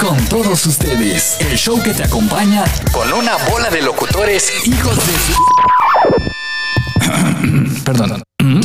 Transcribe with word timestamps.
Con 0.00 0.16
todos 0.26 0.64
ustedes, 0.66 1.36
el 1.40 1.56
show 1.56 1.82
que 1.82 1.92
te 1.92 2.04
acompaña 2.04 2.64
con 2.92 3.12
una 3.12 3.36
bola 3.50 3.68
de 3.68 3.82
locutores 3.82 4.52
hijos 4.64 4.96
de 4.96 5.12
su... 5.18 5.34
Perdón. 7.84 8.22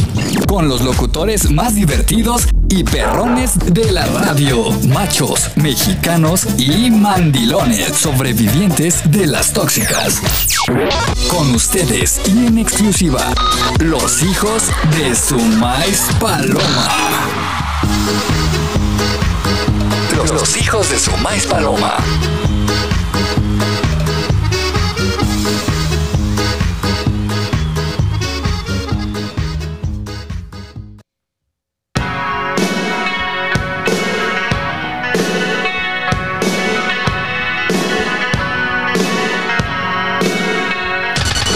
Con 0.47 0.67
los 0.67 0.81
locutores 0.81 1.49
más 1.49 1.73
divertidos 1.73 2.47
y 2.69 2.83
perrones 2.83 3.53
de 3.73 3.91
la 3.91 4.05
radio. 4.05 4.69
Machos, 4.89 5.49
mexicanos 5.55 6.45
y 6.59 6.91
mandilones. 6.91 7.95
Sobrevivientes 7.97 9.01
de 9.09 9.25
las 9.25 9.53
tóxicas. 9.53 10.21
Con 11.29 11.55
ustedes 11.55 12.21
y 12.27 12.45
en 12.45 12.59
exclusiva, 12.59 13.33
los 13.79 14.21
hijos 14.21 14.65
de 14.95 15.15
su 15.15 15.39
maíz 15.39 16.03
paloma. 16.19 16.89
Los, 20.31 20.57
hijos 20.57 20.89
de 20.89 20.97
su 20.97 21.15
maíz 21.17 21.45
paloma. 21.45 21.97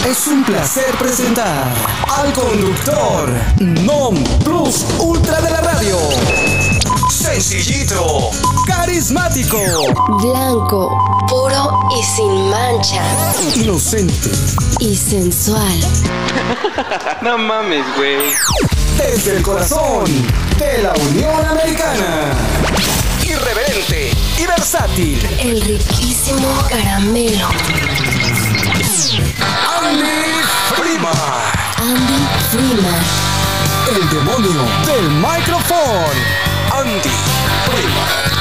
Es 0.05 0.27
un 0.27 0.43
placer 0.43 0.85
presentar 0.99 1.73
al 2.17 2.33
conductor 2.33 3.29
Non 3.59 4.23
Plus 4.43 4.85
Ultra 4.99 5.41
de 5.41 5.51
la 5.51 5.61
radio. 5.61 6.66
Sencillito, 7.09 8.31
carismático, 8.67 9.57
Blanco, 10.21 10.89
puro 11.27 11.79
y 11.99 12.03
sin 12.03 12.49
mancha. 12.49 13.01
inocente, 13.55 14.29
Y 14.79 14.95
sensual. 14.95 15.79
No 17.21 17.37
mames, 17.37 17.83
güey. 17.95 18.17
desde 18.97 19.37
el 19.37 19.43
corazón 19.43 20.05
de 20.59 20.83
la 20.83 20.93
Unión 20.93 21.45
Americana. 21.45 22.31
Irreverente 23.23 24.11
y 24.37 24.45
versátil. 24.45 25.25
El 25.39 25.61
riquísimo 25.61 26.47
caramelo. 26.69 27.47
Andy 29.81 30.41
Prima. 30.75 31.11
Andy 31.77 32.27
Freeman. 32.51 33.01
El 33.95 34.09
demonio 34.09 34.63
del 34.85 35.09
micrófono. 35.09 36.46
Andy 36.71 37.09
Prima. 37.65 38.36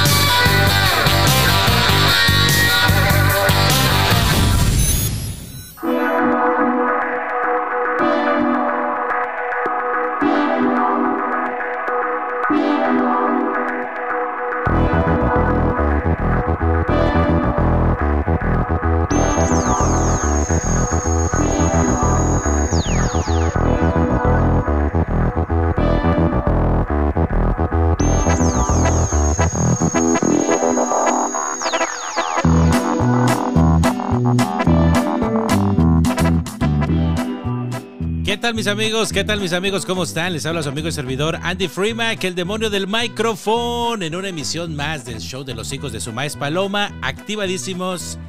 Tal 38.46 38.54
mis 38.54 38.68
amigos? 38.68 39.12
¿Qué 39.12 39.24
tal 39.24 39.40
mis 39.40 39.52
amigos? 39.52 39.84
¿Cómo 39.84 40.04
están? 40.04 40.32
Les 40.32 40.46
habla 40.46 40.62
su 40.62 40.68
amigo 40.68 40.86
y 40.86 40.92
servidor 40.92 41.36
Andy 41.42 41.66
Freeman, 41.66 42.16
el 42.22 42.36
demonio 42.36 42.70
del 42.70 42.86
micrófono, 42.86 44.04
en 44.04 44.14
una 44.14 44.28
emisión 44.28 44.76
más 44.76 45.04
del 45.04 45.18
show 45.18 45.42
de 45.42 45.52
los 45.52 45.72
hijos 45.72 45.90
de 45.90 45.98
su 45.98 46.12
maíz 46.12 46.36
Paloma, 46.36 46.96
activadísimos 47.02 48.20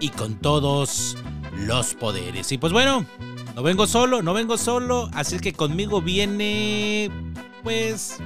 y 0.00 0.08
con 0.08 0.36
todos 0.36 1.18
los 1.58 1.92
poderes. 1.92 2.50
Y 2.52 2.56
pues 2.56 2.72
bueno, 2.72 3.04
no 3.54 3.62
vengo 3.62 3.86
solo, 3.86 4.22
no 4.22 4.32
vengo 4.32 4.56
solo, 4.56 5.10
así 5.12 5.34
es 5.34 5.42
que 5.42 5.52
conmigo 5.52 6.00
viene, 6.00 7.10
pues, 7.62 8.16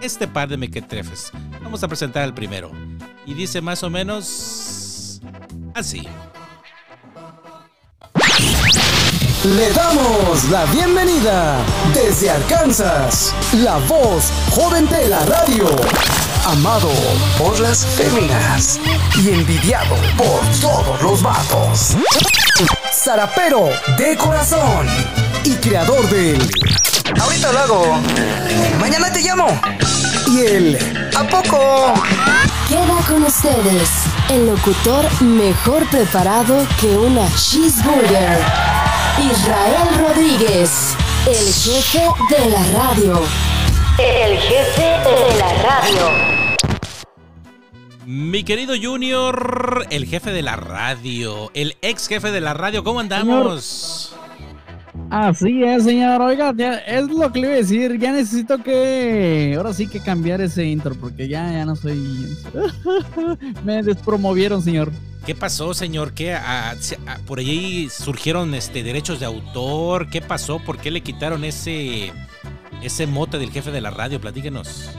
este 0.00 0.26
par 0.26 0.48
de 0.48 0.56
mequetrefes. 0.56 1.30
Vamos 1.62 1.82
a 1.82 1.88
presentar 1.88 2.22
al 2.22 2.32
primero. 2.32 2.70
Y 3.26 3.34
dice 3.34 3.60
más 3.60 3.82
o 3.82 3.90
menos 3.90 5.20
así. 5.74 6.08
Le 9.54 9.70
damos 9.70 10.42
la 10.50 10.64
bienvenida 10.64 11.58
desde 11.94 12.30
Arkansas, 12.30 13.32
la 13.52 13.76
voz 13.86 14.32
joven 14.50 14.88
de 14.88 15.06
la 15.06 15.24
radio, 15.24 15.68
amado 16.46 16.90
por 17.38 17.60
las 17.60 17.86
féminas 17.86 18.80
y 19.22 19.30
envidiado 19.30 19.94
por 20.16 20.40
todos 20.60 21.00
los 21.00 21.22
vatos. 21.22 21.96
Zarapero 22.92 23.68
de 23.96 24.16
corazón 24.16 24.88
y 25.44 25.54
creador 25.54 26.08
del 26.08 26.40
Ahorita 27.20 27.52
lo 27.52 27.58
hago. 27.60 28.02
Mañana 28.80 29.12
te 29.12 29.20
llamo. 29.20 29.46
y 30.26 30.40
el 30.40 31.10
¿A 31.16 31.22
poco? 31.22 31.94
Queda 32.68 33.00
con 33.08 33.22
ustedes 33.22 33.90
el 34.28 34.46
locutor 34.48 35.08
mejor 35.22 35.88
preparado 35.88 36.66
que 36.80 36.96
una 36.98 37.28
cheeseburger. 37.36 38.65
Israel 39.18 39.88
Rodríguez, 39.98 40.94
el 41.26 41.52
jefe 41.52 42.02
de 42.28 42.50
la 42.50 42.62
radio. 42.72 43.22
El 43.98 44.38
jefe 44.38 44.82
de 44.82 45.38
la 45.38 45.52
radio. 45.62 46.36
Mi 48.04 48.44
querido 48.44 48.74
Junior, 48.80 49.86
el 49.88 50.06
jefe 50.06 50.32
de 50.32 50.42
la 50.42 50.56
radio, 50.56 51.50
el 51.54 51.76
ex 51.80 52.08
jefe 52.08 52.30
de 52.30 52.42
la 52.42 52.52
radio, 52.52 52.84
¿cómo 52.84 53.00
andamos? 53.00 54.14
Así 55.08 55.62
es, 55.62 55.84
señor. 55.84 56.20
Oiga, 56.20 56.52
ya 56.56 56.74
es 56.78 57.08
lo 57.08 57.30
que 57.32 57.40
le 57.40 57.46
iba 57.46 57.54
a 57.54 57.58
decir. 57.58 57.98
Ya 57.98 58.12
necesito 58.12 58.62
que. 58.62 59.54
Ahora 59.56 59.72
sí 59.72 59.86
que 59.86 60.00
cambiar 60.00 60.40
ese 60.40 60.64
intro, 60.66 60.94
porque 60.96 61.28
ya, 61.28 61.50
ya 61.52 61.64
no 61.64 61.76
soy. 61.76 62.36
Me 63.64 63.82
despromovieron, 63.82 64.62
señor. 64.62 64.90
¿Qué 65.24 65.34
pasó, 65.34 65.74
señor? 65.74 66.12
¿Qué 66.12 66.34
ah, 66.34 66.74
se- 66.80 66.98
ah, 67.06 67.18
por 67.26 67.38
ahí 67.38 67.88
surgieron 67.90 68.54
este 68.54 68.82
derechos 68.82 69.20
de 69.20 69.26
autor? 69.26 70.08
¿Qué 70.10 70.20
pasó? 70.22 70.58
¿Por 70.60 70.78
qué 70.78 70.90
le 70.90 71.02
quitaron 71.02 71.44
ese 71.44 72.12
ese 72.82 73.06
mote 73.06 73.38
del 73.38 73.50
jefe 73.50 73.70
de 73.72 73.80
la 73.80 73.90
radio? 73.90 74.20
Platíquenos. 74.20 74.90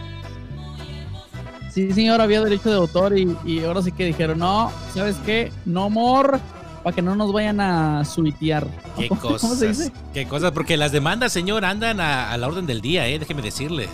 Sí, 1.72 1.91
señor, 1.91 2.22
había 2.22 2.41
derecho 2.41 2.69
de 2.69 2.75
autor 2.78 3.18
y, 3.18 3.38
y 3.46 3.63
ahora 3.63 3.81
sí 3.84 3.91
que 3.91 4.06
dijeron, 4.06 4.40
no, 4.40 4.72
¿sabes 4.94 5.16
qué? 5.25 5.52
No 5.66 5.90
more, 5.90 6.40
para 6.88 6.96
que 6.96 7.02
no 7.02 7.18
nos 7.18 7.34
vayan 7.34 7.59
a 7.59 8.06
suitear. 8.06 8.66
¿Qué 8.98 9.09
¿Cómo- 9.09 9.20
cosas? 9.20 9.42
¿Cómo 9.42 9.56
se 9.56 9.68
dice? 9.68 9.92
¿Qué 10.14 10.25
cosas? 10.25 10.53
Porque 10.53 10.78
las 10.78 10.94
demandas, 10.94 11.34
señor, 11.34 11.66
andan 11.66 12.00
a, 12.00 12.31
a 12.31 12.38
la 12.38 12.48
orden 12.48 12.66
del 12.66 12.80
día, 12.80 13.06
eh, 13.09 13.20
déjeme 13.20 13.42
decirle. 13.42 13.90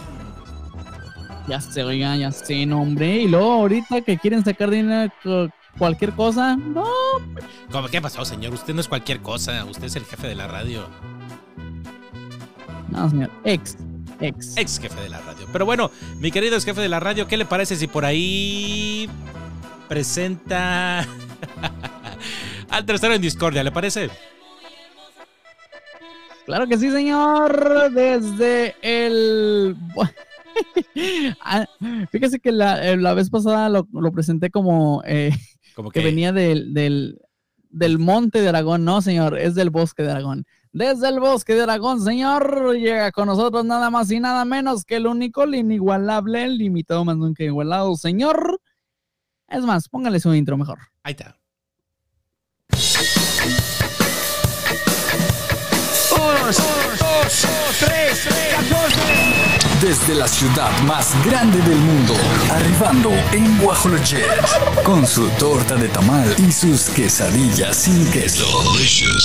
Ya 1.47 1.59
sé, 1.59 1.83
oiga, 1.83 2.15
ya 2.15 2.31
sé, 2.31 2.67
no, 2.67 2.83
hombre. 2.83 3.23
Y 3.23 3.27
luego 3.27 3.51
ahorita 3.51 4.01
que 4.01 4.19
quieren 4.19 4.45
sacar 4.45 4.69
dinero 4.69 5.11
cualquier 5.79 6.11
cosa, 6.13 6.55
no, 6.55 6.85
¿Cómo, 7.71 7.87
¿Qué 7.87 7.99
pasó, 7.99 8.23
señor? 8.25 8.53
Usted 8.53 8.75
no 8.75 8.81
es 8.81 8.87
cualquier 8.87 9.21
cosa, 9.21 9.65
usted 9.65 9.85
es 9.85 9.95
el 9.95 10.05
jefe 10.05 10.27
de 10.27 10.35
la 10.35 10.45
radio. 10.47 10.87
no, 12.89 13.09
señor. 13.09 13.31
Ex, 13.43 13.75
ex. 14.19 14.55
Ex 14.55 14.79
jefe 14.79 15.01
de 15.01 15.09
la 15.09 15.19
radio. 15.21 15.47
Pero 15.51 15.65
bueno, 15.65 15.89
mi 16.19 16.29
querido 16.29 16.55
ex 16.57 16.63
jefe 16.63 16.79
de 16.81 16.89
la 16.89 16.99
radio, 16.99 17.25
¿qué 17.27 17.37
le 17.37 17.45
parece 17.45 17.75
si 17.75 17.87
por 17.87 18.05
ahí 18.05 19.09
presenta 19.89 21.07
al 22.73 22.85
tercero 22.85 23.13
en 23.13 23.21
discordia? 23.21 23.63
¿Le 23.63 23.71
parece? 23.71 24.09
Claro 26.45 26.67
que 26.67 26.77
sí, 26.77 26.91
señor. 26.91 27.91
Desde 27.91 28.75
el. 28.81 29.75
Ah, 31.41 31.65
Fíjese 32.11 32.39
que 32.39 32.51
la, 32.51 32.87
eh, 32.87 32.95
la 32.95 33.15
vez 33.15 33.31
pasada 33.31 33.69
lo, 33.69 33.87
lo 33.91 34.11
presenté 34.11 34.51
como 34.51 35.01
eh, 35.03 35.31
Como 35.75 35.89
que 35.89 36.03
venía 36.03 36.31
del, 36.31 36.75
del, 36.75 37.19
del 37.71 37.97
monte 37.97 38.39
de 38.41 38.49
Aragón. 38.49 38.85
No, 38.85 39.01
señor, 39.01 39.39
es 39.39 39.55
del 39.55 39.71
bosque 39.71 40.03
de 40.03 40.11
Aragón. 40.11 40.45
Desde 40.71 41.09
el 41.09 41.19
bosque 41.19 41.55
de 41.55 41.63
Aragón, 41.63 42.01
señor, 42.01 42.75
llega 42.75 43.11
con 43.11 43.25
nosotros 43.25 43.65
nada 43.65 43.89
más 43.89 44.11
y 44.11 44.19
nada 44.19 44.45
menos 44.45 44.85
que 44.85 44.97
el 44.97 45.07
único, 45.07 45.43
el 45.43 45.55
inigualable, 45.55 46.43
el 46.43 46.59
limitado 46.59 47.03
más 47.03 47.17
nunca 47.17 47.43
igualado, 47.43 47.95
señor. 47.95 48.59
Es 49.47 49.63
más, 49.63 49.89
póngale 49.89 50.19
su 50.19 50.33
intro 50.35 50.55
mejor. 50.57 50.77
Ahí 51.01 51.13
está. 51.13 51.35
Uno, 56.23 56.45
dos, 56.45 57.45
tres, 57.79 58.27
catorce. 58.51 59.43
desde 59.81 60.15
la 60.15 60.27
ciudad 60.27 60.71
más 60.83 61.13
grande 61.25 61.59
del 61.61 61.77
mundo, 61.77 62.13
arribando 62.49 63.09
en 63.33 63.57
Guajolojet, 63.59 64.25
con 64.83 65.05
su 65.05 65.27
torta 65.31 65.75
de 65.75 65.89
tamal 65.89 66.33
y 66.37 66.51
sus 66.53 66.85
quesadillas 66.89 67.75
sin 67.75 68.09
queso. 68.11 68.45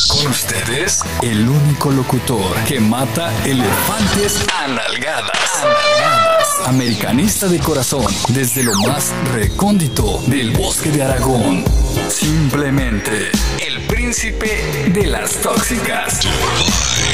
Con 0.08 0.26
ustedes, 0.26 1.00
el 1.22 1.48
único 1.48 1.92
locutor 1.92 2.52
que 2.66 2.80
mata 2.80 3.32
elefantes 3.44 4.44
a 4.60 4.66
nalgadas. 4.66 5.64
Americanista 6.66 7.46
de 7.46 7.60
corazón, 7.60 8.12
desde 8.30 8.64
lo 8.64 8.74
más 8.80 9.12
recóndito 9.32 10.20
del 10.26 10.50
bosque 10.50 10.90
de 10.90 11.04
Aragón. 11.04 11.64
Simplemente 12.08 13.30
el 13.64 13.80
príncipe 14.08 14.90
de 14.94 15.06
las 15.06 15.36
tóxicas. 15.42 16.20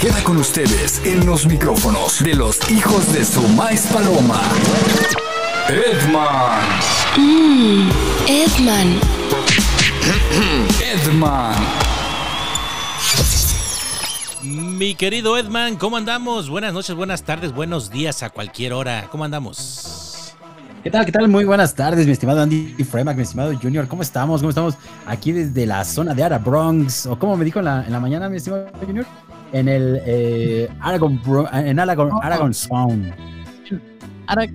Queda 0.00 0.23
con 0.23 0.37
ustedes 0.37 1.05
en 1.05 1.26
los 1.26 1.44
micrófonos 1.44 2.23
de 2.23 2.35
los 2.35 2.70
hijos 2.70 3.12
de 3.12 3.25
su 3.25 3.43
maíz 3.49 3.88
paloma. 3.93 4.41
Edman. 5.69 6.62
Mmm, 7.17 7.91
Edman. 8.29 9.00
Edman. 10.81 11.56
Mi 14.43 14.94
querido 14.94 15.37
Edman, 15.37 15.75
¿cómo 15.75 15.96
andamos? 15.96 16.49
Buenas 16.49 16.73
noches, 16.73 16.94
buenas 16.94 17.25
tardes, 17.25 17.52
buenos 17.52 17.91
días 17.91 18.23
a 18.23 18.31
cualquier 18.31 18.73
hora. 18.73 19.08
¿Cómo 19.11 19.25
andamos? 19.25 20.14
¿Qué 20.85 20.91
tal? 20.91 21.07
¿Qué 21.07 21.13
tal? 21.13 21.29
Muy 21.29 21.47
buenas 21.47 21.75
tardes, 21.75 22.05
mi 22.05 22.13
estimado 22.13 22.43
Andy 22.43 22.75
Fremack, 22.85 23.17
mi 23.17 23.23
estimado 23.23 23.59
Junior. 23.59 23.89
¿Cómo 23.89 24.03
estamos? 24.03 24.43
¿Cómo 24.43 24.51
estamos? 24.51 24.75
Aquí 25.07 25.33
desde 25.33 25.65
la 25.65 25.83
zona 25.83 26.13
de 26.13 26.23
Ara 26.23 26.37
Bronx, 26.37 27.07
o 27.07 27.19
como 27.19 27.39
me 27.39 27.47
dijo 27.47 27.61
en 27.61 27.65
la, 27.65 27.87
en 27.87 27.91
la 27.91 28.01
mañana, 28.01 28.29
mi 28.29 28.37
estimado 28.37 28.69
Junior, 28.85 29.07
en 29.55 29.69
el 29.69 30.03
eh, 30.05 30.71
Aragon, 30.83 31.19
en 31.55 31.81
Aragon, 31.81 32.11
Aragon 32.23 32.53
Sound. 32.53 33.15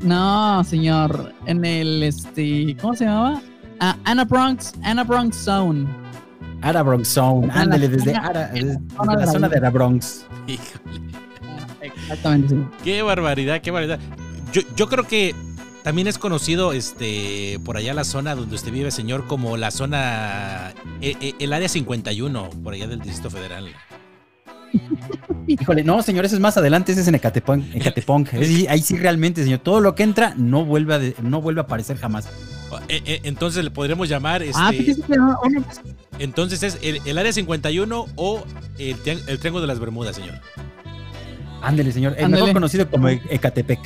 No, 0.04 0.64
señor. 0.64 1.34
En 1.48 1.66
el, 1.66 2.04
este, 2.04 2.78
¿cómo 2.80 2.94
se 2.94 3.06
llamaba? 3.06 3.42
Ah, 3.80 3.98
Anna 4.04 4.24
Bronx, 4.24 4.74
Anna 4.84 5.04
Bronx 5.04 5.36
Zone. 5.36 5.88
Ara 6.62 6.84
Bronx 6.84 7.18
la 7.18 7.24
Ándale, 7.56 7.88
desde, 7.88 8.14
Ara, 8.16 8.52
en 8.54 8.68
la 8.68 8.74
desde 8.74 8.96
zona 8.96 9.16
la 9.16 9.26
zona 9.26 9.50
de. 9.50 9.58
Ara 9.58 9.72
Bronx. 9.72 10.28
Híjole, 10.46 11.02
Exactamente, 11.82 12.54
sí. 12.54 12.68
qué 12.84 13.02
barbaridad, 13.02 13.62
qué 13.62 13.72
barbaridad. 13.72 14.00
Yo, 14.54 14.62
yo 14.76 14.88
creo 14.90 15.06
que 15.08 15.34
también 15.90 16.08
es 16.08 16.20
conocido 16.20 16.72
este 16.72 17.58
por 17.66 17.76
allá 17.76 17.96
la 17.96 18.04
zona 18.04 18.36
donde 18.36 18.54
usted 18.56 18.72
vive, 18.72 18.92
señor, 18.92 19.26
como 19.26 19.58
la 19.58 19.72
zona, 19.72 20.72
eh, 21.02 21.16
eh, 21.20 21.34
el 21.40 21.52
área 21.52 21.68
51, 21.68 22.52
por 22.64 22.76
allá 22.76 22.88
del 22.88 23.00
Distrito 23.00 23.32
Federal. 23.32 23.70
Híjole, 25.48 25.84
no, 25.84 26.04
señor, 26.04 26.26
ese 26.26 26.36
es 26.36 26.42
más 26.42 26.58
adelante, 26.58 26.92
ese 26.92 27.02
es 27.02 27.08
en 27.08 27.16
Ecatepunk. 27.16 27.74
Ecatepunk. 27.74 28.34
Ahí, 28.70 28.82
sí 28.84 28.98
realmente, 28.98 29.44
señor. 29.44 29.62
Todo 29.62 29.82
lo 29.82 29.96
que 29.96 30.04
entra 30.04 30.36
no 30.38 30.64
vuelve 30.64 30.94
a, 30.94 31.00
de- 31.00 31.16
no 31.24 31.42
vuelve 31.42 31.62
a 31.62 31.64
aparecer 31.64 31.98
jamás. 31.98 32.30
Eh, 32.88 33.22
entonces 33.24 33.64
le 33.64 33.72
podremos 33.72 34.08
llamar, 34.08 34.44
este, 34.44 34.54
Ah, 34.62 34.70
que 34.70 34.96
no- 35.18 35.40
uno- 35.44 35.66
entonces 36.20 36.62
es 36.62 36.78
el, 36.84 37.02
el 37.04 37.18
área 37.18 37.34
51 37.34 38.06
o 38.16 38.44
el, 38.78 38.96
el 39.26 39.40
Triángulo 39.40 39.62
de 39.62 39.68
las 39.68 39.80
Bermudas, 39.80 40.18
señor. 40.18 40.40
Ándele, 41.62 41.92
señor. 41.92 42.16
El 42.18 42.26
Ándele. 42.26 42.44
mejor 42.44 42.54
conocido 42.56 42.90
como 42.90 43.10
E- 43.10 43.22
Ecatepec. 43.30 43.80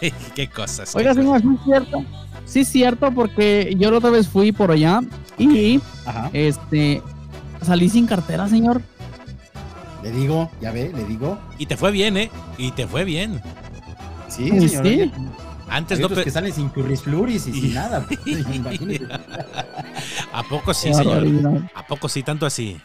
qué 0.34 0.48
cosas. 0.48 0.92
qué 0.92 0.98
Oiga, 0.98 1.10
cosas. 1.10 1.24
señor, 1.24 1.40
sí 1.40 1.48
es 1.58 1.64
cierto. 1.64 2.04
Sí 2.46 2.60
es 2.60 2.68
cierto 2.68 3.10
porque 3.12 3.74
yo 3.78 3.90
la 3.90 3.98
otra 3.98 4.10
vez 4.10 4.28
fui 4.28 4.52
por 4.52 4.70
allá 4.70 5.00
y 5.38 5.80
Ajá. 6.04 6.30
este 6.32 7.02
salí 7.62 7.88
sin 7.88 8.06
cartera, 8.06 8.48
señor. 8.48 8.82
Le 10.02 10.10
digo, 10.10 10.50
ya 10.60 10.70
ve, 10.70 10.92
le 10.94 11.04
digo. 11.04 11.38
Y 11.58 11.64
te 11.66 11.76
fue 11.78 11.90
bien, 11.90 12.16
¿eh? 12.18 12.30
Y 12.58 12.72
te 12.72 12.86
fue 12.86 13.04
bien. 13.04 13.40
Sí, 14.28 14.50
Sí, 14.60 14.68
señor. 14.68 14.86
sí. 14.86 15.12
Antes 15.66 15.98
no... 15.98 16.08
que 16.10 16.30
salen 16.30 16.52
sin 16.52 16.68
currisfluris 16.68 17.46
y 17.46 17.52
sin 17.52 17.74
nada. 17.74 18.06
¿A 20.32 20.42
poco 20.42 20.74
sí, 20.74 20.92
señor? 20.92 21.26
¿A 21.74 21.86
poco 21.86 22.08
sí, 22.08 22.22
tanto 22.22 22.46
así? 22.46 22.76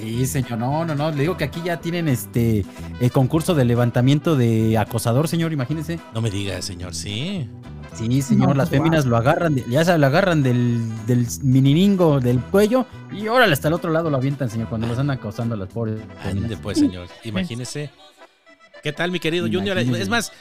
Sí, 0.00 0.26
señor. 0.26 0.58
No, 0.58 0.84
no, 0.84 0.94
no. 0.94 1.10
Le 1.10 1.22
digo 1.22 1.36
que 1.36 1.44
aquí 1.44 1.60
ya 1.64 1.80
tienen 1.80 2.08
este 2.08 2.64
el 3.00 3.10
concurso 3.12 3.54
de 3.54 3.64
levantamiento 3.64 4.36
de 4.36 4.78
acosador, 4.78 5.28
señor. 5.28 5.52
Imagínese. 5.52 6.00
No 6.14 6.20
me 6.20 6.30
digas, 6.30 6.64
señor, 6.64 6.94
sí. 6.94 7.48
Sí, 7.94 8.22
señor. 8.22 8.48
No, 8.50 8.54
las 8.54 8.70
féminas 8.70 9.04
lo 9.04 9.16
agarran, 9.16 9.56
de- 9.56 9.64
ya 9.68 9.84
se 9.84 9.98
lo 9.98 10.06
agarran 10.06 10.42
del, 10.44 10.80
del 11.06 11.26
mininingo 11.42 12.20
del 12.20 12.38
cuello 12.38 12.86
y 13.12 13.26
órale 13.26 13.52
hasta 13.52 13.66
el 13.68 13.74
otro 13.74 13.90
lado 13.90 14.10
lo 14.10 14.16
avientan, 14.16 14.48
señor, 14.48 14.68
cuando 14.68 14.86
los 14.86 14.96
andan 14.98 15.18
acosando 15.18 15.54
a 15.56 15.58
las 15.58 15.68
pobres. 15.68 16.00
Ande 16.24 16.56
pues, 16.56 16.78
señor. 16.78 17.08
Imagínese. 17.24 17.90
¿Qué 18.82 18.92
tal, 18.92 19.10
mi 19.10 19.18
querido 19.18 19.46
Junior? 19.52 19.76
Es 19.76 20.08
más, 20.08 20.32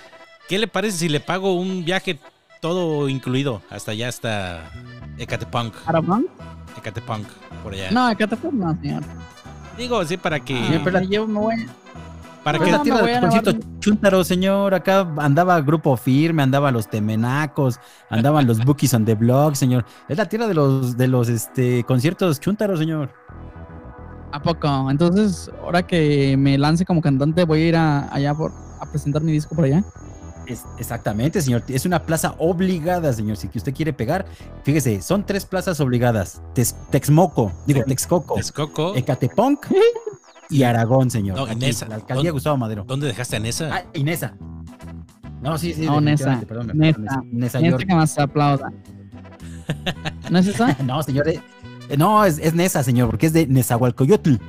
¿qué 0.47 0.59
le 0.59 0.67
parece 0.67 0.97
si 0.99 1.09
le 1.09 1.19
pago 1.19 1.53
un 1.55 1.83
viaje 1.83 2.19
todo 2.61 3.09
incluido 3.09 3.61
hasta 3.69 3.91
allá, 3.91 4.07
hasta 4.09 4.71
Ecatepunk? 5.17 5.73
Ecatepunk, 6.77 7.27
por 7.63 7.73
allá. 7.73 7.89
No, 7.91 8.09
fue, 8.37 8.51
no, 8.53 8.77
señor. 8.81 9.03
Digo, 9.79 10.03
sí, 10.05 10.17
para 10.17 10.39
que... 10.39 10.79
Pero 10.83 10.99
la- 10.99 11.05
llevo- 11.05 11.25
me 11.27 11.39
voy- 11.39 11.65
para 12.43 12.57
Pero 12.59 12.65
que 12.65 12.71
la 12.71 12.83
tierra 12.83 13.01
de 13.41 13.59
chúntaro, 13.79 14.23
señor. 14.23 14.73
Acá 14.73 15.07
andaba 15.17 15.59
Grupo 15.61 15.95
Firme, 15.97 16.41
andaban 16.43 16.73
los 16.73 16.87
Temenacos, 16.89 17.79
andaban 18.09 18.45
los 18.47 18.63
Bookies 18.63 18.93
on 18.93 19.03
the 19.05 19.15
Block, 19.15 19.55
señor. 19.55 19.85
Es 20.07 20.17
la 20.17 20.25
tierra 20.25 20.47
de 20.47 20.53
los, 20.53 20.95
de 20.97 21.07
los 21.07 21.27
este, 21.29 21.83
conciertos 21.85 22.39
chúntaros, 22.39 22.79
señor. 22.79 23.09
¿A 24.31 24.41
poco? 24.41 24.89
Entonces, 24.91 25.49
ahora 25.63 25.85
que 25.85 26.35
me 26.37 26.57
lance 26.57 26.85
como 26.85 27.01
cantante, 27.01 27.43
voy 27.45 27.61
a 27.63 27.67
ir 27.67 27.75
a- 27.75 28.13
allá 28.13 28.33
por, 28.33 28.51
a 28.79 28.85
presentar 28.85 29.21
mi 29.21 29.31
disco 29.31 29.55
por 29.55 29.65
allá. 29.65 29.83
Es- 30.49 30.65
exactamente, 30.77 31.41
señor. 31.41 31.63
Es 31.67 31.85
una 31.85 32.03
plaza 32.03 32.35
obligada, 32.39 33.13
señor. 33.13 33.37
Si 33.37 33.47
que 33.47 33.57
usted 33.59 33.73
quiere 33.73 33.93
pegar, 33.93 34.25
fíjese, 34.63 35.01
son 35.01 35.25
tres 35.25 35.45
plazas 35.45 35.79
obligadas. 35.79 36.41
Tex- 36.55 36.75
Texmoco, 36.89 37.51
digo, 37.67 37.83
Texcoco, 37.83 38.35
Texcoco. 38.35 38.95
Ecatepunk 38.95 39.67
y 40.49 40.63
Aragón, 40.63 41.09
señor. 41.11 41.37
No, 41.37 41.43
Aquí, 41.43 41.53
Inesa. 41.53 41.87
La 41.87 41.95
alcaldía 41.95 42.15
¿Dónde- 42.15 42.31
Gustavo 42.31 42.57
Madero. 42.57 42.83
¿Dónde 42.85 43.07
dejaste 43.07 43.35
a 43.35 43.39
Nesa? 43.39 43.69
Ah, 43.71 43.83
Inesa. 43.93 44.33
No, 45.41 45.57
sí, 45.57 45.73
sí. 45.73 45.85
No, 45.85 46.01
Nesa. 46.01 46.41
perdón, 46.47 46.71
Nesa. 46.73 47.21
Nesa, 47.31 47.59
que 47.61 47.85
más 47.95 48.11
se 48.11 48.21
aplauda. 48.21 48.71
¿No 50.29 50.39
es 50.39 50.47
esa? 50.47 50.75
No, 50.83 51.01
señor. 51.03 51.29
eh, 51.29 51.41
eh, 51.89 51.95
no, 51.97 52.25
es, 52.25 52.39
es 52.39 52.53
Nesa, 52.55 52.83
señor, 52.83 53.09
porque 53.09 53.27
es 53.27 53.33
de 53.33 53.45
Nezahualcoyotl. 53.47 54.35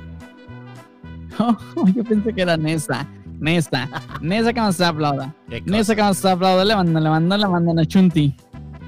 Oh, 1.39 1.87
yo 1.95 2.03
pensé 2.03 2.33
que 2.33 2.41
era 2.41 2.57
Nesa. 2.57 3.07
Nesa. 3.41 3.89
Nesa 4.21 4.53
que 4.53 4.71
se 4.71 4.85
aplauda. 4.85 5.35
Nesa 5.65 5.95
que 5.95 6.13
se 6.13 6.29
aplauda. 6.29 6.63
Le 6.63 6.75
mandan, 6.75 7.03
le 7.03 7.09
mandan, 7.09 7.41
le 7.41 7.47
mandan 7.47 7.79
a 7.79 7.85
Chunti. 7.85 8.33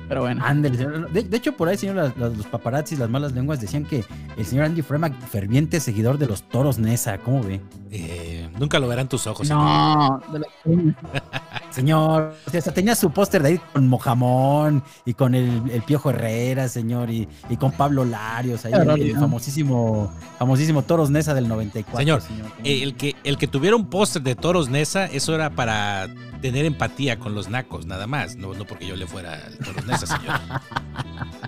Pero 0.08 0.22
bueno. 0.22 0.42
Ándale, 0.46 0.78
señor. 0.78 1.12
De, 1.12 1.24
de 1.24 1.38
hecho, 1.38 1.54
por 1.58 1.68
ahí, 1.70 1.78
señor, 1.78 1.96
las- 1.96 2.18
las- 2.18 2.38
los 2.38 2.46
paparazzis, 2.46 3.00
las 3.00 3.10
malas 3.10 3.32
lenguas 3.34 3.60
decían 3.60 3.84
que 3.84 4.04
el 4.38 4.46
señor 4.46 4.66
Andy 4.66 4.82
Fremack, 4.82 5.20
ferviente 5.22 5.80
seguidor 5.80 6.18
de 6.18 6.28
los 6.28 6.44
toros 6.44 6.78
Nesa, 6.78 7.18
¿cómo 7.18 7.42
ve? 7.42 7.62
Eh, 7.90 8.33
nunca 8.64 8.80
lo 8.80 8.88
verán 8.88 9.08
tus 9.08 9.28
ojos. 9.28 9.48
señor. 9.48 9.62
No, 9.62 10.22
de 10.32 10.40
la 10.40 10.48
Señor, 11.70 12.36
o 12.46 12.50
sea, 12.50 12.60
hasta 12.60 12.72
tenía 12.72 12.96
su 12.96 13.12
póster 13.12 13.42
de 13.44 13.50
ahí 13.50 13.62
con 13.74 13.88
Mojamón 13.88 14.84
y 15.06 15.14
con 15.14 15.36
el, 15.36 15.70
el 15.70 15.82
Piojo 15.82 16.12
Herrera, 16.12 16.68
señor, 16.68 17.10
y, 17.10 17.28
y 17.50 17.58
con 17.58 17.72
Pablo 17.72 18.06
Larios, 18.06 18.64
ahí 18.66 18.74
el, 18.74 19.16
famosísimo, 19.16 20.14
famosísimo 20.38 20.84
Toros 20.84 21.10
Nesa 21.10 21.34
del 21.34 21.48
94. 21.48 22.22
Señor, 22.22 22.50
¿cómo 22.52 22.64
Eh, 22.64 22.84
el, 22.84 22.96
que, 22.96 23.16
el 23.24 23.38
que 23.38 23.48
tuviera 23.48 23.76
un 23.76 23.88
póster 23.88 24.22
de 24.22 24.36
toros 24.36 24.70
Nesa, 24.70 25.06
eso 25.06 25.36
era 25.36 25.50
para 25.50 26.08
tener 26.42 26.66
empatía 26.66 27.20
con 27.20 27.36
los 27.36 27.50
nacos, 27.50 27.86
nada 27.86 28.08
más. 28.08 28.36
No, 28.36 28.54
no 28.54 28.66
porque 28.66 28.88
yo 28.88 28.96
le 28.96 29.08
fuera 29.08 29.34
al 29.34 29.58
toros 29.58 29.86
Nesa, 29.86 30.06
señor. 30.06 30.40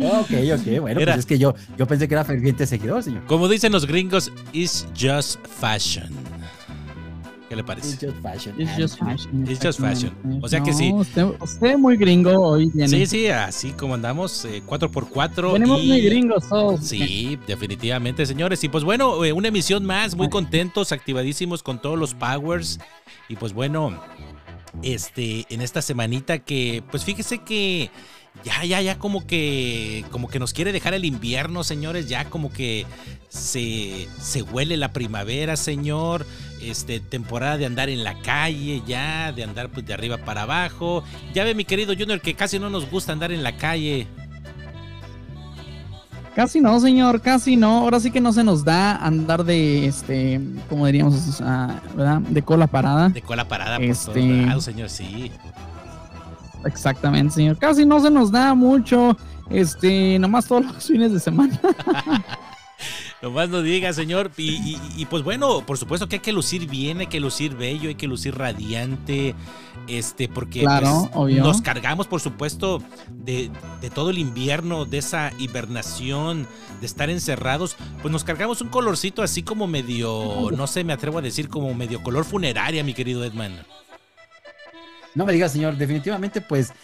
Ok, 0.00 0.30
ok, 0.54 0.80
bueno, 0.80 1.00
Era- 1.00 1.12
pues 1.12 1.18
es 1.20 1.26
que 1.26 1.38
yo, 1.38 1.54
yo 1.76 1.86
pensé 1.86 2.08
que 2.08 2.14
era 2.14 2.24
ferviente 2.24 2.66
seguidor, 2.66 3.02
señor. 3.02 3.24
Como 3.26 3.48
dicen 3.48 3.72
los 3.72 3.86
gringos, 3.86 4.32
it's 4.52 4.86
just 4.98 5.38
fashion. 5.46 6.10
¿Qué 7.48 7.54
le 7.54 7.62
parece? 7.62 7.90
It's 7.90 8.00
just 8.04 8.20
fashion. 8.22 8.60
It's 8.60 8.76
just 8.76 8.98
fashion. 8.98 9.46
It's 9.48 9.60
just 9.64 9.78
fashion. 9.80 10.10
exactamente. 10.10 10.44
O 10.44 10.48
sea 10.48 10.60
que 10.64 10.72
No, 10.72 10.76
sí. 10.76 10.92
Usted, 10.92 11.24
usted 11.40 11.78
muy 11.78 11.96
gringo 11.96 12.30
hoy 12.40 12.68
viene. 12.74 12.88
Sí, 12.88 13.06
sí, 13.06 13.28
así 13.28 13.70
como 13.70 13.94
andamos, 13.94 14.44
eh, 14.46 14.62
4x4. 14.66 15.52
Venimos 15.52 15.80
y- 15.80 15.86
muy 15.86 16.00
gringos 16.00 16.48
todos. 16.48 16.80
Sí, 16.84 17.38
definitivamente, 17.46 18.26
señores. 18.26 18.64
Y 18.64 18.68
pues 18.68 18.82
bueno, 18.82 19.24
eh, 19.24 19.32
una 19.32 19.46
emisión 19.46 19.86
más, 19.86 20.16
muy 20.16 20.28
contentos, 20.28 20.90
activadísimos 20.90 21.62
con 21.62 21.80
todos 21.80 21.96
los 21.96 22.14
powers. 22.14 22.80
Y 23.28 23.36
pues 23.36 23.52
bueno, 23.52 23.96
este, 24.82 25.46
en 25.48 25.62
esta 25.62 25.82
semanita 25.82 26.40
que, 26.40 26.82
pues 26.90 27.04
fíjese 27.04 27.38
que 27.38 27.90
ya, 28.44 28.64
ya, 28.64 28.80
ya 28.80 28.98
como 28.98 29.26
que, 29.26 30.04
como 30.10 30.28
que 30.28 30.38
nos 30.38 30.52
quiere 30.52 30.72
dejar 30.72 30.94
el 30.94 31.04
invierno, 31.04 31.64
señores. 31.64 32.08
Ya 32.08 32.24
como 32.26 32.52
que 32.52 32.86
se, 33.28 34.08
se 34.20 34.42
huele 34.42 34.76
la 34.76 34.92
primavera, 34.92 35.56
señor. 35.56 36.26
Este, 36.62 37.00
temporada 37.00 37.58
de 37.58 37.66
andar 37.66 37.88
en 37.90 38.02
la 38.02 38.18
calle, 38.22 38.82
ya, 38.86 39.30
de 39.32 39.44
andar 39.44 39.68
pues 39.68 39.84
de 39.86 39.94
arriba 39.94 40.16
para 40.18 40.42
abajo. 40.42 41.04
Ya 41.34 41.44
ve 41.44 41.54
mi 41.54 41.64
querido 41.64 41.94
Junior 41.96 42.20
que 42.20 42.34
casi 42.34 42.58
no 42.58 42.70
nos 42.70 42.90
gusta 42.90 43.12
andar 43.12 43.30
en 43.32 43.42
la 43.42 43.56
calle. 43.56 44.06
Casi 46.34 46.60
no, 46.60 46.78
señor, 46.80 47.22
casi 47.22 47.56
no. 47.56 47.78
Ahora 47.78 47.98
sí 47.98 48.10
que 48.10 48.20
no 48.20 48.30
se 48.32 48.44
nos 48.44 48.62
da 48.62 48.96
andar 48.96 49.42
de, 49.44 49.86
este, 49.86 50.38
como 50.68 50.84
diríamos, 50.86 51.40
¿verdad? 51.94 52.20
De 52.20 52.42
cola 52.42 52.66
parada. 52.66 53.08
De 53.08 53.22
cola 53.22 53.48
parada 53.48 53.76
por 53.76 53.86
Este- 53.86 54.12
todos 54.20 54.46
lados, 54.46 54.64
señor, 54.64 54.90
sí. 54.90 55.30
Exactamente, 56.66 57.34
señor. 57.34 57.58
Casi 57.58 57.84
no 57.86 58.00
se 58.00 58.10
nos 58.10 58.30
da 58.30 58.54
mucho. 58.54 59.16
Este, 59.50 60.18
nomás 60.18 60.46
todos 60.46 60.66
los 60.66 60.84
fines 60.86 61.12
de 61.12 61.20
semana. 61.20 61.60
Nomás 63.22 63.48
no 63.48 63.62
diga, 63.62 63.92
señor. 63.94 64.30
Y, 64.36 64.50
y- 64.50 64.78
y, 64.98 65.06
pues 65.06 65.22
bueno, 65.22 65.64
por 65.64 65.78
supuesto 65.78 66.06
que 66.08 66.16
hay 66.16 66.20
que 66.20 66.32
lucir 66.32 66.68
bien, 66.68 67.00
hay 67.00 67.06
que 67.06 67.18
lucir 67.18 67.56
bello, 67.56 67.88
hay 67.88 67.94
que 67.94 68.06
lucir 68.06 68.36
radiante. 68.36 69.34
Este, 69.88 70.28
porque 70.28 70.60
Claro, 70.60 71.08
pues, 71.14 71.36
nos 71.36 71.62
cargamos, 71.62 72.06
por 72.06 72.20
supuesto, 72.20 72.82
de, 73.10 73.50
de 73.80 73.88
todo 73.90 74.10
el 74.10 74.18
invierno, 74.18 74.84
de 74.84 74.98
esa 74.98 75.32
hibernación, 75.38 76.46
de 76.80 76.86
estar 76.86 77.08
encerrados. 77.08 77.76
Pues 78.02 78.12
nos 78.12 78.22
cargamos 78.22 78.60
un 78.60 78.68
colorcito 78.68 79.22
así 79.22 79.42
como 79.42 79.66
medio, 79.66 80.50
no 80.56 80.66
sé, 80.66 80.84
me 80.84 80.92
atrevo 80.92 81.18
a 81.18 81.22
decir, 81.22 81.48
como 81.48 81.72
medio 81.72 82.02
color 82.02 82.24
funeraria, 82.26 82.84
mi 82.84 82.92
querido 82.92 83.24
Edman. 83.24 83.64
No 85.16 85.24
me 85.24 85.32
digas, 85.32 85.52
señor, 85.52 85.76
definitivamente, 85.78 86.42
pues, 86.42 86.74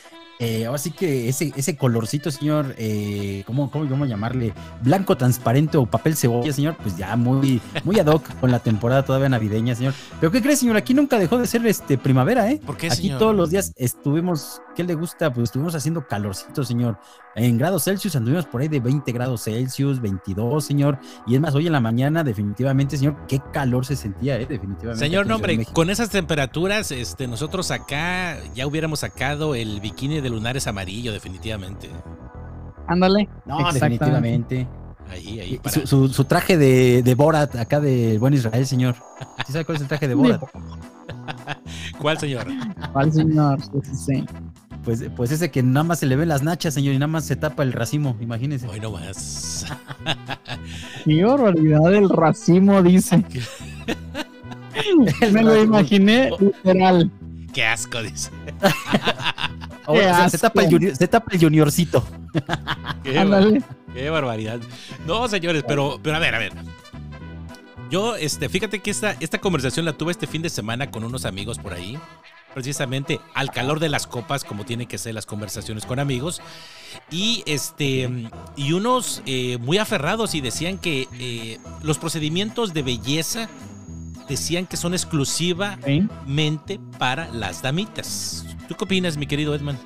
eh, 0.42 0.66
ahora 0.66 0.78
sí 0.78 0.90
que 0.90 1.28
ese, 1.28 1.52
ese 1.54 1.76
colorcito, 1.76 2.32
señor, 2.32 2.74
eh, 2.76 3.44
¿cómo, 3.46 3.70
cómo, 3.70 3.88
cómo 3.88 4.06
llamarle? 4.06 4.52
Blanco 4.82 5.16
transparente 5.16 5.78
o 5.78 5.86
papel 5.86 6.16
cebolla, 6.16 6.52
señor, 6.52 6.76
pues 6.82 6.96
ya 6.96 7.14
muy, 7.14 7.60
muy 7.84 8.00
ad 8.00 8.06
hoc 8.06 8.28
con 8.40 8.50
la 8.50 8.58
temporada 8.58 9.04
todavía 9.04 9.28
navideña, 9.28 9.76
señor. 9.76 9.94
Pero 10.18 10.32
¿qué 10.32 10.42
crees, 10.42 10.58
señor? 10.58 10.76
Aquí 10.76 10.94
nunca 10.94 11.16
dejó 11.20 11.38
de 11.38 11.46
ser 11.46 11.64
este 11.64 11.96
primavera, 11.96 12.50
¿eh? 12.50 12.60
¿Por 12.66 12.76
qué, 12.76 12.88
Aquí 12.88 13.02
señor? 13.02 13.20
todos 13.20 13.36
los 13.36 13.50
días 13.50 13.72
estuvimos, 13.76 14.60
¿qué 14.74 14.82
le 14.82 14.96
gusta? 14.96 15.32
Pues 15.32 15.44
estuvimos 15.44 15.76
haciendo 15.76 16.08
calorcito, 16.08 16.64
señor. 16.64 16.98
En 17.36 17.56
grados 17.56 17.84
Celsius 17.84 18.16
anduvimos 18.16 18.44
por 18.44 18.62
ahí 18.62 18.68
de 18.68 18.80
20 18.80 19.10
grados 19.12 19.44
Celsius, 19.44 20.00
22, 20.00 20.64
señor. 20.64 20.98
Y 21.24 21.36
es 21.36 21.40
más, 21.40 21.54
hoy 21.54 21.68
en 21.68 21.72
la 21.72 21.80
mañana, 21.80 22.24
definitivamente, 22.24 22.96
señor, 22.98 23.16
qué 23.28 23.40
calor 23.52 23.86
se 23.86 23.94
sentía, 23.94 24.40
¿eh? 24.40 24.46
Definitivamente. 24.46 24.98
Señor, 24.98 25.26
no, 25.28 25.36
hombre, 25.36 25.64
con 25.72 25.88
esas 25.88 26.10
temperaturas, 26.10 26.90
este, 26.90 27.28
nosotros 27.28 27.70
acá 27.70 28.38
ya 28.54 28.66
hubiéramos 28.66 29.00
sacado 29.00 29.54
el 29.54 29.80
bikini 29.80 30.20
de 30.20 30.31
lunares 30.32 30.66
amarillo, 30.66 31.12
definitivamente. 31.12 31.88
Ándale. 32.88 33.28
No, 33.46 33.60
Exactamente. 33.60 34.04
definitivamente. 34.04 34.68
Ahí, 35.10 35.40
ahí, 35.40 35.58
para. 35.58 35.74
Su, 35.74 35.86
su- 35.86 36.08
su 36.08 36.24
traje 36.24 36.56
de, 36.56 37.02
de 37.02 37.14
Borat, 37.14 37.54
acá 37.56 37.80
de 37.80 38.18
Buen 38.18 38.34
Israel, 38.34 38.66
señor. 38.66 38.96
¿Sí 39.46 39.52
sabe 39.52 39.64
cuál 39.64 39.76
es 39.76 39.82
el 39.82 39.88
traje 39.88 40.08
de 40.08 40.14
Borat? 40.14 40.42
¿Cuál, 41.98 42.18
señor? 42.18 42.46
¿Cuál, 42.92 43.12
señor? 43.12 43.60
Sí, 43.62 43.70
sí, 43.84 43.96
sí. 43.96 44.24
Pues, 44.84 45.04
pues 45.14 45.30
ese 45.30 45.50
que 45.50 45.62
nada 45.62 45.84
más 45.84 46.00
se 46.00 46.06
le 46.06 46.16
ven 46.16 46.28
las 46.28 46.42
nachas, 46.42 46.74
señor, 46.74 46.94
y 46.94 46.98
nada 46.98 47.06
más 47.06 47.24
se 47.24 47.36
tapa 47.36 47.62
el 47.62 47.72
racimo, 47.72 48.16
imagínese. 48.20 48.66
Hoy 48.66 48.80
no 48.80 48.90
más. 48.90 49.66
Qué 51.04 51.24
barbaridad 51.24 51.94
el 51.94 52.08
racimo, 52.08 52.82
dice. 52.82 53.22
Me 55.32 55.42
lo 55.42 55.62
imaginé 55.62 56.30
literal. 56.40 57.10
Qué 57.52 57.64
asco, 57.66 58.02
dice. 58.02 58.30
O 59.86 59.96
sea, 59.96 60.28
se, 60.28 60.38
tapa 60.38 60.62
el 60.62 60.70
junior- 60.70 60.96
se 60.96 61.08
tapa 61.08 61.32
el 61.34 61.40
juniorcito. 61.40 62.04
Qué, 63.02 63.18
Ándale. 63.18 63.60
bar- 63.60 63.68
qué 63.94 64.10
barbaridad. 64.10 64.60
No, 65.06 65.26
señores, 65.28 65.64
pero, 65.66 65.98
pero 66.02 66.16
a 66.16 66.18
ver, 66.18 66.34
a 66.34 66.38
ver. 66.38 66.52
Yo, 67.90 68.16
este, 68.16 68.48
fíjate 68.48 68.78
que 68.80 68.90
esta, 68.90 69.16
esta 69.20 69.38
conversación 69.38 69.84
la 69.84 69.92
tuve 69.92 70.12
este 70.12 70.26
fin 70.26 70.40
de 70.40 70.48
semana 70.50 70.90
con 70.90 71.04
unos 71.04 71.24
amigos 71.26 71.58
por 71.58 71.74
ahí. 71.74 71.98
Precisamente 72.54 73.18
al 73.34 73.50
calor 73.50 73.80
de 73.80 73.88
las 73.88 74.06
copas, 74.06 74.44
como 74.44 74.64
tienen 74.64 74.86
que 74.86 74.98
ser 74.98 75.14
las 75.14 75.24
conversaciones 75.26 75.84
con 75.86 75.98
amigos. 75.98 76.40
Y 77.10 77.42
este. 77.46 78.28
Y 78.56 78.72
unos 78.72 79.22
eh, 79.26 79.56
muy 79.58 79.78
aferrados 79.78 80.34
y 80.34 80.40
decían 80.42 80.76
que 80.78 81.08
eh, 81.18 81.58
los 81.82 81.96
procedimientos 81.98 82.74
de 82.74 82.82
belleza 82.82 83.48
decían 84.28 84.66
que 84.66 84.76
son 84.76 84.92
exclusivamente 84.94 86.74
Sí. 86.74 86.80
para 86.98 87.28
las 87.30 87.62
damitas. 87.62 88.44
¿Tú 88.72 88.78
qué 88.78 88.84
opinas, 88.84 89.18
mi 89.18 89.26
querido 89.26 89.54
Edman? 89.54 89.78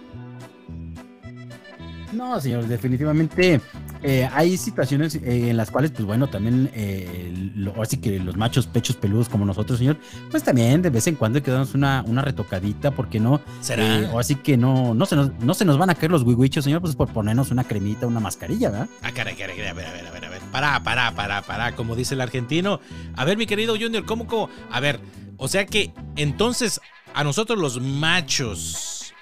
No, 2.12 2.40
señor, 2.40 2.68
definitivamente 2.68 3.60
eh, 4.04 4.28
hay 4.32 4.56
situaciones 4.56 5.16
eh, 5.16 5.50
en 5.50 5.56
las 5.56 5.72
cuales, 5.72 5.90
pues 5.90 6.04
bueno, 6.04 6.28
también, 6.28 6.70
eh, 6.72 7.52
lo, 7.56 7.72
ahora 7.72 7.86
sí 7.86 7.96
que 7.96 8.20
los 8.20 8.36
machos 8.36 8.68
pechos 8.68 8.94
peludos 8.94 9.28
como 9.28 9.44
nosotros, 9.44 9.80
señor, 9.80 9.96
pues 10.30 10.44
también 10.44 10.82
de 10.82 10.90
vez 10.90 11.04
en 11.08 11.16
cuando 11.16 11.38
hay 11.38 11.42
que 11.42 11.50
darnos 11.50 11.74
una, 11.74 12.04
una 12.06 12.22
retocadita, 12.22 12.92
porque 12.92 13.18
no? 13.18 13.40
¿Será? 13.60 14.02
Eh, 14.02 14.06
ahora 14.06 14.22
sí 14.22 14.36
que 14.36 14.56
no, 14.56 14.94
no, 14.94 15.04
se 15.04 15.16
nos, 15.16 15.32
no 15.40 15.54
se 15.54 15.64
nos 15.64 15.78
van 15.78 15.90
a 15.90 15.96
caer 15.96 16.12
los 16.12 16.22
huihuichos, 16.22 16.62
señor, 16.62 16.80
pues 16.80 16.94
por 16.94 17.12
ponernos 17.12 17.50
una 17.50 17.64
cremita, 17.64 18.06
una 18.06 18.20
mascarilla, 18.20 18.70
¿verdad? 18.70 18.88
Ah, 19.02 19.10
caray, 19.10 19.34
caray, 19.34 19.56
caray, 19.56 19.70
a 19.70 19.74
ver, 19.74 19.86
a 19.86 19.92
ver, 19.92 20.06
a 20.06 20.10
ver, 20.12 20.24
a 20.26 20.28
ver. 20.28 20.42
Pará, 20.52 20.80
pará, 20.84 21.12
pará, 21.16 21.42
pará, 21.42 21.74
como 21.74 21.96
dice 21.96 22.14
el 22.14 22.20
argentino. 22.20 22.78
A 23.16 23.24
ver, 23.24 23.36
mi 23.36 23.46
querido 23.46 23.74
Junior, 23.74 24.04
¿cómo, 24.04 24.28
cómo? 24.28 24.48
A 24.70 24.78
ver, 24.78 25.00
o 25.38 25.48
sea 25.48 25.66
que 25.66 25.92
entonces 26.14 26.80
a 27.14 27.24
nosotros 27.24 27.58
los 27.58 27.80
machos 27.80 29.12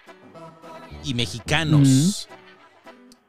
y 1.04 1.14
mexicanos 1.14 2.28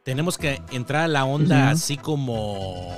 tenemos 0.03 0.37
que 0.37 0.61
entrar 0.71 1.03
a 1.03 1.07
la 1.07 1.25
onda 1.25 1.69
así 1.71 1.97
como... 1.97 2.93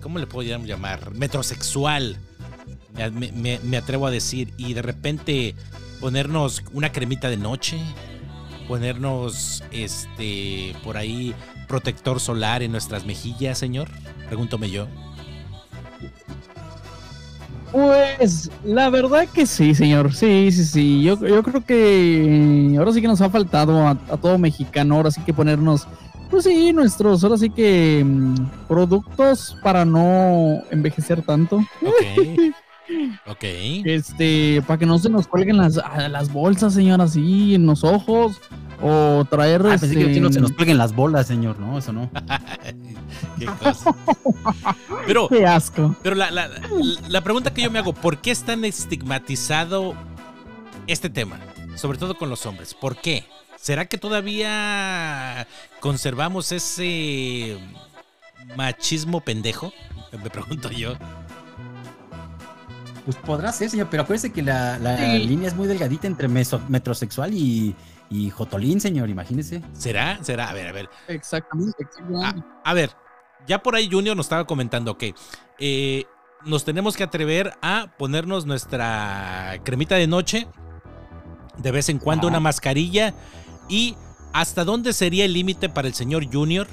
¿Cómo 0.00 0.18
le 0.18 0.26
podríamos 0.26 0.66
llamar? 0.66 1.12
Metrosexual. 1.12 2.16
Me, 2.94 3.10
me- 3.10 3.32
me- 3.32 3.60
me 3.62 3.76
atrevo 3.76 4.06
a 4.06 4.10
decir. 4.10 4.52
Y 4.56 4.74
de 4.74 4.82
repente 4.82 5.54
ponernos 6.00 6.62
una 6.72 6.90
cremita 6.90 7.28
de 7.30 7.36
noche. 7.36 7.78
Ponernos 8.66 9.62
este 9.70 10.74
por 10.82 10.96
ahí 10.96 11.34
protector 11.68 12.18
solar 12.20 12.62
en 12.62 12.72
nuestras 12.72 13.04
mejillas, 13.04 13.58
señor. 13.58 13.88
Pregúntome 14.26 14.70
yo. 14.70 14.88
Pues 17.72 18.50
la 18.64 18.90
verdad 18.90 19.26
que 19.32 19.46
sí, 19.46 19.74
señor. 19.74 20.12
Sí, 20.14 20.50
sí, 20.52 20.64
sí. 20.64 21.02
Yo, 21.02 21.18
yo 21.26 21.42
creo 21.42 21.64
que 21.64 22.74
ahora 22.78 22.92
sí 22.92 23.00
que 23.00 23.08
nos 23.08 23.20
ha 23.22 23.30
faltado 23.30 23.86
a, 23.86 23.90
a 23.90 24.16
todo 24.18 24.36
mexicano, 24.38 24.96
ahora 24.96 25.10
sí 25.10 25.22
que 25.22 25.32
ponernos, 25.32 25.88
pues 26.30 26.44
sí, 26.44 26.72
nuestros, 26.74 27.24
ahora 27.24 27.38
sí 27.38 27.48
que 27.48 28.02
mm, 28.04 28.66
productos 28.68 29.56
para 29.62 29.86
no 29.86 30.62
envejecer 30.70 31.22
tanto. 31.22 31.56
Ok. 31.82 32.52
Ok. 33.26 33.42
Este, 33.42 34.62
para 34.66 34.78
que 34.78 34.86
no 34.86 34.98
se 34.98 35.08
nos 35.10 35.26
cuelguen 35.26 35.56
las, 35.58 35.78
a- 35.78 36.08
las 36.08 36.32
bolsas, 36.32 36.74
señor, 36.74 37.00
así 37.00 37.54
en 37.54 37.66
los 37.66 37.84
ojos. 37.84 38.40
O 38.84 39.24
traer 39.30 39.60
Ah, 39.64 39.76
pensé 39.78 39.94
que 39.94 40.06
este, 40.06 40.20
no 40.20 40.32
se 40.32 40.40
nos 40.40 40.50
cuelguen 40.52 40.76
las 40.76 40.92
bolas, 40.92 41.28
señor, 41.28 41.56
no, 41.60 41.78
eso 41.78 41.92
no. 41.92 42.10
Qué 43.38 43.46
cosa. 43.46 43.94
Pero, 45.06 45.28
Qué 45.30 45.46
asco. 45.46 45.94
pero 46.02 46.16
la, 46.16 46.32
la- 46.32 46.50
la 47.08 47.20
pregunta 47.20 47.54
que 47.54 47.62
yo 47.62 47.70
me 47.70 47.78
hago, 47.78 47.92
¿por 47.92 48.18
qué 48.18 48.32
es 48.32 48.42
tan 48.42 48.64
estigmatizado 48.64 49.94
este 50.88 51.10
tema? 51.10 51.38
Sobre 51.76 51.96
todo 51.98 52.16
con 52.18 52.28
los 52.28 52.44
hombres. 52.44 52.74
¿Por 52.74 52.96
qué? 52.96 53.24
¿Será 53.56 53.86
que 53.86 53.98
todavía 53.98 55.46
conservamos 55.78 56.50
ese 56.50 57.58
machismo 58.56 59.20
pendejo? 59.20 59.72
Me 60.24 60.28
pregunto 60.28 60.70
yo. 60.72 60.94
Pues 63.04 63.16
podrá 63.16 63.50
ser, 63.52 63.68
señor, 63.68 63.88
pero 63.90 64.04
acuérdese 64.04 64.32
que 64.32 64.42
la, 64.42 64.78
la 64.78 64.96
Sí. 64.96 65.18
línea 65.26 65.48
es 65.48 65.54
muy 65.56 65.66
delgadita 65.66 66.06
entre 66.06 66.28
meso- 66.28 66.60
metrosexual 66.68 67.34
y, 67.34 67.74
y 68.10 68.30
jotolín, 68.30 68.80
señor, 68.80 69.10
imagínese. 69.10 69.60
¿Será? 69.72 70.22
¿Será? 70.22 70.48
A 70.50 70.52
ver, 70.52 70.68
a 70.68 70.72
ver. 70.72 70.88
Exactamente. 71.08 71.82
A, 71.82 71.86
exactamente. 71.86 72.46
a 72.64 72.74
ver, 72.74 72.90
ya 73.48 73.60
por 73.62 73.74
ahí 73.74 73.88
Junior 73.90 74.16
nos 74.16 74.26
estaba 74.26 74.46
comentando 74.46 74.96
que 74.98 75.14
eh, 75.58 76.04
nos 76.44 76.64
tenemos 76.64 76.96
que 76.96 77.02
atrever 77.02 77.54
a 77.60 77.88
ponernos 77.98 78.46
nuestra 78.46 79.56
cremita 79.64 79.96
de 79.96 80.06
noche, 80.06 80.46
de 81.58 81.70
vez 81.72 81.88
en 81.88 81.98
cuando 81.98 82.28
una 82.28 82.38
mascarilla 82.40 83.14
y 83.68 83.96
hasta 84.32 84.64
dónde 84.64 84.92
sería 84.92 85.24
el 85.24 85.32
límite 85.32 85.68
para 85.68 85.88
el 85.88 85.94
señor 85.94 86.24
Junior 86.32 86.68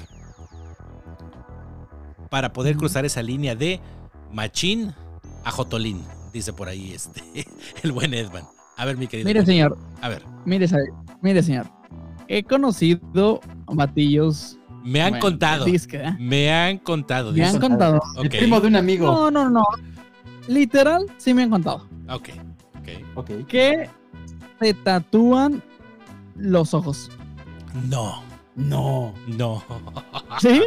para 2.30 2.52
poder 2.52 2.76
cruzar 2.76 3.04
esa 3.04 3.22
línea 3.22 3.54
de 3.56 3.80
machín 4.32 4.94
a 5.44 5.50
jotolín, 5.50 6.04
dice 6.32 6.52
por 6.52 6.68
ahí 6.68 6.92
este 6.92 7.22
el 7.82 7.92
buen 7.92 8.14
Edman. 8.14 8.44
A 8.76 8.84
ver, 8.84 8.96
mi 8.96 9.06
querido. 9.06 9.26
Mire, 9.26 9.44
señor, 9.44 9.76
A 10.00 10.08
ver, 10.08 10.22
mire, 10.44 10.66
mire, 11.20 11.42
señor. 11.42 11.66
He 12.28 12.42
conocido 12.44 13.40
batillos. 13.66 14.56
me 14.84 15.02
han 15.02 15.10
bueno, 15.10 15.22
contado. 15.22 15.64
disque, 15.64 15.98
¿eh? 15.98 16.16
Me 16.18 16.50
han 16.52 16.78
contado. 16.78 17.32
Me 17.32 17.40
dice. 17.40 17.48
han 17.56 17.60
contado. 17.60 18.00
El 18.22 18.28
primo 18.30 18.60
de 18.60 18.68
un 18.68 18.76
amigo. 18.76 19.06
No, 19.06 19.30
no, 19.30 19.50
no. 19.50 19.64
Literal, 20.48 21.06
sí 21.18 21.34
me 21.34 21.42
han 21.42 21.50
contado. 21.50 21.86
ok, 22.08 22.28
ok. 22.78 22.88
Ok. 23.16 23.46
Que 23.46 23.88
se 24.60 24.74
tatúan 24.74 25.62
los 26.36 26.72
ojos. 26.74 27.10
No, 27.88 28.22
No. 28.56 29.12
no. 29.26 29.62
¿Sí? 30.40 30.62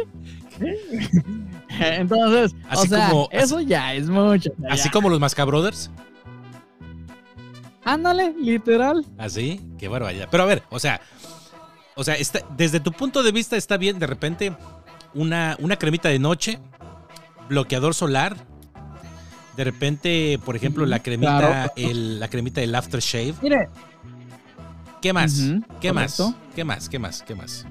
Entonces, 1.98 2.54
Así 2.68 2.86
o 2.86 2.90
sea, 2.90 3.08
como- 3.10 3.28
eso 3.32 3.60
ya 3.60 3.94
es 3.94 4.08
mucho. 4.08 4.50
o 4.58 4.60
sea, 4.62 4.72
Así 4.72 4.84
ya. 4.84 4.90
como 4.90 5.08
los 5.08 5.20
Mascabrothers. 5.20 5.90
Ándale, 7.84 8.34
literal. 8.40 9.04
Así, 9.18 9.60
qué 9.78 9.88
barbaridad. 9.88 10.28
Pero 10.30 10.44
a 10.44 10.46
ver, 10.46 10.62
o 10.70 10.78
sea, 10.78 11.00
o 11.96 12.02
sea, 12.04 12.14
está, 12.14 12.40
desde 12.56 12.80
tu 12.80 12.92
punto 12.92 13.22
de 13.22 13.30
vista 13.32 13.56
está 13.56 13.76
bien, 13.76 13.98
de 13.98 14.06
repente, 14.06 14.56
una, 15.12 15.56
una 15.60 15.76
cremita 15.76 16.08
de 16.08 16.18
noche, 16.18 16.58
bloqueador 17.48 17.94
solar. 17.94 18.36
De 19.56 19.62
repente, 19.64 20.40
por 20.44 20.56
ejemplo, 20.56 20.84
la 20.86 21.00
cremita, 21.00 21.38
claro. 21.38 21.72
el- 21.76 22.18
la 22.18 22.28
cremita 22.28 22.60
del 22.60 22.74
aftershave. 22.74 23.34
Mire, 23.42 23.68
¿Qué 25.00 25.12
más? 25.12 25.38
¿Qué 25.82 25.92
más? 25.92 26.16
¿Qué 26.56 26.64
más? 26.64 26.88
¿Qué 26.88 26.98
más? 26.98 27.22
¿Qué 27.22 27.34
más? 27.34 27.66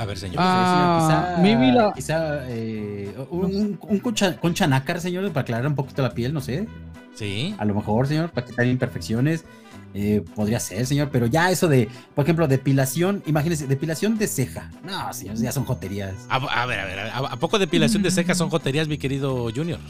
A 0.00 0.04
ver, 0.06 0.16
señor. 0.16 0.36
Ah, 0.40 0.98
quizá, 1.00 1.42
maybe 1.42 1.72
la- 1.72 1.92
quizá, 1.92 2.48
eh, 2.48 3.14
un, 3.30 3.44
un- 3.54 3.78
un 3.82 3.98
concha, 3.98 4.36
concha 4.38 4.66
nácar, 4.66 4.98
señor, 5.00 5.28
para 5.28 5.42
aclarar 5.42 5.66
un 5.66 5.74
poquito 5.74 6.00
la 6.02 6.10
piel, 6.14 6.32
no 6.32 6.40
sé. 6.40 6.66
Sí. 7.14 7.54
A 7.58 7.64
lo 7.66 7.74
mejor, 7.74 8.06
señor, 8.06 8.30
para 8.30 8.46
quitar 8.46 8.66
imperfecciones. 8.66 9.44
eh, 9.92 10.22
podría 10.36 10.60
ser, 10.60 10.86
señor, 10.86 11.08
pero 11.10 11.26
ya 11.26 11.50
eso 11.50 11.66
de, 11.66 11.88
por 12.14 12.24
ejemplo, 12.24 12.46
depilación, 12.46 13.24
imagínese, 13.26 13.66
depilación 13.66 14.16
de 14.18 14.28
ceja. 14.28 14.70
No, 14.84 15.12
señor, 15.12 15.34
ya 15.36 15.50
son 15.50 15.64
joterías. 15.64 16.14
A, 16.28 16.36
a 16.36 16.64
ver, 16.66 16.78
a 16.78 16.84
ver, 16.84 16.98
¿a, 17.00 17.18
a 17.18 17.36
poco 17.36 17.58
depilación 17.58 18.00
de 18.02 18.12
cejas 18.12 18.38
son 18.38 18.50
joterías, 18.50 18.86
mi 18.86 18.98
querido 18.98 19.50
Junior? 19.52 19.80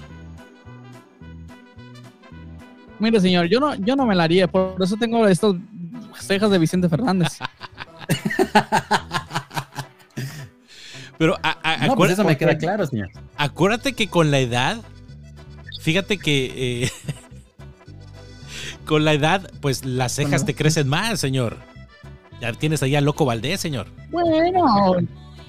mire, 2.98 3.20
señor, 3.20 3.46
yo 3.46 3.60
no, 3.60 3.74
yo 3.74 3.94
no 3.94 4.06
me 4.06 4.14
la 4.14 4.24
haría, 4.24 4.48
por 4.48 4.76
eso 4.82 4.96
tengo 4.96 5.26
estas 5.28 5.54
cejas 6.18 6.50
de 6.50 6.58
Vicente 6.58 6.88
Fernández. 6.88 7.38
Pero 11.20 11.36
a- 11.42 11.58
a- 11.62 11.72
No, 11.86 11.94
pues 11.96 12.10
acuérdate- 12.10 12.12
eso 12.14 12.24
me 12.24 12.36
queda 12.38 12.56
claro, 12.56 12.86
señor. 12.86 13.10
acuérdate 13.36 13.92
que 13.92 14.08
con 14.08 14.30
la 14.30 14.38
edad, 14.38 14.78
fíjate 15.82 16.16
que 16.16 16.84
eh, 16.84 16.90
con 18.86 19.04
la 19.04 19.12
edad, 19.12 19.50
pues 19.60 19.84
las 19.84 20.12
cejas 20.12 20.30
Bueno. 20.30 20.46
te 20.46 20.54
crecen 20.54 20.88
más, 20.88 21.20
señor. 21.20 21.58
Ya 22.40 22.52
tienes 22.54 22.82
ahí 22.82 22.96
al 22.96 23.04
loco 23.04 23.26
Valdés, 23.26 23.60
señor. 23.60 23.88
Bueno, 24.10 24.96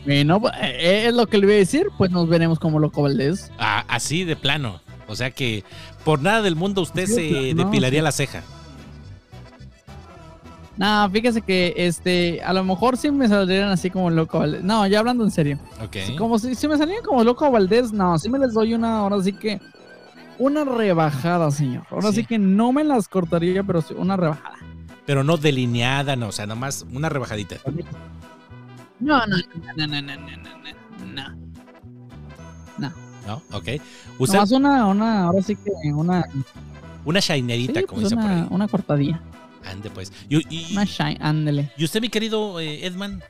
bueno, 0.06 0.42
eh, 0.62 1.06
es 1.08 1.14
lo 1.14 1.28
que 1.28 1.38
le 1.38 1.46
voy 1.46 1.56
a 1.56 1.60
decir, 1.60 1.88
pues 1.98 2.12
nos 2.12 2.28
veremos 2.28 2.60
como 2.60 2.78
loco 2.80 3.04
Valdés. 3.04 3.50
Ah, 3.58 3.86
así 3.88 4.26
de 4.26 4.36
plano. 4.36 4.82
O 5.08 5.16
sea 5.16 5.32
que 5.32 5.64
por 6.04 6.22
nada 6.22 6.42
del 6.42 6.56
mundo 6.58 6.82
usted 6.82 7.06
Sí, 7.08 7.14
se 7.14 7.54
no, 7.54 7.64
depilaría 7.64 8.02
sí. 8.02 8.04
la 8.04 8.12
ceja. 8.12 8.44
Nah, 10.78 11.10
fíjese 11.10 11.42
que 11.42 11.74
este, 11.76 12.42
a 12.42 12.54
lo 12.54 12.64
mejor 12.64 12.98
sí 12.98 13.12
me 13.12 13.28
salieron 13.28 13.70
así 13.70 13.90
como 13.90 14.10
loco 14.10 14.40
Valdés. 14.40 14.64
No, 14.64 14.88
ya 14.88 15.00
hablando 15.00 15.24
en 15.24 15.32
serio. 15.32 15.60
Okay. 15.86 16.16
Como 16.16 16.40
si, 16.40 16.56
si 16.56 16.68
me 16.68 16.78
salían 16.78 17.04
como 17.04 17.24
loco 17.24 17.46
a 17.46 17.50
Valdés, 17.50 17.92
no, 17.92 18.18
sí 18.18 18.30
me 18.30 18.40
les 18.40 18.54
doy 18.54 18.74
una, 18.74 19.00
ahora 19.00 19.22
sí 19.22 19.34
que 19.34 19.60
una 20.40 20.64
rebajada, 20.64 21.52
señor. 21.52 21.86
Ahora 21.92 22.12
sí. 22.12 22.26
que 22.26 22.40
no 22.40 22.72
me 22.72 22.84
las 22.84 23.08
cortaría, 23.08 23.64
pero 23.64 23.82
sí, 23.82 23.94
una 23.96 24.18
rebajada. 24.18 24.56
Pero 25.06 25.24
no 25.24 25.38
delineada, 25.38 26.16
no, 26.16 26.30
o 26.30 26.32
sea, 26.32 26.48
nomás 26.48 26.86
una 26.92 27.10
rebajadita. 27.10 27.58
No, 29.00 29.26
no, 29.28 29.38
no, 29.76 29.88
no, 29.88 29.88
no, 29.88 30.02
no, 30.02 30.16
no, 30.16 30.28
no. 31.14 31.42
No. 32.78 32.92
No, 33.28 33.42
ok. 33.52 33.68
Usted... 34.18 34.36
Nomás 34.36 34.52
una, 34.52 34.88
una, 34.88 35.24
ahora 35.26 35.42
sí 35.42 35.56
que 35.56 35.94
una. 35.94 36.26
Una 37.04 37.20
shinerita, 37.20 37.82
como 37.84 38.02
pues 38.02 38.10
dice 38.12 38.16
por 38.22 38.32
ahí. 38.32 38.48
Una 38.50 38.68
cortadilla. 38.68 39.22
Ande, 39.66 39.90
pues. 39.90 40.12
Y, 40.30 40.38
y- 40.50 40.74
Una 40.74 40.86
shine, 40.86 41.18
ándele. 41.22 41.72
y 41.78 41.84
usted, 41.86 42.02
mi 42.02 42.10
querido 42.10 42.60
eh, 42.60 42.86
Edman, 42.86 43.22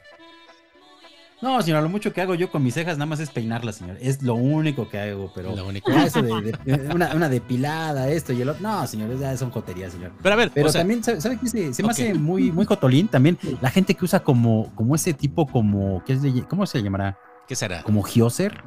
No, 1.42 1.60
señor, 1.64 1.82
lo 1.82 1.90
mucho 1.90 2.14
que 2.14 2.22
hago 2.22 2.36
yo 2.36 2.52
con 2.52 2.62
mis 2.64 2.76
cejas 2.76 2.98
nada 3.00 3.08
más 3.08 3.20
es 3.20 3.32
peinarlas, 3.32 3.78
señor. 3.78 3.98
Es 4.00 4.22
lo 4.22 4.36
único 4.36 4.88
que 4.88 5.00
hago, 5.00 5.32
pero 5.34 5.56
lo 5.56 5.66
único. 5.68 5.92
ya 5.92 6.06
eso 6.06 6.22
de, 6.22 6.52
de- 6.66 6.94
una, 6.94 7.16
una 7.16 7.30
depilada, 7.30 8.10
esto 8.10 8.32
y 8.32 8.42
el 8.44 8.50
otro. 8.50 8.62
No, 8.62 8.86
señor, 8.86 9.18
ya 9.20 9.36
son 9.36 9.50
joterías, 9.50 9.92
señor. 9.94 10.12
Pero 10.22 10.34
a 10.34 10.38
ver, 10.38 10.52
Pero 10.54 10.68
o 10.68 10.72
sea, 10.72 10.82
también, 10.82 11.04
¿sabe, 11.04 11.20
sabe 11.20 11.40
qué? 11.42 11.48
Se, 11.50 11.74
se 11.74 11.82
me 11.84 11.90
hace 11.90 12.14
muy, 12.14 12.52
muy 12.52 12.66
jotolín 12.66 13.08
también 13.08 13.40
la 13.60 13.72
gente 13.72 13.96
que 13.96 14.06
usa 14.06 14.20
como, 14.24 14.72
como 14.76 14.94
ese 14.94 15.14
tipo, 15.16 15.48
como, 15.48 16.04
¿qué 16.06 16.14
es 16.14 16.22
de- 16.22 16.44
¿cómo 16.48 16.66
se 16.68 16.82
llamará? 16.84 17.18
¿qué 17.48 17.56
será? 17.56 17.82
Como 17.84 18.04
Gioser. 18.04 18.62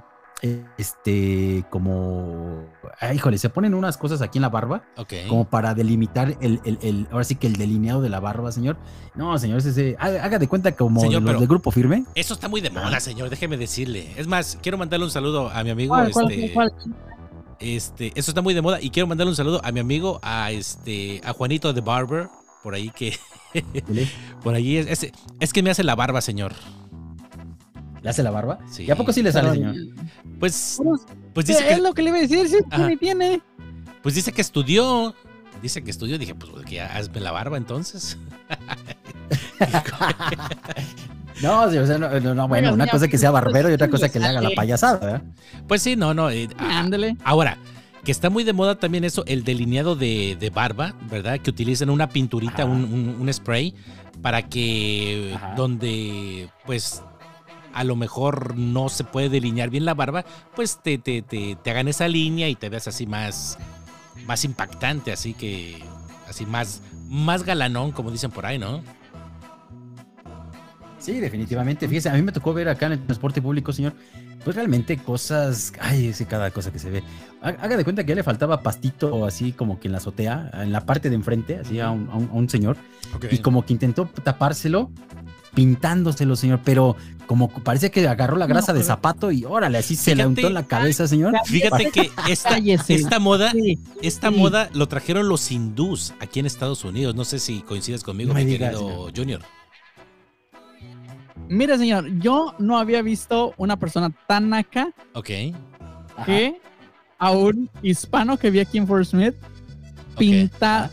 Este, 0.77 1.65
como, 1.71 2.65
ah, 3.01 3.15
híjole, 3.15 3.39
se 3.39 3.49
ponen 3.49 3.73
unas 3.75 3.97
cosas 3.97 4.21
aquí 4.21 4.39
en 4.39 4.43
la 4.43 4.51
barba, 4.51 4.83
como 5.29 5.47
para 5.47 5.73
delimitar 5.75 6.37
el, 6.41 6.61
el, 6.65 6.79
el- 6.83 7.07
ahora 7.11 7.25
sí 7.25 7.37
que 7.37 7.47
el 7.47 7.55
delineado 7.57 8.03
de 8.03 8.11
la 8.11 8.21
barba, 8.21 8.53
señor. 8.53 8.77
No, 9.15 9.39
señor, 9.39 9.59
ese, 9.59 9.71
ese- 9.71 9.97
haga, 9.99 10.39
de 10.39 10.47
cuenta 10.49 10.73
como 10.77 11.01
Señor, 11.01 11.23
los 11.23 11.31
pero- 11.31 11.39
del 11.41 11.49
grupo 11.49 11.71
firme. 11.71 12.05
Eso 12.15 12.35
está 12.35 12.49
muy 12.49 12.61
de 12.61 12.71
moda, 12.71 13.01
señor, 13.01 13.31
déjeme 13.31 13.57
decirle. 13.57 14.13
Es 14.17 14.27
más, 14.27 14.59
quiero 14.63 14.77
mandarle 14.77 15.07
un 15.07 15.11
saludo 15.11 15.49
a 15.51 15.65
mi 15.65 15.71
amigo. 15.71 15.95
¿Cuál, 15.95 16.11
cuál, 16.13 16.31
este, 16.31 16.53
cuál? 16.53 16.73
este, 17.61 18.13
eso 18.15 18.31
está 18.31 18.43
muy 18.43 18.53
de 18.53 18.61
moda. 18.63 18.81
Y 18.83 18.91
quiero 18.91 19.07
mandarle 19.07 19.31
un 19.31 19.37
saludo 19.37 19.61
a 19.65 19.73
mi 19.73 19.81
amigo, 19.81 20.21
a 20.23 20.51
este, 20.51 21.21
a 21.25 21.33
Juanito 21.33 21.73
de 21.73 21.81
Barber, 21.81 22.29
por 22.63 22.75
ahí 22.75 22.91
que, 22.91 23.17
¿Le 23.89 24.09
por 24.43 24.55
ahí 24.55 24.77
es, 24.77 25.03
es, 25.05 25.13
es 25.41 25.53
que 25.53 25.63
me 25.63 25.71
hace 25.71 25.85
la 25.85 25.95
barba, 25.95 26.21
señor. 26.21 26.53
Le 28.05 28.11
hace 28.11 28.23
la 28.23 28.31
barba? 28.31 28.59
Sí. 28.71 28.85
¿Y 28.85 28.91
a 28.93 28.97
poco 28.97 29.13
sí 29.13 29.23
le 29.23 29.33
sale, 29.33 29.51
señor? 29.51 29.75
Pues, 30.39 30.81
pues 31.33 31.47
sí, 31.47 31.53
dice 31.55 31.69
es 31.71 31.77
que, 31.77 31.83
lo 31.83 31.93
que 31.95 32.03
le 32.03 32.11
iba 32.11 32.19
a 32.19 32.21
decir, 32.21 32.47
sí, 32.49 32.59
Ajá. 32.71 32.77
tiene, 32.77 32.97
tiene. 32.99 33.43
pues 34.03 34.15
dice 34.15 34.31
que 34.31 34.43
estudió. 34.43 35.13
Dice 35.63 35.83
que 35.83 35.91
estudió, 35.91 36.19
dije, 36.19 36.35
pues 36.35 36.53
que 36.67 36.75
ya 36.77 36.95
hazme 36.95 37.21
la 37.21 37.33
barba 37.33 37.57
entonces. 37.57 38.17
No, 41.43 41.69
señor, 41.69 41.85
o 41.85 41.87
sea, 41.87 41.99
no, 41.99 42.21
no, 42.21 42.35
no, 42.35 42.47
bueno, 42.49 42.69
una 42.73 42.85
señor, 42.85 42.91
cosa 42.93 43.05
es 43.07 43.11
que 43.11 43.19
sea 43.19 43.31
barbero 43.33 43.69
y 43.69 43.73
otra 43.73 43.87
sí 43.89 43.91
cosa 43.91 44.09
que 44.09 44.21
le 44.21 44.27
haga 44.27 44.41
la 44.41 44.51
payasada, 44.51 44.99
¿verdad? 44.99 45.23
Pues 45.67 45.83
sí, 45.83 45.97
no, 45.97 46.15
no. 46.15 46.31
eh, 46.31 46.49
a- 46.59 46.79
Ándele. 46.81 47.17
Ahora, 47.25 47.59
que 48.05 48.13
está 48.13 48.31
muy 48.31 48.45
de 48.45 48.53
moda 48.53 48.77
también 48.79 49.03
eso, 49.05 49.25
el 49.27 49.43
delineado 49.43 49.97
de, 49.97 50.37
de 50.39 50.51
barba, 50.51 50.95
¿verdad? 51.11 51.41
Que 51.41 51.51
utilizan 51.51 51.91
una 51.91 52.09
pinturita, 52.09 52.65
un, 52.65 52.85
un- 52.85 53.17
un 53.21 53.33
spray, 53.33 53.75
para 54.23 54.43
que 54.43 55.33
Ajá. 55.35 55.55
donde, 55.57 56.49
pues, 56.67 57.03
a 57.75 57.85
lo 57.85 57.97
mejor 57.97 58.57
no 58.57 58.89
se 58.89 59.05
puede 59.05 59.29
delinear 59.29 59.71
bien 59.71 59.85
la 59.85 59.95
barba, 59.95 60.25
pues 60.55 60.79
te, 60.83 60.99
te, 60.99 61.23
te, 61.23 61.57
te 61.63 61.71
hagan 61.71 61.89
esa 61.89 62.09
línea 62.09 62.49
y 62.49 62.55
te 62.55 62.69
veas 62.69 62.89
así 62.89 63.07
más, 63.07 63.59
más 64.27 64.45
impactante, 64.45 65.13
así 65.13 65.35
que, 65.35 65.83
así 66.29 66.47
más, 66.47 66.81
más 67.09 67.43
galanón, 67.43 67.93
como 67.93 68.11
dicen 68.11 68.31
por 68.31 68.47
ahí, 68.47 68.59
¿no? 68.59 68.83
Sí, 70.99 71.21
definitivamente. 71.21 71.87
Fíjese, 71.87 72.09
a 72.09 72.15
mí 72.15 72.23
me 72.23 72.33
tocó 72.33 72.55
ver 72.55 72.67
acá 72.69 72.87
en 72.87 72.93
el 72.93 73.05
transporte 73.05 73.43
público, 73.43 73.75
señor, 73.75 73.93
pues 74.43 74.57
realmente 74.57 74.97
cosas, 74.97 75.73
ay, 75.79 76.07
es 76.09 76.25
cada 76.27 76.51
cosa 76.51 76.73
que 76.73 76.79
se 76.79 76.89
ve. 76.91 77.03
Haga 77.43 77.77
de 77.77 77.85
cuenta 77.85 78.05
que 78.05 78.09
ya 78.11 78.15
le 78.15 78.23
faltaba 78.23 78.63
pastito 78.63 79.27
así 79.27 79.53
como 79.53 79.79
que 79.79 79.89
en 79.89 79.93
la 79.93 79.99
azotea, 79.99 80.51
en 80.55 80.73
la 80.73 80.87
parte 80.87 81.11
de 81.11 81.17
enfrente, 81.17 81.59
así 81.59 81.79
a 81.79 81.91
un, 81.91 82.09
a 82.11 82.17
un- 82.17 82.31
a 82.31 82.33
un 82.33 82.49
señor, 82.49 82.79
y 83.31 83.39
como 83.39 83.67
que 83.67 83.75
intentó 83.75 84.07
tapárselo 84.07 84.91
pintándoselo, 85.55 86.37
señor, 86.37 86.61
pero 86.65 86.97
como 87.27 87.49
parece 87.49 87.91
que 87.91 88.07
agarró 88.07 88.37
la 88.37 88.47
grasa 88.47 88.73
No, 88.73 88.79
de 88.79 88.85
zapato 88.85 89.31
y 89.33 89.45
órale, 89.45 89.79
así 89.79 89.97
se 89.97 90.15
le 90.15 90.27
untó 90.27 90.47
en 90.47 90.55
la 90.55 90.67
cabeza, 90.67 91.07
señor. 91.09 91.35
Fíjate 91.47 91.91
que 91.91 92.11
esta, 92.29 92.59
moda, 93.21 93.53
esta 94.03 94.31
Sí. 94.31 94.37
moda 94.37 94.69
lo 94.73 94.87
trajeron 94.89 95.29
los 95.29 95.51
hindús 95.51 96.15
aquí 96.21 96.41
en 96.41 96.47
Estados 96.47 96.85
Unidos. 96.85 97.15
No 97.15 97.25
sé 97.25 97.39
si 97.39 97.61
coincides 97.63 98.03
conmigo, 98.05 98.33
No 98.33 98.39
mi 98.39 98.45
digas, 98.45 98.71
querido 98.75 99.11
Junior. 99.15 99.41
Mire, 101.49 101.77
señor, 101.79 102.07
yo 102.21 102.55
no 102.59 102.79
había 102.79 103.03
visto 103.03 103.55
una 103.59 103.77
persona 103.79 104.11
tan 104.27 104.49
naca 104.51 104.91
Ok. 105.15 105.31
Ajá. 106.17 106.25
que 106.27 106.61
a 107.19 107.31
un 107.33 107.69
hispano 107.83 108.37
que 108.39 108.51
vi 108.51 108.61
aquí 108.61 108.79
en 108.79 108.87
Fort 108.87 109.05
Smith 109.05 109.35
pinta 110.17 110.91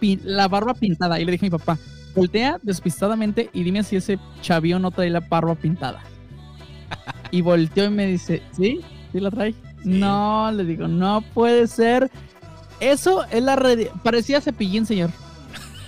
pin- 0.00 0.20
la 0.24 0.46
barba 0.48 0.74
pintada. 0.74 1.18
Y 1.20 1.24
le 1.24 1.32
dije 1.32 1.46
a 1.46 1.48
mi 1.50 1.50
papá, 1.58 1.78
voltea 2.16 2.58
despistadamente 2.62 3.50
y 3.52 3.62
dime 3.62 3.84
si 3.84 3.94
ese 3.96 4.18
chavío 4.40 4.78
no 4.80 4.90
trae 4.90 5.10
la 5.10 5.20
barba 5.20 5.54
pintada. 5.54 6.02
Y 7.30 7.42
volteó 7.42 7.84
y 7.84 7.90
me 7.90 8.06
dice, 8.06 8.42
¿sí? 8.56 8.80
¿Sí 9.12 9.20
la 9.20 9.30
trae? 9.30 9.54
No, 9.84 10.50
le 10.50 10.64
digo, 10.64 10.88
no 10.88 11.22
puede 11.34 11.66
ser. 11.68 12.10
Eso 12.80 13.24
es 13.30 13.42
la 13.42 13.54
red. 13.56 13.88
Parecía 14.02 14.40
cepillín, 14.40 14.86
señor. 14.86 15.10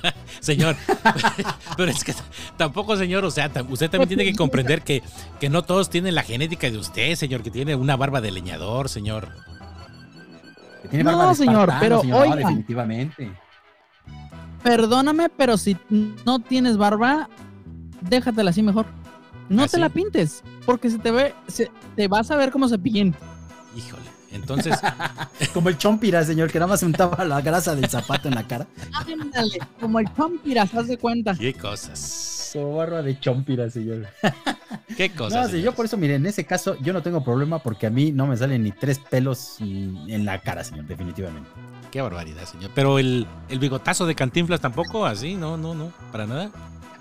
Señor, 0.41 0.77
pero 1.77 1.91
es 1.91 2.05
que 2.05 2.14
tampoco, 2.57 2.97
señor, 2.97 3.25
o 3.25 3.31
sea, 3.33 3.51
usted 3.69 3.91
también 3.91 4.09
tiene 4.09 4.25
que 4.25 4.37
comprender 4.37 4.83
que, 4.83 5.03
que 5.41 5.49
no 5.49 5.62
todos 5.62 5.91
tienen 5.91 6.14
la 6.14 6.23
genética 6.23 6.71
de 6.71 6.79
usted, 6.79 7.17
señor, 7.17 7.43
que 7.43 7.51
tiene 7.51 7.75
una 7.75 7.97
barba 7.97 8.21
de 8.21 8.31
leñador, 8.31 8.88
señor. 8.88 9.29
Que 10.83 10.88
tiene 10.88 11.03
No, 11.05 11.17
barba 11.19 11.31
de 11.31 11.35
señor, 11.35 11.73
pero 11.81 12.01
señor, 12.03 12.17
no, 12.17 12.23
oiga. 12.23 12.37
definitivamente. 12.37 13.33
Perdóname, 14.62 15.29
pero 15.29 15.57
si 15.57 15.77
no 16.27 16.38
tienes 16.40 16.77
barba, 16.77 17.29
déjatela 18.03 18.51
así 18.51 18.62
mejor. 18.62 18.87
No 19.49 19.62
¿Ah, 19.62 19.68
te 19.68 19.79
la 19.79 19.88
pintes, 19.88 20.42
porque 20.66 20.90
se 20.90 20.99
te 20.99 21.11
ve, 21.11 21.35
se- 21.47 21.71
te 21.97 22.07
vas 22.09 22.31
a 22.31 22.37
ver 22.37 22.51
como 22.51 22.68
cepillín. 22.68 23.14
Híjole. 23.77 24.03
Entonces, 24.31 24.77
Como 25.55 25.71
el 25.71 25.79
chompira, 25.79 26.23
señor, 26.23 26.51
que 26.53 26.59
nada 26.59 26.68
más 26.68 26.81
se 26.81 26.87
untaba 26.87 27.25
la 27.25 27.40
grasa 27.40 27.75
del 27.75 27.88
zapato 27.88 28.29
en 28.29 28.35
la 28.35 28.47
cara. 28.47 28.66
Ándale, 28.92 29.59
como 29.81 29.99
el 30.01 30.07
chompiras, 30.14 30.75
haz 30.75 30.87
de 30.88 30.99
cuenta. 30.99 31.35
qué 31.35 31.55
cosas. 31.55 32.51
Como 32.53 32.77
barba 32.77 33.01
de 33.03 33.18
chompira, 33.18 33.71
señor. 33.71 34.07
Qué 34.99 35.09
No, 35.11 35.16
cosas. 35.16 35.53
yo 35.53 35.75
por 35.75 35.85
eso, 35.87 35.97
mire, 35.97 36.16
en 36.16 36.27
ese 36.27 36.44
caso 36.44 36.77
yo 36.83 36.92
no 36.92 37.03
tengo 37.03 37.23
problema 37.25 37.59
porque 37.59 37.87
a 37.87 37.90
mí 37.90 38.11
no 38.12 38.27
me 38.27 38.37
salen 38.37 38.64
ni 38.64 38.73
tres 38.73 38.99
pelos 38.99 39.57
en 39.61 40.25
la 40.25 40.40
cara, 40.40 40.62
señor, 40.64 40.87
definitivamente. 40.87 41.49
Qué 41.90 42.01
barbaridad, 42.03 42.44
señor. 42.44 42.70
Pero 42.74 42.98
el, 42.98 43.27
el 43.48 43.59
bigotazo 43.59 44.07
de 44.07 44.14
Cantinflas 44.14 44.61
tampoco, 44.61 45.07
así, 45.07 45.35
no, 45.35 45.57
no, 45.57 45.74
no, 45.74 45.92
para 46.12 46.27
nada. 46.27 46.51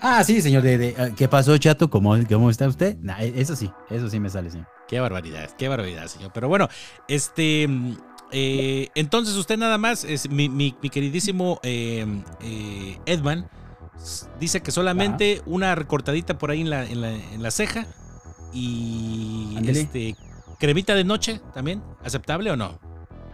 Ah, 0.00 0.22
sí, 0.24 0.40
señor. 0.40 0.62
De, 0.62 0.78
de, 0.78 0.94
ah, 0.98 1.08
¿Qué 1.16 1.28
pasó, 1.28 1.56
chato? 1.58 1.90
¿Cómo, 1.90 2.16
¿Cómo 2.28 2.50
está 2.50 2.66
usted? 2.68 2.96
Nah, 3.00 3.18
e- 3.20 3.40
eso 3.40 3.54
sí, 3.56 3.70
eso 3.90 4.08
sí 4.08 4.18
me 4.20 4.30
sale, 4.30 4.50
señor. 4.50 4.66
Qué 4.88 5.00
barbaridad, 5.00 5.50
qué 5.58 5.68
barbaridad, 5.68 6.06
señor. 6.06 6.30
Pero 6.32 6.48
bueno, 6.48 6.68
este. 7.08 7.66
mm, 7.68 7.96
eh, 8.30 8.88
entonces 8.94 9.34
usted 9.36 9.56
nada 9.58 9.76
más, 9.78 10.04
es, 10.04 10.28
mi, 10.30 10.48
mi- 10.48 10.74
mi 10.82 10.90
queridísimo 10.90 11.60
eh, 11.62 12.06
eh, 12.42 12.98
Edman, 13.06 13.48
dice 14.38 14.60
que 14.62 14.70
solamente 14.70 15.42
una 15.46 15.74
recortadita 15.74 16.38
por 16.38 16.50
ahí 16.50 16.60
en 16.60 16.70
la, 16.70 16.84
en 16.84 17.00
la, 17.00 17.10
en 17.10 17.42
la 17.42 17.50
ceja 17.50 17.86
y 18.52 19.56
este 19.66 20.14
cremita 20.58 20.94
de 20.94 21.04
noche 21.04 21.40
también, 21.54 21.82
¿aceptable 22.04 22.50
o 22.50 22.56
no? 22.56 22.78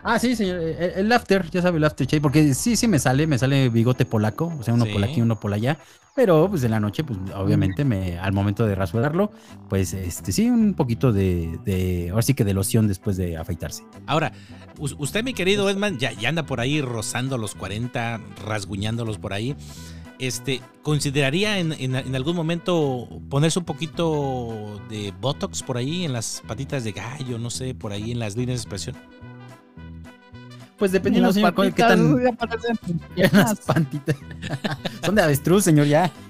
Ah, 0.04 0.18
sí, 0.18 0.36
señor. 0.36 0.58
El, 0.60 0.76
el 1.06 1.12
after, 1.12 1.50
ya 1.50 1.62
sabe 1.62 1.78
el 1.78 1.84
after 1.84 2.06
shave, 2.06 2.20
porque 2.20 2.52
sí, 2.54 2.76
sí 2.76 2.86
me 2.86 2.98
sale, 2.98 3.26
me 3.26 3.38
sale 3.38 3.70
bigote 3.70 4.04
polaco, 4.04 4.52
o 4.58 4.62
sea, 4.62 4.74
uno 4.74 4.84
Sí. 4.84 4.92
por 4.92 5.02
aquí, 5.02 5.20
uno 5.22 5.40
por 5.40 5.52
allá. 5.54 5.78
Pero 6.14 6.46
pues 6.48 6.62
en 6.62 6.70
la 6.70 6.78
noche, 6.78 7.02
pues 7.02 7.18
obviamente 7.34 7.84
me, 7.84 8.18
al 8.20 8.32
momento 8.32 8.64
de 8.66 8.74
rasurarlo, 8.76 9.32
pues 9.68 9.94
este 9.94 10.30
sí, 10.30 10.48
un 10.48 10.74
poquito 10.74 11.12
de, 11.12 11.58
de, 11.64 12.10
ahora 12.10 12.22
sí 12.22 12.34
que 12.34 12.44
de 12.44 12.54
loción 12.54 12.86
después 12.86 13.16
de 13.16 13.36
afeitarse. 13.36 13.82
Ahora, 14.06 14.32
us- 14.78 14.94
usted, 14.98 15.24
mi 15.24 15.34
querido 15.34 15.68
Edman, 15.68 15.98
ya, 15.98 16.12
ya 16.12 16.28
anda 16.28 16.46
por 16.46 16.60
ahí 16.60 16.80
rozando 16.82 17.36
los 17.36 17.54
40, 17.56 18.20
rasguñándolos 18.46 19.18
por 19.18 19.32
ahí. 19.32 19.56
Este, 20.20 20.60
¿consideraría 20.82 21.58
en, 21.58 21.72
en- 21.72 21.96
en 21.96 22.14
algún 22.14 22.36
momento 22.36 23.08
ponerse 23.28 23.58
un 23.58 23.64
poquito 23.64 24.80
de 24.88 25.12
Botox 25.20 25.64
por 25.64 25.76
ahí 25.78 26.04
en 26.04 26.12
las 26.12 26.42
patitas 26.46 26.84
de 26.84 26.92
gallo, 26.92 27.38
no 27.40 27.50
sé, 27.50 27.74
por 27.74 27.90
ahí 27.90 28.12
en 28.12 28.20
las 28.20 28.36
líneas 28.36 28.58
de 28.60 28.62
expresión? 28.62 28.96
Pues 30.78 30.90
dependiendo, 30.92 31.32
señor, 31.32 31.50
qué 31.54 31.56
patitas, 31.70 31.88
tan 31.88 32.24
las 33.32 33.60
pantitas. 33.60 34.16
Son 35.04 35.14
de 35.14 35.22
avestruz, 35.22 35.64
señor, 35.64 35.86
ya. 35.86 36.10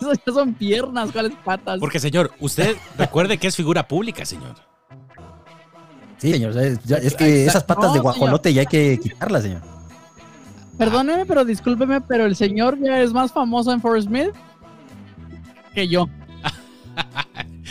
Eso 0.00 0.12
ya 0.14 0.32
son 0.32 0.54
piernas, 0.54 1.10
¿cuáles 1.12 1.32
patas? 1.44 1.78
Porque, 1.80 1.98
señor, 2.00 2.32
usted 2.40 2.76
recuerde 2.96 3.36
que 3.38 3.46
es 3.48 3.56
figura 3.56 3.86
pública, 3.86 4.24
señor. 4.24 4.54
Sí, 6.18 6.32
señor. 6.32 6.56
es, 6.58 6.82
ya- 6.84 6.96
es 6.98 7.14
que 7.14 7.46
esas 7.46 7.64
patas 7.64 7.84
No, 7.86 7.92
de 7.92 7.98
señor. 7.98 8.02
guajolote 8.14 8.52
ya 8.52 8.60
hay 8.62 8.66
que 8.66 8.98
quitarlas, 9.02 9.42
señor. 9.42 9.62
Perdóneme, 10.78 11.26
pero 11.26 11.44
discúlpeme, 11.44 12.00
pero 12.00 12.24
el 12.26 12.36
señor 12.36 12.78
ya 12.80 13.00
es 13.00 13.12
más 13.12 13.32
famoso 13.32 13.72
en 13.72 13.80
Forest 13.80 14.08
Smith 14.08 14.30
que 15.74 15.88
yo. 15.88 16.06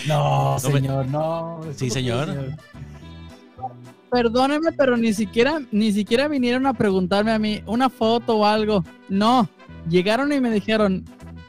No, 0.08 0.58
No 0.62 0.70
me- 0.70 0.74
señor, 0.80 1.06
no. 1.08 1.62
Sí, 1.76 1.90
señor. 1.90 2.30
Perdóneme, 4.10 4.72
pero 4.72 4.98
ni 4.98 5.14
siquiera, 5.14 5.62
ni 5.72 5.92
siquiera 5.92 6.28
vinieron 6.28 6.66
a 6.66 6.74
preguntarme 6.74 7.32
a 7.32 7.40
mí 7.40 7.62
una 7.66 7.90
foto 7.90 8.38
o 8.38 8.46
algo. 8.46 8.84
No, 9.08 9.48
llegaron 9.88 10.34
y 10.34 10.40
me 10.40 10.52
dijeron, 10.52 11.06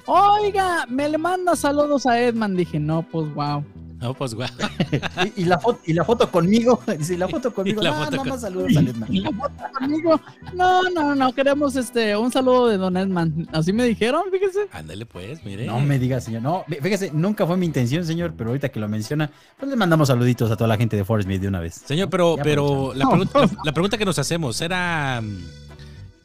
oiga, 0.06 0.86
me 0.88 1.08
le 1.08 1.18
manda 1.18 1.56
saludos 1.56 2.06
a 2.06 2.20
Edman. 2.20 2.56
Dije, 2.56 2.78
no, 2.78 3.02
pues 3.02 3.32
wow. 3.34 3.64
No, 4.00 4.14
pues, 4.14 4.34
guau. 4.34 4.48
Y, 5.36 5.42
y 5.42 5.44
la 5.44 5.58
foto, 5.58 5.80
y 5.84 5.92
la 5.92 6.04
foto 6.04 6.30
conmigo. 6.30 6.82
Dice, 6.98 7.18
la 7.18 7.28
foto 7.28 7.52
conmigo. 7.52 7.82
Y 7.82 7.84
la 7.84 7.90
no, 7.90 7.96
foto 7.98 8.10
nada 8.10 8.18
con- 8.22 8.28
más 8.30 8.40
saludos 8.40 8.76
a 8.76 8.80
Letman. 8.82 9.08
Y 9.14 9.20
la 9.20 9.30
foto 9.30 9.54
conmigo, 9.78 10.20
no, 10.54 10.82
no, 10.90 11.14
no, 11.14 11.32
queremos 11.34 11.76
este 11.76 12.16
un 12.16 12.32
saludo 12.32 12.68
de 12.68 12.78
Don 12.78 12.96
Edman. 12.96 13.46
Así 13.52 13.72
me 13.74 13.84
dijeron, 13.84 14.22
fíjese. 14.32 14.68
Ándale, 14.72 15.04
pues, 15.06 15.44
mire. 15.44 15.66
No 15.66 15.78
me 15.80 15.98
diga, 15.98 16.20
señor. 16.20 16.40
No, 16.42 16.64
fíjese, 16.66 17.10
nunca 17.12 17.46
fue 17.46 17.56
mi 17.58 17.66
intención, 17.66 18.06
señor, 18.06 18.32
pero 18.36 18.50
ahorita 18.50 18.70
que 18.70 18.80
lo 18.80 18.88
menciona, 18.88 19.30
pues 19.58 19.70
le 19.70 19.76
mandamos 19.76 20.08
saluditos 20.08 20.50
a 20.50 20.56
toda 20.56 20.68
la 20.68 20.76
gente 20.78 20.96
de 20.96 21.04
Forest 21.04 21.26
Smith 21.28 21.42
de 21.42 21.48
una 21.48 21.60
vez. 21.60 21.74
Señor, 21.74 22.08
pero, 22.08 22.36
Ya 22.38 22.42
pero 22.42 22.92
la, 22.94 23.04
No. 23.04 23.10
pregunta, 23.10 23.38
la- 23.40 23.50
la 23.64 23.72
pregunta 23.72 23.98
que 23.98 24.04
nos 24.06 24.18
hacemos 24.18 24.58
era 24.62 25.20
mm, 25.20 25.36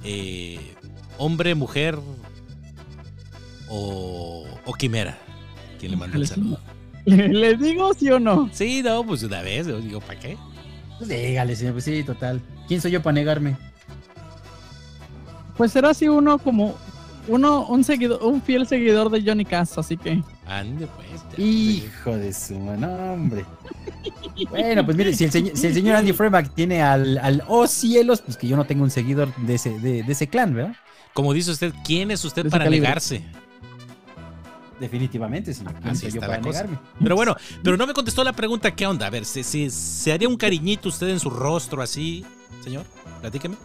eh, 0.06 0.76
hombre, 1.18 1.56
mujer 1.56 2.00
o, 3.70 4.46
o 4.66 4.74
quimera. 4.74 5.18
¿Quién 5.80 5.92
le 5.92 5.98
mandó 5.98 6.18
el 6.18 6.28
saludo? 6.28 6.58
¿Le, 7.06 7.28
le 7.30 7.56
digo 7.56 7.94
sí 7.94 8.10
o 8.10 8.20
no? 8.20 8.50
Sí, 8.52 8.82
no, 8.84 9.06
pues 9.06 9.24
una 9.24 9.42
vez, 9.42 9.68
digo, 9.68 10.00
¿para 10.02 10.20
qué? 10.20 10.38
Pues 10.98 11.10
dígale, 11.10 11.56
señor, 11.56 11.74
pues 11.74 11.86
sí, 11.86 12.04
total. 12.04 12.42
¿Quién 12.68 12.82
soy 12.82 12.92
yo 12.92 13.02
para 13.02 13.14
negarme? 13.14 13.58
Pues 15.58 15.72
será 15.72 15.90
así 15.90 16.08
uno 16.08 16.38
como 16.38 16.76
uno, 17.28 17.66
un 17.68 17.84
seguidor, 17.84 18.24
un 18.24 18.42
fiel 18.42 18.68
seguidor 18.68 19.10
de 19.10 19.22
Johnny 19.22 19.46
Cass, 19.46 19.78
así 19.78 19.98
que. 19.98 20.22
Ande, 20.46 20.88
pues. 20.88 21.40
Hijo 21.40 22.16
de 22.18 22.34
su 22.34 22.58
mano, 22.60 22.88
hombre. 23.14 23.46
Bueno, 24.50 24.86
pues 24.86 24.98
mire, 24.98 25.14
si 25.14 25.24
el, 25.24 25.32
señor, 25.32 25.58
si 25.58 25.68
el 25.68 25.74
señor 25.74 25.96
Andy 25.96 26.14
Freeback 26.14 26.54
tiene 26.54 26.82
al, 26.82 27.18
al 27.18 27.44
Oh 27.48 27.68
cielos, 27.68 28.22
pues 28.22 28.38
que 28.38 28.48
yo 28.48 28.56
no 28.58 28.66
tengo 28.66 28.84
un 28.84 28.92
seguidor 28.92 29.34
de 29.38 29.56
ese, 29.56 29.80
de, 29.80 30.04
de 30.04 30.12
ese 30.12 30.28
clan, 30.28 30.54
¿verdad? 30.54 30.76
Como 31.14 31.34
dice 31.34 31.52
usted, 31.52 31.74
¿quién 31.86 32.12
es 32.12 32.24
usted 32.26 32.50
para 32.50 32.66
calibre. 32.66 32.88
negarse? 32.88 33.24
Definitivamente. 34.80 35.54
¿Quién 35.54 35.68
Así 35.90 36.02
yo 36.04 36.08
está 36.10 36.20
para 36.22 36.38
la 36.38 36.42
cosa. 36.44 36.64
negarme? 36.64 36.80
Pero 37.02 37.16
bueno, 37.16 37.36
pero 37.64 37.78
no 37.78 37.88
me 37.88 37.94
contestó 37.94 38.24
la 38.24 38.34
pregunta, 38.34 38.76
¿qué 38.76 38.86
onda? 38.86 39.08
A 39.08 39.10
ver, 39.10 39.26
¿se, 39.26 39.44
se, 39.44 39.70
se 39.70 40.12
haría 40.12 40.28
un 40.28 40.36
cariñito 40.38 40.90
usted 40.90 41.08
en 41.10 41.20
su 41.20 41.30
rostro 41.30 41.82
así, 41.82 42.26
señor? 42.64 42.86
Platíqueme. 43.22 43.56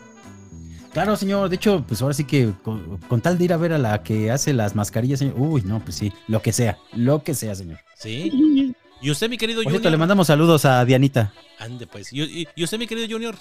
Claro, 0.93 1.17
señor. 1.17 1.49
De 1.49 1.57
hecho, 1.57 1.85
pues 1.87 2.03
ahora 2.03 2.15
sí 2.15 2.25
que 2.25 2.53
con, 2.63 2.99
con 3.09 3.21
tal 3.21 3.39
de 3.39 3.45
ir 3.45 3.53
a 3.53 3.57
ver 3.57 3.73
a 3.73 3.79
la 3.79 4.03
que 4.03 4.31
hace 4.31 4.53
las 4.53 4.75
mascarillas, 4.75 5.19
señor. 5.21 5.35
Uy, 5.39 5.63
no, 5.63 5.81
pues 5.81 5.97
sí, 5.97 6.13
lo 6.29 6.43
que 6.43 6.53
sea, 6.53 6.79
lo 6.95 7.23
que 7.23 7.35
sea, 7.35 7.55
señor. 7.55 7.79
¿Sí? 7.97 8.75
¿Y 9.03 9.11
usted, 9.11 9.31
mi 9.31 9.39
querido 9.39 9.63
Por 9.63 9.73
cierto, 9.73 9.79
Junior? 9.85 9.93
le 9.93 9.99
mandamos 9.99 10.27
saludos 10.27 10.65
a 10.65 10.85
Dianita. 10.85 11.33
Ande, 11.59 11.87
pues. 11.87 12.13
¿Y, 12.13 12.23
y- 12.23 12.49
y 12.55 12.65
usted, 12.65 12.79
mi 12.79 12.87
querido 12.87 13.07
Junior? 13.11 13.35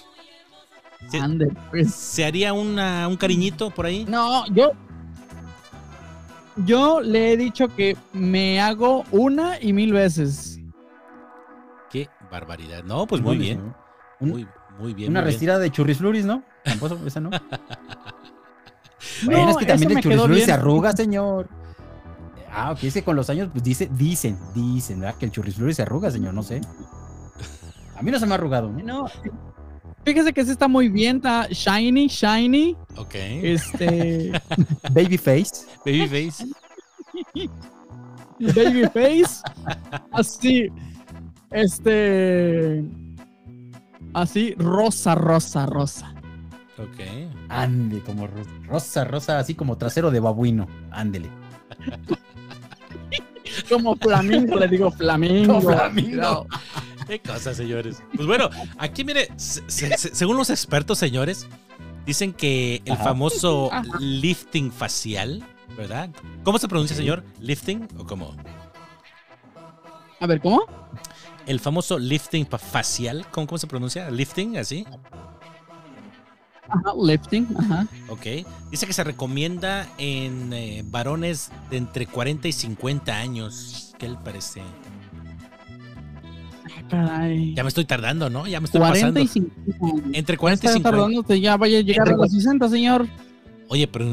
¿Se, 1.10 1.18
Ande, 1.18 1.48
pues. 1.70 1.94
se 1.94 2.24
haría 2.24 2.52
una, 2.52 3.06
un 3.08 3.16
cariñito 3.16 3.70
por 3.70 3.86
ahí? 3.86 4.04
No, 4.08 4.44
yo. 4.54 4.70
Yo 6.64 7.00
le 7.00 7.32
he 7.32 7.36
dicho 7.36 7.68
que 7.74 7.96
me 8.12 8.60
hago 8.60 9.04
una 9.10 9.60
y 9.60 9.72
mil 9.72 9.92
veces. 9.92 10.58
Qué 11.90 12.08
barbaridad. 12.30 12.82
No, 12.84 13.06
pues 13.06 13.20
muy 13.22 13.36
Bueno, 13.36 13.40
bien. 13.42 13.74
Muy, 14.20 14.46
muy 14.78 14.94
bien. 14.94 15.10
una 15.10 15.20
muy 15.20 15.26
bien. 15.28 15.34
retirada 15.34 15.58
de 15.58 15.70
churrisfluris, 15.70 16.24
¿no? 16.24 16.42
Tampoco, 16.64 16.98
esa 17.06 17.20
no. 17.20 17.30
No, 19.24 19.30
Bueno, 19.32 19.50
es 19.50 19.56
que 19.56 19.64
también 19.66 19.92
el 19.92 20.00
churrisluris 20.02 20.36
bien. 20.36 20.46
se 20.46 20.52
arruga, 20.52 20.92
señor. 20.92 21.48
Ah, 22.52 22.72
ok, 22.72 22.84
es 22.84 22.94
que 22.94 23.02
con 23.02 23.16
los 23.16 23.30
años, 23.30 23.48
pues 23.52 23.64
dice, 23.64 23.88
dicen, 23.92 24.38
dicen, 24.54 25.00
¿verdad? 25.00 25.16
Que 25.18 25.24
el 25.26 25.30
churrisluris 25.32 25.76
se 25.76 25.82
arruga, 25.82 26.10
señor, 26.10 26.34
no 26.34 26.42
sé. 26.42 26.60
A 27.96 28.02
mí 28.02 28.10
no 28.10 28.18
se 28.18 28.26
me 28.26 28.32
ha 28.32 28.34
arrugado. 28.34 28.70
No, 28.70 29.06
fíjese 30.04 30.32
que 30.32 30.44
sí 30.44 30.50
está 30.50 30.68
muy 30.68 30.88
bien, 30.88 31.16
está 31.16 31.46
shiny, 31.48 32.08
shiny. 32.08 32.76
Ok. 32.96 33.14
Este. 33.14 34.32
Babyface. 34.92 35.66
Babyface. 35.84 36.46
baby 38.38 38.84
face. 38.92 39.42
Así. 40.12 40.68
Este. 41.50 42.84
Así, 44.14 44.54
rosa, 44.58 45.14
rosa, 45.14 45.66
rosa. 45.66 46.14
Ok. 46.78 47.00
Ande, 47.48 48.00
como 48.00 48.26
ro- 48.26 48.42
rosa, 48.66 49.04
rosa, 49.04 49.38
así 49.38 49.54
como 49.54 49.76
trasero 49.76 50.10
de 50.10 50.20
babuino. 50.20 50.66
Ándele. 50.90 51.28
Como 53.68 53.96
flamingo, 53.96 54.56
le 54.56 54.68
digo 54.68 54.90
flamingo. 54.92 55.54
Como 55.54 55.72
flamingo. 55.72 56.46
Qué 57.10 57.18
cosa, 57.20 57.52
señores. 57.52 58.00
Pues 58.14 58.24
bueno, 58.28 58.48
aquí 58.78 59.02
mire, 59.02 59.28
se- 59.36 59.68
se- 59.68 59.98
se- 59.98 60.14
según 60.14 60.36
los 60.36 60.48
expertos, 60.48 60.96
señores, 60.96 61.44
dicen 62.06 62.32
que 62.32 62.82
el 62.84 62.92
Ajá. 62.92 63.02
famoso 63.02 63.68
Ajá. 63.72 63.82
lifting 63.98 64.70
facial, 64.70 65.42
¿verdad? 65.76 66.10
¿Cómo 66.44 66.56
se 66.60 66.68
pronuncia, 66.68 66.96
señor? 66.96 67.24
¿Lifting 67.40 67.88
o 67.98 68.06
cómo? 68.06 68.36
A 70.20 70.26
ver, 70.28 70.40
¿cómo? 70.40 70.62
El 71.46 71.58
famoso 71.58 71.98
lifting 71.98 72.46
facial, 72.46 73.26
¿cómo, 73.32 73.48
cómo 73.48 73.58
se 73.58 73.66
pronuncia? 73.66 74.08
¿Lifting? 74.08 74.56
¿Así? 74.56 74.86
Ajá, 76.68 76.92
lifting, 76.96 77.48
ajá. 77.58 77.88
Ok. 78.08 78.46
Dice 78.70 78.86
que 78.86 78.92
se 78.92 79.02
recomienda 79.02 79.88
en 79.98 80.52
eh, 80.52 80.84
varones 80.86 81.50
de 81.70 81.78
entre 81.78 82.06
40 82.06 82.46
y 82.46 82.52
50 82.52 83.16
años. 83.16 83.96
¿Qué 83.98 84.08
le 84.08 84.14
parece? 84.14 84.62
Caray. 86.88 87.54
Ya 87.54 87.62
me 87.62 87.68
estoy 87.68 87.84
tardando, 87.84 88.30
¿no? 88.30 88.46
Ya 88.46 88.60
me 88.60 88.66
estoy 88.66 88.80
40 88.80 88.98
pasando. 88.98 89.20
y 89.20 89.26
50. 89.28 90.18
Entre 90.18 90.36
40 90.36 90.64
y 90.64 90.66
Está 90.66 90.74
50. 90.74 90.90
tardando, 90.90 91.20
usted 91.20 91.34
ya 91.36 91.56
vaya 91.56 91.78
a 91.78 91.82
llegar 91.82 92.08
Entre 92.08 92.14
a 92.14 92.24
los 92.24 92.32
60, 92.32 92.68
señor. 92.68 93.06
Oye, 93.68 93.86
pero 93.86 94.06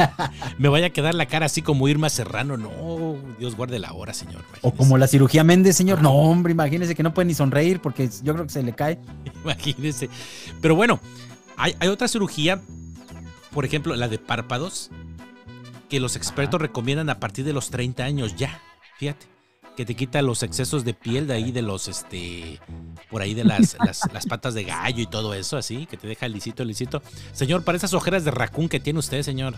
me 0.58 0.68
vaya 0.70 0.86
a 0.86 0.90
quedar 0.90 1.14
la 1.14 1.26
cara 1.26 1.44
así 1.46 1.60
como 1.60 1.86
Irma 1.88 2.08
Serrano. 2.08 2.56
No, 2.56 3.16
Dios 3.38 3.54
guarde 3.54 3.78
la 3.78 3.92
hora, 3.92 4.14
señor. 4.14 4.42
O 4.62 4.72
como 4.72 4.96
la 4.96 5.06
cirugía 5.06 5.44
Méndez, 5.44 5.76
señor. 5.76 6.00
No, 6.00 6.12
hombre, 6.12 6.52
imagínese 6.52 6.94
que 6.94 7.02
no 7.02 7.12
puede 7.12 7.26
ni 7.26 7.34
sonreír 7.34 7.80
porque 7.80 8.08
yo 8.22 8.32
creo 8.32 8.46
que 8.46 8.52
se 8.52 8.62
le 8.62 8.72
cae. 8.74 8.98
Imagínese. 9.44 10.08
Pero 10.62 10.74
bueno, 10.74 11.00
hay, 11.58 11.74
hay 11.80 11.88
otra 11.88 12.08
cirugía, 12.08 12.62
por 13.52 13.66
ejemplo, 13.66 13.94
la 13.94 14.08
de 14.08 14.18
párpados, 14.18 14.90
que 15.90 16.00
los 16.00 16.16
expertos 16.16 16.58
recomiendan 16.62 17.10
a 17.10 17.20
partir 17.20 17.44
de 17.44 17.52
los 17.52 17.68
30 17.68 18.04
años 18.04 18.36
ya. 18.36 18.58
Fíjate. 18.96 19.26
Que 19.76 19.84
te 19.84 19.96
quita 19.96 20.22
los 20.22 20.42
excesos 20.44 20.84
de 20.84 20.94
piel 20.94 21.26
de 21.26 21.34
ahí 21.34 21.50
de 21.50 21.60
los, 21.62 21.88
este, 21.88 22.60
por 23.10 23.22
ahí 23.22 23.34
de 23.34 23.42
las, 23.44 23.76
las, 23.84 24.00
las 24.12 24.26
patas 24.26 24.54
de 24.54 24.64
gallo 24.64 25.02
y 25.02 25.06
todo 25.06 25.34
eso, 25.34 25.56
así, 25.56 25.86
que 25.86 25.96
te 25.96 26.06
deja 26.06 26.28
lisito, 26.28 26.64
lisito. 26.64 27.02
Señor, 27.32 27.64
para 27.64 27.76
esas 27.76 27.92
ojeras 27.92 28.24
de 28.24 28.30
racún 28.30 28.68
que 28.68 28.78
tiene 28.78 29.00
usted, 29.00 29.22
señor. 29.22 29.54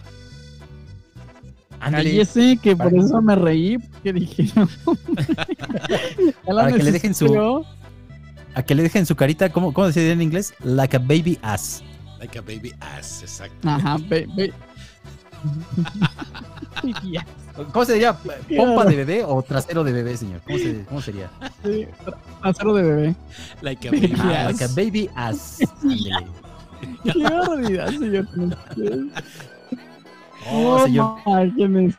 Ándale, 1.78 2.10
Cállese, 2.10 2.58
que 2.62 2.74
por 2.74 2.90
Para- 2.90 3.04
eso 3.04 3.20
me 3.20 3.36
reí, 3.36 3.76
que 4.02 4.12
dije, 4.14 4.50
no. 4.54 4.66
Para 6.46 6.72
que 6.72 6.82
le 6.82 6.92
dejen 6.92 7.14
su- 7.14 7.64
a 8.54 8.62
que 8.62 8.74
le 8.74 8.82
dejen 8.84 9.04
su 9.04 9.14
carita, 9.14 9.50
¿cómo, 9.52 9.74
cómo 9.74 9.92
se 9.92 10.00
dice 10.00 10.12
en 10.12 10.22
inglés? 10.22 10.54
Like 10.64 10.96
a 10.96 10.98
baby 10.98 11.38
ass. 11.42 11.82
Like 12.18 12.38
a 12.38 12.40
baby 12.40 12.72
ass, 12.80 13.20
exacto. 13.20 13.68
Ajá, 13.68 13.98
ve. 14.08 14.50
¿Cómo 17.72 17.84
se 17.84 17.92
diría? 17.94 18.14
¿Pompa 18.56 18.84
de 18.84 18.96
bebé 18.96 19.24
o 19.24 19.42
trasero 19.42 19.82
de 19.84 19.92
bebé, 19.92 20.16
señor? 20.16 20.40
¿Cómo, 20.46 20.58
se- 20.58 20.84
cómo 20.84 21.00
sería? 21.00 21.30
sí, 21.64 21.86
Trasero 22.42 22.74
de 22.74 22.82
bebé. 22.82 23.16
Like 23.62 23.88
a 23.88 23.90
Baby 23.92 24.14
Ah, 24.18 24.46
ass. 24.48 24.52
like 24.52 24.64
a 24.64 24.68
baby 24.68 25.10
ass. 25.14 25.58
Qué 27.12 27.22
barbaridad, 27.22 27.88
señor. 27.90 28.28
Oh, 30.48 30.84
señor. 30.84 31.16
Márquenes. 31.26 31.94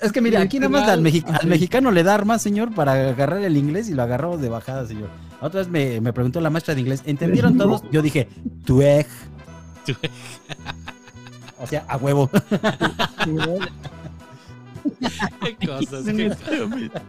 Es 0.00 0.10
que 0.10 0.20
mire, 0.20 0.38
aquí 0.38 0.58
nada 0.58 0.70
más 0.70 0.88
al, 0.88 1.00
mexicano 1.02 1.90
le 1.90 2.02
da 2.02 2.14
armas, 2.14 2.40
señor, 2.42 2.74
para 2.74 2.92
agarrar 3.10 3.42
el 3.42 3.56
inglés 3.56 3.88
y 3.88 3.94
lo 3.94 4.02
agarramos 4.02 4.40
de 4.40 4.48
bajada, 4.48 4.86
señor. 4.86 5.10
Otra 5.40 5.60
vez 5.60 5.68
me, 5.68 6.00
me 6.00 6.12
preguntó 6.12 6.40
la 6.40 6.48
maestra 6.50 6.74
de 6.74 6.80
inglés, 6.80 7.02
¿entendieron 7.06 7.56
todos? 7.58 7.82
Yo 7.92 8.00
dije, 8.02 8.28
tueg. 8.64 9.06
Tueg. 9.84 10.10
O 11.60 11.66
sea, 11.66 11.84
a 11.86 11.96
huevo. 11.98 12.30
Qué 15.58 15.66
cosas, 15.66 16.04
qué 16.04 16.28
cosas. 16.28 17.02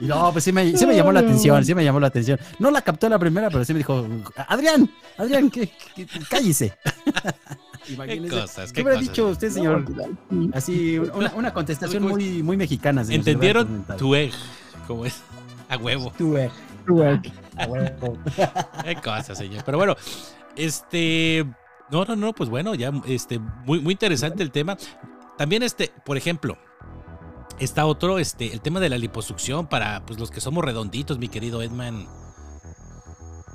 No, 0.00 0.32
pues 0.32 0.44
sí 0.44 0.52
me, 0.52 0.76
sí 0.76 0.86
me 0.86 0.96
llamó 0.96 1.12
la 1.12 1.20
atención, 1.20 1.64
sí 1.64 1.74
me 1.74 1.84
llamó 1.84 2.00
la 2.00 2.08
atención. 2.08 2.38
No 2.58 2.70
la 2.70 2.82
captó 2.82 3.08
la 3.08 3.18
primera, 3.18 3.50
pero 3.50 3.64
sí 3.64 3.72
me 3.72 3.78
dijo, 3.78 4.06
Adrián, 4.48 4.90
Adrián, 5.16 5.50
que, 5.50 5.70
que- 5.94 6.06
que- 6.06 6.20
cállese. 6.28 6.74
Qué 7.86 7.94
Imagínese. 7.94 8.40
cosas, 8.40 8.68
¿Qué 8.72 8.76
qué 8.76 8.82
hubiera 8.82 9.00
dicho 9.00 9.28
usted, 9.28 9.50
señor? 9.50 9.84
Así, 10.52 10.98
una, 10.98 11.32
una 11.34 11.54
contestación 11.54 12.02
muy, 12.02 12.42
muy 12.42 12.56
mexicana, 12.58 13.02
señor. 13.02 13.20
¿Entendieron? 13.20 13.66
comentar. 13.66 13.96
Tu 13.96 14.14
egg. 14.14 14.32
¿Cómo 14.86 15.06
es? 15.06 15.22
A 15.70 15.76
huevo. 15.78 16.12
Tueg. 16.18 16.50
Tuec. 16.86 17.30
A 17.56 17.66
huevo. 17.66 18.18
Qué 18.84 18.94
cosas, 18.96 19.38
señor. 19.38 19.62
Pero 19.64 19.78
bueno, 19.78 19.96
este. 20.54 21.46
No, 21.90 22.04
no, 22.04 22.14
no, 22.16 22.34
pues 22.34 22.50
bueno, 22.50 22.74
ya, 22.74 22.92
este, 23.06 23.38
muy, 23.38 23.80
muy 23.80 23.92
interesante 23.92 24.42
el 24.42 24.50
tema. 24.50 24.76
También, 25.38 25.62
este, 25.62 25.90
por 26.04 26.18
ejemplo, 26.18 26.58
está 27.58 27.86
otro, 27.86 28.18
este, 28.18 28.52
el 28.52 28.60
tema 28.60 28.80
de 28.80 28.88
la 28.88 28.98
liposucción 28.98 29.66
para 29.66 30.04
pues, 30.06 30.18
los 30.18 30.30
que 30.30 30.40
somos 30.40 30.64
redonditos, 30.64 31.18
mi 31.18 31.28
querido 31.28 31.62
Edman. 31.62 32.06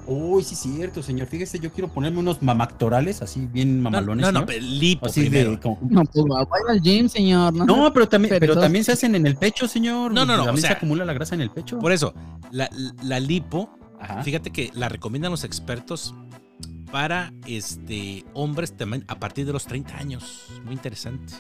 Uy, 0.06 0.44
sí, 0.44 0.56
cierto, 0.56 1.02
señor. 1.02 1.28
Fíjese, 1.28 1.60
yo 1.60 1.72
quiero 1.72 1.88
ponerme 1.88 2.20
unos 2.20 2.42
mamactorales 2.42 3.22
así 3.22 3.48
bien 3.52 3.78
No, 3.78 3.84
mamalones. 3.90 4.26
no, 4.26 4.32
no, 4.34 4.40
señor. 4.40 4.46
pero 4.48 4.66
lipo 4.66 5.06
Así 5.06 5.22
de- 5.24 5.30
primero. 5.30 5.60
como- 5.62 5.80
No, 5.90 6.04
pues 6.04 6.26
va, 6.26 6.44
vaya 6.44 6.66
al 6.72 6.82
gym, 6.82 7.08
señor. 7.08 7.54
No, 7.54 7.66
No, 7.66 7.94
pero 7.94 8.10
también, 8.10 8.36
pero 8.38 8.54
Pero- 8.54 8.62
también 8.62 8.84
se 8.84 8.92
hacen 8.92 9.16
en 9.16 9.26
el 9.26 9.38
pecho, 9.38 9.66
señor. 9.68 10.12
No, 10.12 10.26
no, 10.26 10.36
no, 10.36 10.44
También 10.46 10.56
o 10.66 10.68
sea, 10.68 10.72
se 10.72 10.76
acumula 10.78 11.06
la 11.06 11.14
grasa 11.14 11.36
en 11.36 11.42
el 11.42 11.52
pecho. 11.52 11.80
Por 11.80 11.94
eso, 11.94 12.14
la, 12.52 12.70
la 13.02 13.20
lipo, 13.22 13.70
Ajá. 13.98 14.22
fíjate 14.24 14.52
que 14.52 14.72
la 14.74 14.90
recomiendan 14.90 15.32
los 15.32 15.46
expertos 15.46 16.14
para 16.92 17.32
este 17.48 18.26
hombres 18.34 18.76
también 18.76 19.06
a 19.08 19.16
partir 19.20 19.46
de 19.46 19.54
los 19.54 19.66
30 19.66 19.98
años. 19.98 20.48
Muy 20.66 20.74
interesante. 20.74 21.34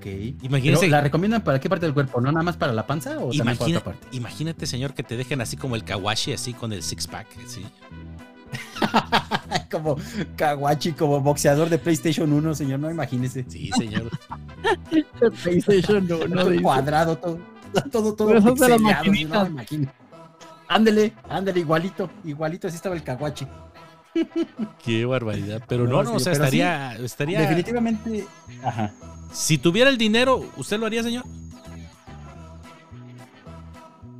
Ok. 0.00 0.06
Imagínese- 0.42 0.80
Pero, 0.80 0.90
¿La 0.92 1.00
recomiendan 1.02 1.42
para 1.42 1.60
qué 1.60 1.68
parte 1.68 1.84
del 1.84 1.92
cuerpo? 1.92 2.20
¿No 2.22 2.32
nada 2.32 2.42
más 2.42 2.56
para 2.56 2.72
la 2.72 2.86
panza 2.86 3.18
o 3.18 3.30
también 3.32 3.58
para 3.58 3.70
otra 3.70 3.84
parte? 3.84 4.06
imagínate, 4.12 4.66
señor, 4.66 4.94
que 4.94 5.02
te 5.02 5.16
dejen 5.16 5.42
así 5.42 5.58
como 5.58 5.76
el 5.76 5.84
kawashi, 5.84 6.32
así 6.32 6.54
con 6.54 6.72
el 6.72 6.82
six 6.82 7.06
pack, 7.06 7.26
así. 7.44 7.64
como 9.70 9.96
Kawachi, 10.36 10.92
como 10.92 11.20
boxeador 11.20 11.68
de 11.68 11.78
PlayStation 11.78 12.32
1, 12.32 12.54
señor, 12.54 12.80
no 12.80 12.90
imagínese. 12.90 13.44
Sí, 13.48 13.70
señor. 13.76 14.10
PlayStation 15.42 16.06
no, 16.08 16.26
no 16.26 16.48
dice. 16.48 16.62
cuadrado, 16.62 17.16
todo, 17.18 17.38
todo, 17.92 18.14
todo. 18.14 18.56
Sí, 18.56 18.78
maquinitas. 18.82 19.44
no, 19.44 19.46
imagínese. 19.46 19.92
Ándele, 20.68 21.12
ándele, 21.28 21.60
igualito, 21.60 22.10
igualito, 22.24 22.68
así 22.68 22.76
estaba 22.76 22.94
el 22.94 23.02
Kawachi. 23.02 23.46
Qué 24.84 25.04
barbaridad. 25.04 25.62
Pero 25.68 25.84
No, 25.84 26.02
no, 26.02 26.02
no, 26.02 26.10
sí, 26.10 26.16
o 26.16 26.20
sea, 26.20 26.34
sí, 26.34 26.40
estaría, 26.40 26.96
estaría. 26.96 27.40
Definitivamente, 27.40 28.24
ajá. 28.64 28.92
Si 29.32 29.58
tuviera 29.58 29.90
el 29.90 29.98
dinero, 29.98 30.44
¿usted 30.56 30.78
lo 30.78 30.86
haría, 30.86 31.02
señor? 31.02 31.24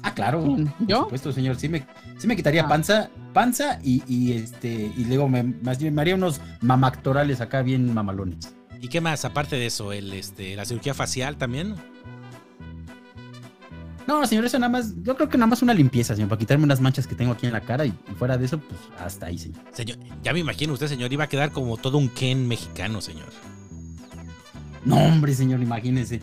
Ah, 0.03 0.15
claro. 0.15 0.43
¿Quién? 0.45 0.69
Por 0.69 0.87
¿Yo? 0.87 1.03
supuesto, 1.05 1.33
señor. 1.33 1.57
Sí 1.57 1.69
me, 1.69 1.87
sí 2.19 2.27
me 2.27 2.37
quitaría 2.37 2.65
Ah. 2.65 2.69
panza, 2.69 3.11
panza 3.35 3.79
y, 3.83 4.03
y 4.07 4.33
este, 4.33 4.69
y 4.97 5.05
luego 5.05 5.29
me, 5.29 5.43
más 5.43 5.79
bien 5.79 5.95
me 5.95 6.01
haría 6.01 6.15
unos 6.15 6.41
mamactorales 6.61 7.41
acá 7.41 7.63
bien 7.63 7.93
mamalones. 7.93 8.55
¿Y 8.81 8.89
qué 8.89 9.01
más? 9.01 9.25
Aparte 9.27 9.57
de 9.57 9.67
eso, 9.67 9.93
el, 9.93 10.13
este, 10.15 10.57
la 10.57 10.65
cirugía 10.65 10.95
facial 10.95 11.37
también. 11.37 11.75
No, 14.07 14.27
señor, 14.27 14.45
eso 14.47 14.59
nada 14.59 14.73
más, 14.73 14.95
yo 15.03 15.15
creo 15.17 15.29
que 15.29 15.37
nada 15.37 15.47
más 15.49 15.63
una 15.63 15.75
limpieza, 15.75 16.15
señor, 16.15 16.29
para 16.31 16.39
quitarme 16.39 16.65
unas 16.65 16.81
manchas 16.81 17.07
que 17.07 17.15
tengo 17.15 17.33
aquí 17.33 17.47
en 17.47 17.53
la 17.53 17.61
cara 17.61 17.85
y, 17.85 17.91
y 18.11 18.15
fuera 18.15 18.37
de 18.39 18.47
eso, 18.47 18.59
pues 18.59 18.81
hasta 18.99 19.27
ahí, 19.27 19.39
señor. 19.39 19.61
Señor, 19.73 19.99
ya 20.23 20.33
me 20.33 20.41
imagino 20.41 20.73
usted, 20.73 20.89
señor, 20.89 21.13
iba 21.13 21.25
a 21.25 21.29
quedar 21.29 21.53
como 21.53 21.77
todo 21.77 21.99
un 21.99 22.09
Ken 22.09 22.49
mexicano, 22.49 23.01
señor. 23.03 23.29
No, 24.85 24.97
hombre, 24.97 25.35
señor, 25.35 25.61
imagínese. 25.61 26.21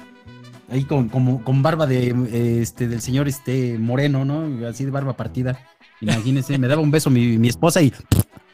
Ahí 0.70 0.84
con, 0.84 1.08
como, 1.10 1.44
con 1.44 1.62
barba 1.64 1.86
de 1.88 2.10
eh, 2.10 2.60
este 2.62 2.88
del 2.88 3.02
señor 3.02 3.28
este 3.28 3.78
moreno, 3.78 4.26
¿no? 4.26 4.68
Así 4.68 4.84
de 4.84 4.92
barba 4.92 5.16
partida. 5.16 5.60
Imagínese, 6.02 6.58
me 6.58 6.68
daba 6.68 6.82
un 6.82 6.92
beso 6.92 7.10
mi, 7.10 7.38
mi 7.38 7.48
esposa 7.48 7.82
y. 7.82 7.94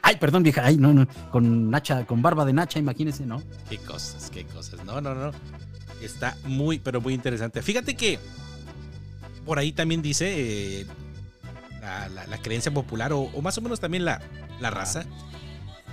Ay, 0.01 0.17
perdón, 0.17 0.43
vieja, 0.43 0.63
ay, 0.65 0.77
no, 0.77 0.93
no. 0.93 1.07
Con 1.31 1.69
Nacha, 1.71 2.05
con 2.05 2.21
barba 2.21 2.45
de 2.45 2.53
Nacha, 2.53 2.77
imagínese, 2.79 3.25
¿no? 3.25 3.41
Qué 3.69 3.77
cosas, 3.77 4.29
qué 4.29 4.43
cosas. 4.45 4.83
No, 4.85 5.01
no, 5.01 5.15
no. 5.15 5.31
Está 6.01 6.35
muy, 6.45 6.77
pero 6.79 6.99
muy 7.01 7.13
interesante. 7.13 7.61
Fíjate 7.61 7.95
que 7.95 8.19
por 9.45 9.57
ahí 9.59 9.71
también 9.71 10.01
dice 10.01 10.81
eh, 10.81 10.85
la, 11.81 12.09
la- 12.09 12.27
la 12.27 12.37
creencia 12.39 12.73
popular, 12.73 13.13
o, 13.13 13.21
o 13.21 13.41
más 13.41 13.57
o 13.57 13.61
menos 13.61 13.79
también 13.79 14.03
la, 14.05 14.21
la 14.59 14.69
raza, 14.69 15.05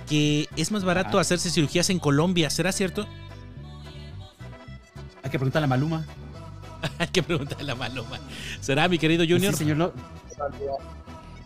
que 0.07 0.47
es 0.57 0.71
más 0.71 0.83
barato 0.83 1.17
hacerse 1.17 1.49
cirugías 1.49 1.89
en 1.89 1.99
Colombia. 1.99 2.49
¿Será 2.49 2.71
cierto? 2.73 3.07
Hay 5.23 5.29
que 5.29 5.37
preguntarle 5.39 5.65
a 5.65 5.67
Maluma. 5.67 6.05
Hay 6.99 7.07
que 7.07 7.21
preguntarle 7.23 7.71
a 7.71 7.75
Maluma. 7.75 8.19
¿Será, 8.59 8.87
mi 8.87 8.97
querido 8.97 9.23
Sí, 9.23 9.31
Junior? 9.31 9.55
señor, 9.55 9.77
no. 9.77 9.91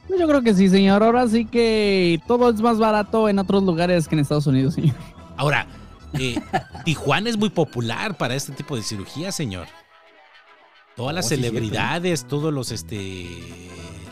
Pues 0.07 0.19
Yo 0.19 0.27
creo 0.27 0.41
que 0.41 0.53
sí, 0.53 0.69
señor. 0.69 1.03
Ahora 1.03 1.27
sí 1.27 1.45
que 1.45 2.19
todo 2.27 2.49
es 2.49 2.61
más 2.61 2.77
barato 2.77 3.27
en 3.27 3.39
otros 3.39 3.63
lugares 3.63 4.07
que 4.07 4.15
en 4.15 4.19
Estados 4.19 4.47
Unidos, 4.47 4.75
señor. 4.75 4.95
Ahora, 5.35 5.67
eh, 6.13 6.39
Tijuana 6.85 7.29
es 7.29 7.37
muy 7.37 7.49
popular 7.49 8.15
para 8.17 8.35
este 8.35 8.53
tipo 8.53 8.75
de 8.75 8.83
cirugía, 8.83 9.31
señor. 9.31 9.67
Todas 10.95 11.13
las 11.13 11.25
Oh, 11.25 11.29
sí, 11.29 11.33
¿eh? 11.35 11.37
celebridades, 11.37 12.25
todos 12.25 12.53
los, 12.53 12.71
este, 12.71 13.27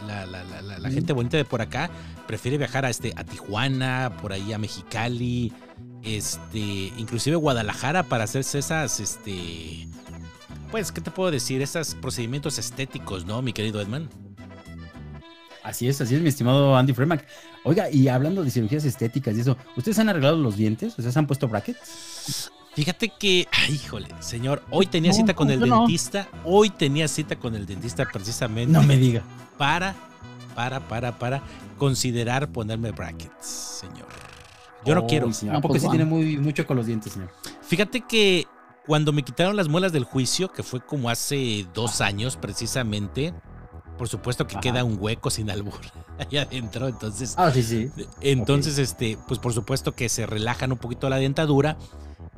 la, 0.05 0.25
la- 0.25 0.43
la- 0.43 0.61
la- 0.61 0.79
la 0.79 0.89
Mm. 0.89 0.93
gente 0.93 1.13
bonita 1.13 1.37
de 1.37 1.45
por 1.45 1.61
acá 1.61 1.89
prefiere 2.27 2.57
viajar 2.57 2.83
a, 2.85 2.89
este, 2.89 3.13
a 3.15 3.23
Tijuana, 3.23 4.17
por 4.21 4.33
ahí 4.33 4.51
a 4.51 4.57
Mexicali, 4.57 5.53
este, 6.03 6.59
inclusive 6.59 7.35
Guadalajara 7.35 8.03
para 8.03 8.23
hacerse 8.25 8.59
esas, 8.59 8.99
este, 8.99 9.87
pues, 10.71 10.91
¿qué 10.91 11.01
te 11.01 11.11
puedo 11.11 11.31
decir? 11.31 11.61
Esos 11.61 11.95
procedimientos 11.95 12.57
estéticos, 12.59 13.25
¿no, 13.25 13.41
mi 13.41 13.53
querido 13.53 13.81
Edman? 13.81 14.09
Así 15.63 15.87
es, 15.87 16.01
así 16.01 16.15
es, 16.15 16.21
mi 16.21 16.27
estimado 16.29 16.75
Andy 16.75 16.93
Freeman. 16.93 17.21
Oiga, 17.63 17.89
y 17.89 18.09
hablando 18.09 18.43
de 18.43 18.51
cirugías 18.51 18.83
estéticas 18.83 19.35
y 19.37 19.41
eso, 19.41 19.57
¿ustedes 19.77 19.97
han 19.99 20.09
arreglado 20.09 20.35
los 20.35 20.57
dientes? 20.57 20.89
¿Ustedes 20.97 21.15
han 21.15 21.25
puesto 21.25 21.47
brackets? 21.47 22.51
Fíjate 22.75 23.13
que, 23.17 23.47
ay, 23.51 23.75
híjole, 23.75 24.07
señor, 24.19 24.61
hoy 24.71 24.87
tenía 24.87 25.11
No, 25.11 25.17
cita 25.17 25.33
con 25.35 25.49
el 25.51 25.59
no. 25.61 25.79
dentista, 25.81 26.27
hoy 26.43 26.69
tenía 26.69 27.07
cita 27.07 27.37
con 27.37 27.55
el 27.55 27.65
dentista 27.65 28.05
precisamente 28.11 28.73
No 28.73 28.83
me 28.83 28.97
diga. 28.97 29.21
para, 29.57 29.95
para, 30.55 30.81
para, 30.81 31.17
para 31.17 31.43
considerar 31.77 32.49
ponerme 32.51 32.91
brackets, 32.91 33.45
señor. 33.79 34.07
Yo 34.85 34.95
no 34.95 35.01
Oh, 35.01 35.07
quiero. 35.07 35.31
señor. 35.33 35.53
No, 35.53 35.59
¿A 35.59 35.61
poco 35.61 35.73
pues 35.73 35.83
sí 35.83 35.89
tiene 35.89 36.05
muy, 36.05 36.37
mucho 36.37 36.65
con 36.67 36.77
los 36.77 36.85
dientes, 36.85 37.13
señor? 37.13 37.29
Fíjate 37.61 38.01
que 38.01 38.45
cuando 38.85 39.13
me 39.13 39.23
quitaron 39.23 39.55
las 39.55 39.67
muelas 39.69 39.91
del 39.93 40.03
juicio, 40.03 40.51
que 40.51 40.63
fue 40.63 40.81
como 40.81 41.09
hace 41.09 41.65
dos 41.73 42.01
años 42.01 42.35
precisamente, 42.37 43.33
por 43.97 44.09
supuesto 44.09 44.45
que 44.47 44.55
Ajá. 44.55 44.61
queda 44.61 44.83
un 44.83 44.97
hueco 44.99 45.29
sin 45.29 45.49
albur 45.49 45.79
allá 46.19 46.41
adentro, 46.43 46.87
entonces 46.87 47.35
Ah, 47.37 47.51
sí, 47.51 47.63
sí. 47.63 47.89
Entonces, 48.21 48.77
este, 48.77 49.17
pues 49.27 49.39
por 49.39 49.53
supuesto 49.53 49.93
que 49.93 50.09
se 50.09 50.25
relajan 50.25 50.71
un 50.71 50.77
poquito 50.79 51.09
la 51.09 51.17
dentadura 51.17 51.77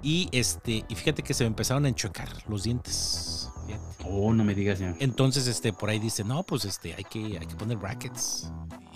y 0.04 0.30
este, 0.32 0.86
y 0.88 0.96
fíjate 0.96 1.24
que 1.24 1.34
se 1.34 1.44
me 1.46 1.48
empezaron 1.48 1.86
a 1.86 1.90
enchocar 1.90 2.30
los 2.48 2.64
dientes. 2.64 3.50
fíjate. 3.66 3.84
Oh, 4.08 4.32
no 4.34 4.44
me 4.44 4.54
digas, 4.54 4.78
señor. 4.78 4.96
Entonces, 5.00 5.48
este, 5.48 5.74
por 5.74 5.90
ahí 5.90 5.98
dice, 5.98 6.24
no, 6.24 6.44
pues 6.44 6.64
este, 6.66 6.94
hay 6.94 7.04
que, 7.06 7.40
hay 7.40 7.48
que 7.48 7.56
poner 7.56 7.78
brackets. 7.78 8.52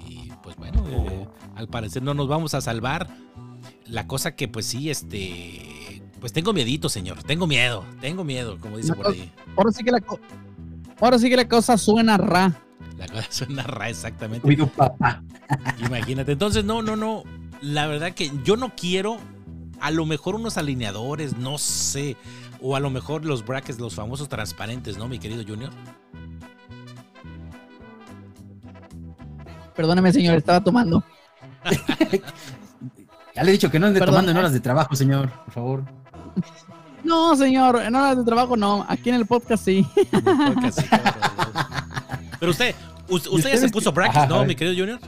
Y 0.08 0.30
pues 0.44 0.56
bueno, 0.56 0.84
eh, 0.88 1.28
al 1.56 1.68
parecer 1.68 2.04
no 2.04 2.14
nos 2.14 2.28
vamos 2.28 2.54
a 2.54 2.62
salvar. 2.62 3.10
La 3.90 4.08
cosa 4.08 4.36
que, 4.36 4.48
pues 4.48 4.68
sí, 4.68 4.90
este, 4.90 6.02
pues 6.20 6.34
tengo 6.34 6.54
miedito, 6.54 6.90
señor. 6.90 7.24
Tengo 7.24 7.48
miedo, 7.48 7.86
tengo 8.02 8.24
miedo, 8.24 8.58
como 8.60 8.78
dice 8.78 8.90
La 8.90 8.96
por 8.96 9.08
ahí. 9.08 9.32
Ahora 9.56 9.72
sí 9.72 9.84
que 9.84 9.92
la, 9.92 10.04
ahora 11.00 11.20
sí 11.20 11.30
que 11.30 11.36
la 11.36 11.48
cosa 11.48 11.78
suena 11.78 12.18
ra. 12.18 12.62
La 12.98 13.08
cosa 13.08 13.28
suena 13.30 13.64
ra 13.64 13.90
exactamente. 13.90 14.48
Oigo, 14.48 14.68
papá. 14.68 15.24
Imagínate. 15.86 16.34
Entonces, 16.34 16.64
no, 16.64 16.82
no, 16.82 16.96
no. 16.96 17.24
La 17.62 17.88
verdad 17.88 18.14
que 18.14 18.32
yo 18.44 18.56
no 18.58 18.76
quiero, 18.76 19.18
a 19.80 19.92
lo 19.92 20.06
mejor 20.06 20.36
unos 20.36 20.58
alineadores, 20.58 21.38
no 21.38 21.58
sé. 21.58 22.16
o 22.62 22.76
a 22.76 22.80
lo 22.80 22.90
mejor 22.90 23.26
los 23.26 23.46
brackets, 23.46 23.80
los 23.80 23.96
famosos 23.96 24.30
transparentes, 24.30 24.98
¿no, 24.98 25.08
mi 25.08 25.20
querido 25.20 25.44
Junior? 25.46 25.72
Perdóneme, 29.76 30.12
señor, 30.12 30.38
estaba 30.38 30.62
tomando. 30.64 31.04
Ya 33.36 33.44
le 33.44 33.50
he 33.50 33.52
dicho 33.54 33.70
que 33.72 33.80
no 33.80 33.88
ande 33.88 34.00
Perdón. 34.00 34.16
tomando 34.16 34.32
en 34.32 34.38
horas 34.38 34.54
de 34.54 34.60
trabajo, 34.60 34.96
señor, 34.96 35.30
por 35.46 35.54
favor. 35.54 35.84
No, 37.04 37.36
señor, 37.36 37.82
en 37.82 37.96
horas 37.96 38.18
de 38.18 38.24
trabajo 38.24 38.58
no. 38.58 38.86
Aquí 38.90 39.10
en 39.10 39.16
el 39.16 39.26
podcast 39.26 39.64
sí. 39.64 39.88
Pero 42.40 42.52
usted, 42.52 42.76
us- 43.08 43.28
usted, 43.28 43.52
ya 43.52 43.58
se 43.58 43.70
puso 43.70 43.92
brackets, 43.92 44.28
¿no, 44.30 44.44
mi 44.46 44.56
querido 44.56 44.76
Junior? 44.78 45.00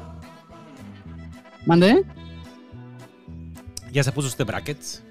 ¿Mandé? 1.66 2.04
¿Ya 3.92 4.04
se 4.04 4.12
puso 4.12 4.28
usted 4.28 4.46
brackets? 4.46 5.04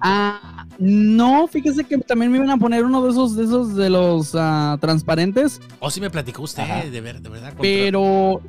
Ah, 0.00 0.66
no, 0.78 1.46
fíjese 1.46 1.84
que 1.84 1.98
también 1.98 2.30
me 2.32 2.38
iban 2.38 2.50
a 2.50 2.56
poner 2.56 2.84
uno 2.84 3.02
de 3.04 3.10
esos, 3.10 3.36
de 3.36 3.44
esos 3.44 3.76
de 3.76 3.88
los 3.90 4.34
ah, 4.34 4.76
transparentes, 4.80 5.60
¿O 5.78 5.90
sí 5.90 6.00
me 6.00 6.10
platicó 6.10 6.42
usted, 6.42 6.90
de, 6.90 7.00
ver, 7.00 7.20
de 7.20 7.28
verdad? 7.28 7.52
pero. 7.60 8.40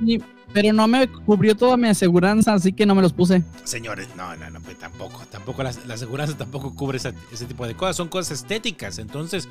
ni- 0.00 0.20
pero 0.52 0.72
no 0.72 0.86
me 0.88 1.08
cubrió 1.08 1.56
toda 1.56 1.76
mi 1.76 1.88
aseguranza, 1.88 2.54
así 2.54 2.72
que 2.72 2.84
no 2.86 2.94
me 2.94 3.02
los 3.02 3.12
puse. 3.12 3.42
Señores, 3.64 4.08
no, 4.16 4.34
no, 4.36 4.50
no, 4.50 4.60
pues 4.60 4.78
tampoco, 4.78 5.22
tampoco 5.30 5.62
la, 5.62 5.72
la 5.86 5.94
aseguranza 5.94 6.36
tampoco 6.36 6.74
cubre 6.74 6.98
esa- 6.98 7.12
ese 7.32 7.46
tipo 7.46 7.66
de 7.66 7.74
cosas, 7.74 7.96
son 7.96 8.08
cosas 8.08 8.40
estéticas, 8.40 8.98
entonces 8.98 9.48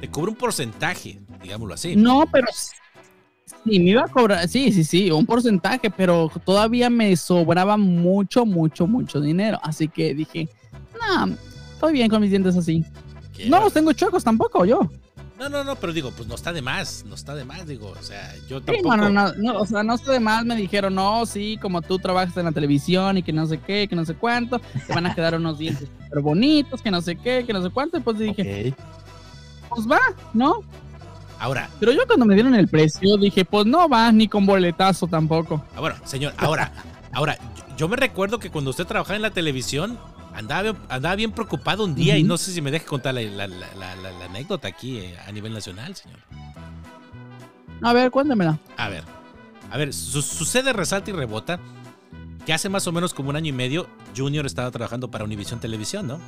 te 0.00 0.08
cubre 0.08 0.30
un 0.30 0.36
porcentaje, 0.36 1.20
digámoslo 1.42 1.74
así. 1.74 1.94
No, 1.96 2.24
pero 2.30 2.46
sí, 2.52 3.78
me 3.78 3.90
iba 3.90 4.02
a 4.04 4.08
cobrar, 4.08 4.48
sí, 4.48 4.72
sí, 4.72 4.84
sí, 4.84 5.10
un 5.10 5.26
porcentaje, 5.26 5.90
pero 5.90 6.30
todavía 6.44 6.90
me 6.90 7.14
sobraba 7.16 7.76
mucho, 7.76 8.44
mucho, 8.46 8.86
mucho 8.86 9.20
dinero. 9.20 9.58
Así 9.62 9.88
que 9.88 10.14
dije, 10.14 10.48
no, 11.00 11.36
estoy 11.74 11.92
bien 11.92 12.08
con 12.10 12.20
mis 12.20 12.30
dientes 12.30 12.56
así. 12.56 12.84
¿Qué? 13.36 13.48
No 13.48 13.60
los 13.60 13.72
tengo 13.72 13.92
chuecos 13.92 14.24
tampoco, 14.24 14.64
yo. 14.64 14.80
No, 15.40 15.48
no, 15.48 15.64
no, 15.64 15.76
pero 15.76 15.92
digo, 15.92 16.12
pues 16.12 16.28
no 16.28 16.34
está 16.36 16.52
de 16.52 16.62
más, 16.62 17.04
no 17.08 17.14
está 17.14 17.34
de 17.34 17.44
más, 17.44 17.66
digo, 17.66 17.92
o 17.98 18.02
sea, 18.02 18.32
yo 18.48 18.58
Sí, 18.60 18.64
tampoco. 18.66 18.96
no, 18.96 19.08
no, 19.08 19.32
no, 19.32 19.32
no, 19.38 19.58
o 19.60 19.66
sea, 19.66 19.82
no 19.82 19.96
sé 19.96 20.12
de 20.12 20.20
más, 20.20 20.44
me 20.44 20.54
dijeron, 20.54 20.94
no, 20.94 21.24
sí, 21.26 21.58
como 21.60 21.82
tú 21.82 21.98
trabajas 21.98 22.36
en 22.36 22.44
la 22.44 22.52
televisión 22.52 23.16
y 23.18 23.22
que 23.22 23.32
no 23.32 23.46
sé 23.46 23.58
qué, 23.58 23.88
que 23.88 23.96
no 23.96 24.04
sé 24.04 24.14
cuánto, 24.14 24.58
te 24.86 24.92
van 24.94 25.06
a 25.06 25.14
quedar 25.14 25.34
unos 25.34 25.58
dientes 25.58 25.88
súper 26.04 26.20
bonitos, 26.22 26.82
que 26.82 26.90
no 26.90 27.00
sé 27.02 27.16
qué, 27.16 27.44
que 27.46 27.52
no 27.52 27.62
sé 27.62 27.70
cuánto, 27.70 27.96
y 27.96 28.00
pues 28.00 28.18
dije, 28.18 28.74
pues 29.68 29.86
va, 29.90 30.00
¿no? 30.34 30.60
Ahora, 31.38 31.70
Pero 31.80 31.92
yo 31.92 32.06
cuando 32.06 32.26
me 32.26 32.34
dieron 32.34 32.54
el 32.54 32.68
precio 32.68 33.16
dije, 33.16 33.46
pues 33.46 33.64
no 33.64 33.88
va, 33.88 34.12
ni 34.12 34.28
con 34.28 34.44
boletazo 34.44 35.06
tampoco. 35.06 35.64
ah, 35.74 35.80
bueno, 35.80 35.96
señor, 36.04 36.34
ahora, 36.36 36.70
ahora, 37.12 37.38
yo 37.78 37.88
me 37.88 37.96
recuerdo 37.96 38.38
que 38.38 38.50
cuando 38.50 38.70
usted 38.70 38.84
trabajaba 38.84 39.16
en 39.16 39.22
la 39.22 39.30
televisión, 39.30 39.98
andaba, 40.34 40.74
andaba 40.88 41.14
bien 41.16 41.32
preocupado 41.32 41.84
un 41.84 41.94
día 41.94 42.16
y 42.16 42.20
Ujú. 42.20 42.28
no 42.28 42.38
sé 42.38 42.52
si 42.52 42.60
me 42.62 42.70
deje 42.70 42.86
contar 42.86 43.14
la, 43.14 43.22
la- 43.22 43.46
la- 43.48 43.96
la- 43.96 44.24
anécdota 44.24 44.68
aquí 44.68 44.98
eh, 44.98 45.16
a 45.26 45.32
nivel 45.32 45.52
nacional, 45.52 45.94
señor. 45.96 46.18
A 47.82 47.92
ver, 47.92 48.10
cuéntamela. 48.10 48.58
A 48.76 48.88
ver, 48.88 49.04
a 49.70 49.76
ver, 49.78 49.92
su- 49.94 50.22
sucede, 50.22 50.72
resalta 50.72 51.10
y 51.10 51.14
rebota 51.14 51.58
que 52.46 52.52
hace 52.52 52.68
más 52.68 52.86
o 52.86 52.92
menos 52.92 53.12
como 53.14 53.30
un 53.30 53.36
año 53.36 53.48
y 53.48 53.52
medio 53.52 53.86
Junior 54.16 54.46
estaba 54.46 54.70
trabajando 54.70 55.10
para 55.10 55.24
Univision 55.24 55.60
Televisión, 55.60 56.06
¿no? 56.06 56.18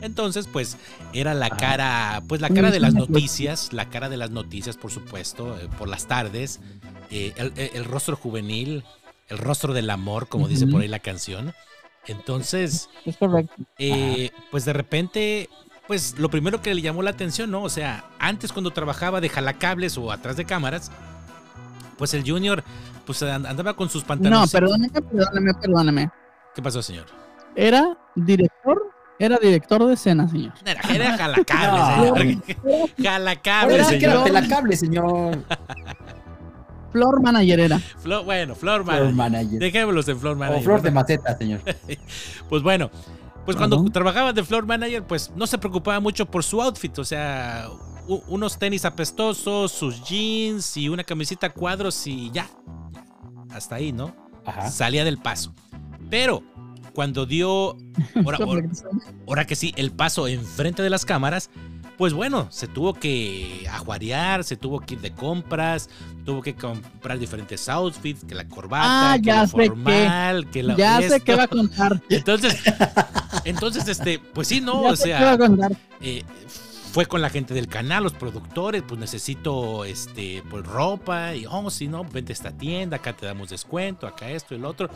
Entonces, 0.00 0.46
pues 0.50 0.76
era 1.12 1.32
la 1.34 1.48
cara, 1.50 2.22
pues 2.28 2.40
la 2.40 2.48
cara 2.50 2.70
de 2.70 2.80
las 2.80 2.92
noticias, 2.94 3.72
la 3.72 3.88
cara 3.88 4.08
de 4.08 4.16
las 4.16 4.30
noticias, 4.30 4.76
por 4.76 4.90
supuesto, 4.90 5.56
eh, 5.58 5.68
por 5.78 5.88
las 5.88 6.06
tardes, 6.06 6.60
eh, 7.10 7.32
el, 7.36 7.52
el- 7.56 7.84
rostro 7.84 8.16
juvenil, 8.16 8.84
el 9.28 9.38
rostro 9.38 9.72
del 9.72 9.88
amor, 9.90 10.28
como 10.28 10.48
dice 10.48 10.64
Ujú. 10.64 10.72
por 10.72 10.82
ahí 10.82 10.88
la 10.88 10.98
canción. 10.98 11.54
Entonces, 12.06 12.88
Es 13.04 13.16
correcto. 13.16 13.54
eh, 13.78 14.30
pues 14.50 14.64
de 14.64 14.72
repente, 14.72 15.48
pues 15.86 16.18
lo 16.18 16.28
primero 16.30 16.60
que 16.60 16.74
le 16.74 16.82
llamó 16.82 17.02
la 17.02 17.10
atención, 17.10 17.50
¿no? 17.50 17.62
O 17.62 17.68
sea, 17.68 18.04
antes 18.18 18.52
cuando 18.52 18.70
trabajaba 18.72 19.20
de 19.20 19.28
jalacables 19.28 19.96
o 19.98 20.10
atrás 20.10 20.36
de 20.36 20.44
cámaras, 20.44 20.90
pues 21.98 22.12
el 22.14 22.28
Junior, 22.28 22.64
pues 23.06 23.22
and- 23.22 23.46
andaba 23.46 23.74
con 23.74 23.88
sus 23.88 24.02
No, 24.02 24.08
pantalones. 24.08 24.50
perdóneme, 24.50 24.88
perdóneme, 25.00 25.54
perdóneme. 25.54 26.10
¿Qué 26.54 26.62
pasó, 26.62 26.82
señor? 26.82 27.06
Era 27.54 27.96
director, 28.16 28.82
era 29.18 29.38
director 29.38 29.86
de 29.86 29.94
escena, 29.94 30.28
señor. 30.28 30.52
Era, 30.64 30.80
era 30.92 31.16
jalacables, 31.18 31.98
No. 32.10 32.16
señor. 32.16 32.90
Jalacables, 33.02 33.86
que 33.88 33.96
era 34.04 34.76
señor. 34.76 35.38
Floor 36.92 37.20
manager 37.22 37.60
era. 37.60 37.78
Flor- 37.78 38.24
bueno, 38.24 38.54
Flor, 38.54 38.84
Floor 38.84 39.04
man. 39.12 39.16
manager. 39.16 39.58
Dejémoslos 39.58 40.08
en 40.08 40.18
Flor 40.20 40.36
O 40.36 40.38
Manager. 40.38 40.62
flor 40.64 40.82
de 40.82 40.90
maceta, 40.90 41.36
señor. 41.38 41.60
Pues 42.48 42.62
bueno, 42.62 42.90
pues 43.44 43.56
cuando 43.56 43.76
Ajá. 43.80 43.90
trabajaba 43.92 44.32
de 44.32 44.44
floor 44.44 44.66
manager, 44.66 45.02
pues 45.04 45.32
no 45.34 45.46
se 45.46 45.58
preocupaba 45.58 45.98
mucho 46.00 46.26
por 46.26 46.44
su 46.44 46.60
outfit, 46.62 46.96
o 46.98 47.04
sea, 47.04 47.68
unos 48.28 48.58
tenis 48.58 48.84
apestosos, 48.84 49.72
sus 49.72 50.04
jeans 50.04 50.76
y 50.76 50.88
una 50.88 51.02
camisita 51.02 51.46
a 51.46 51.50
cuadros 51.50 52.06
y 52.06 52.30
ya. 52.30 52.46
Hasta 53.50 53.76
ahí, 53.76 53.92
¿no? 53.92 54.14
Ajá. 54.44 54.70
Salía 54.70 55.04
del 55.04 55.18
paso. 55.18 55.54
Pero 56.10 56.42
cuando 56.94 57.24
dio, 57.26 57.76
ahora, 58.24 58.38
ahora, 58.42 58.62
ahora 59.26 59.46
que 59.46 59.56
sí, 59.56 59.72
el 59.76 59.92
paso 59.92 60.28
enfrente 60.28 60.82
de 60.82 60.90
las 60.90 61.04
cámaras, 61.06 61.48
pues 62.02 62.14
bueno, 62.14 62.48
se 62.50 62.66
tuvo 62.66 62.94
que 62.94 63.64
ajuarear, 63.70 64.42
se 64.42 64.56
tuvo 64.56 64.80
que 64.80 64.94
ir 64.94 65.00
de 65.00 65.12
compras, 65.12 65.88
tuvo 66.24 66.42
que 66.42 66.52
comprar 66.56 67.16
diferentes 67.16 67.68
outfits, 67.68 68.24
que 68.24 68.34
la 68.34 68.44
corbata, 68.48 69.12
Ah, 69.12 69.18
que 69.22 69.30
qué. 69.30 69.46
formal, 69.46 70.50
que 70.50 70.64
la 70.64 70.74
Ya 70.74 71.00
sé 71.00 71.20
qué 71.20 71.36
va 71.36 71.44
a 71.44 71.46
contar. 71.46 72.02
Entonces, 72.10 72.56
entonces, 73.44 73.86
este, 73.86 74.18
pues 74.18 74.48
sí, 74.48 74.60
no, 74.60 74.82
ya 74.82 74.88
o 74.90 74.96
sé 74.96 75.04
qué 75.04 75.12
va 75.12 75.18
sea, 75.20 75.32
a 75.34 75.38
contar. 75.38 75.76
eh, 76.00 76.24
fue 76.92 77.06
con 77.06 77.22
la 77.22 77.30
gente 77.30 77.54
del 77.54 77.68
canal, 77.68 78.02
los 78.02 78.12
productores, 78.12 78.82
pues 78.86 79.00
necesito, 79.00 79.86
este, 79.86 80.42
pues 80.50 80.66
ropa, 80.66 81.34
y, 81.34 81.46
oh, 81.48 81.70
sí, 81.70 81.88
no, 81.88 82.04
vente 82.04 82.32
a 82.32 82.34
esta 82.34 82.52
tienda, 82.52 82.98
acá 82.98 83.14
te 83.14 83.24
damos 83.24 83.48
descuento, 83.48 84.06
acá 84.06 84.28
esto 84.28 84.54
el 84.54 84.66
otro. 84.66 84.90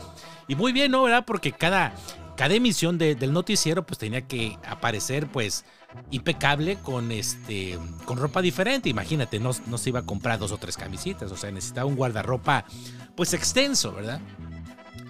Y 0.47 0.53
muy 0.55 0.73
bien, 0.73 0.91
¿no? 0.91 1.01
¿Verdad? 1.01 1.23
Porque 1.25 1.51
cada, 1.51 1.95
cada 2.35 2.53
emisión 2.53 2.99
de- 2.99 3.15
del 3.15 3.33
noticiero, 3.33 3.83
pues 3.83 3.97
tenía 3.97 4.21
que 4.27 4.59
aparecer, 4.63 5.25
pues, 5.25 5.65
impecable 6.11 6.75
con, 6.83 7.11
este, 7.11 7.79
con 8.05 8.19
ropa 8.19 8.43
diferente. 8.43 8.89
Imagínate, 8.89 9.39
no, 9.39 9.49
no 9.65 9.77
se 9.79 9.89
iba 9.89 10.01
a 10.01 10.05
comprar 10.05 10.37
dos 10.37 10.51
o 10.51 10.57
tres 10.59 10.77
camisitas, 10.77 11.31
o 11.31 11.37
sea, 11.37 11.49
necesitaba 11.51 11.87
un 11.87 11.95
guardarropa, 11.95 12.63
pues, 13.15 13.33
extenso, 13.33 13.91
¿verdad? 13.91 14.21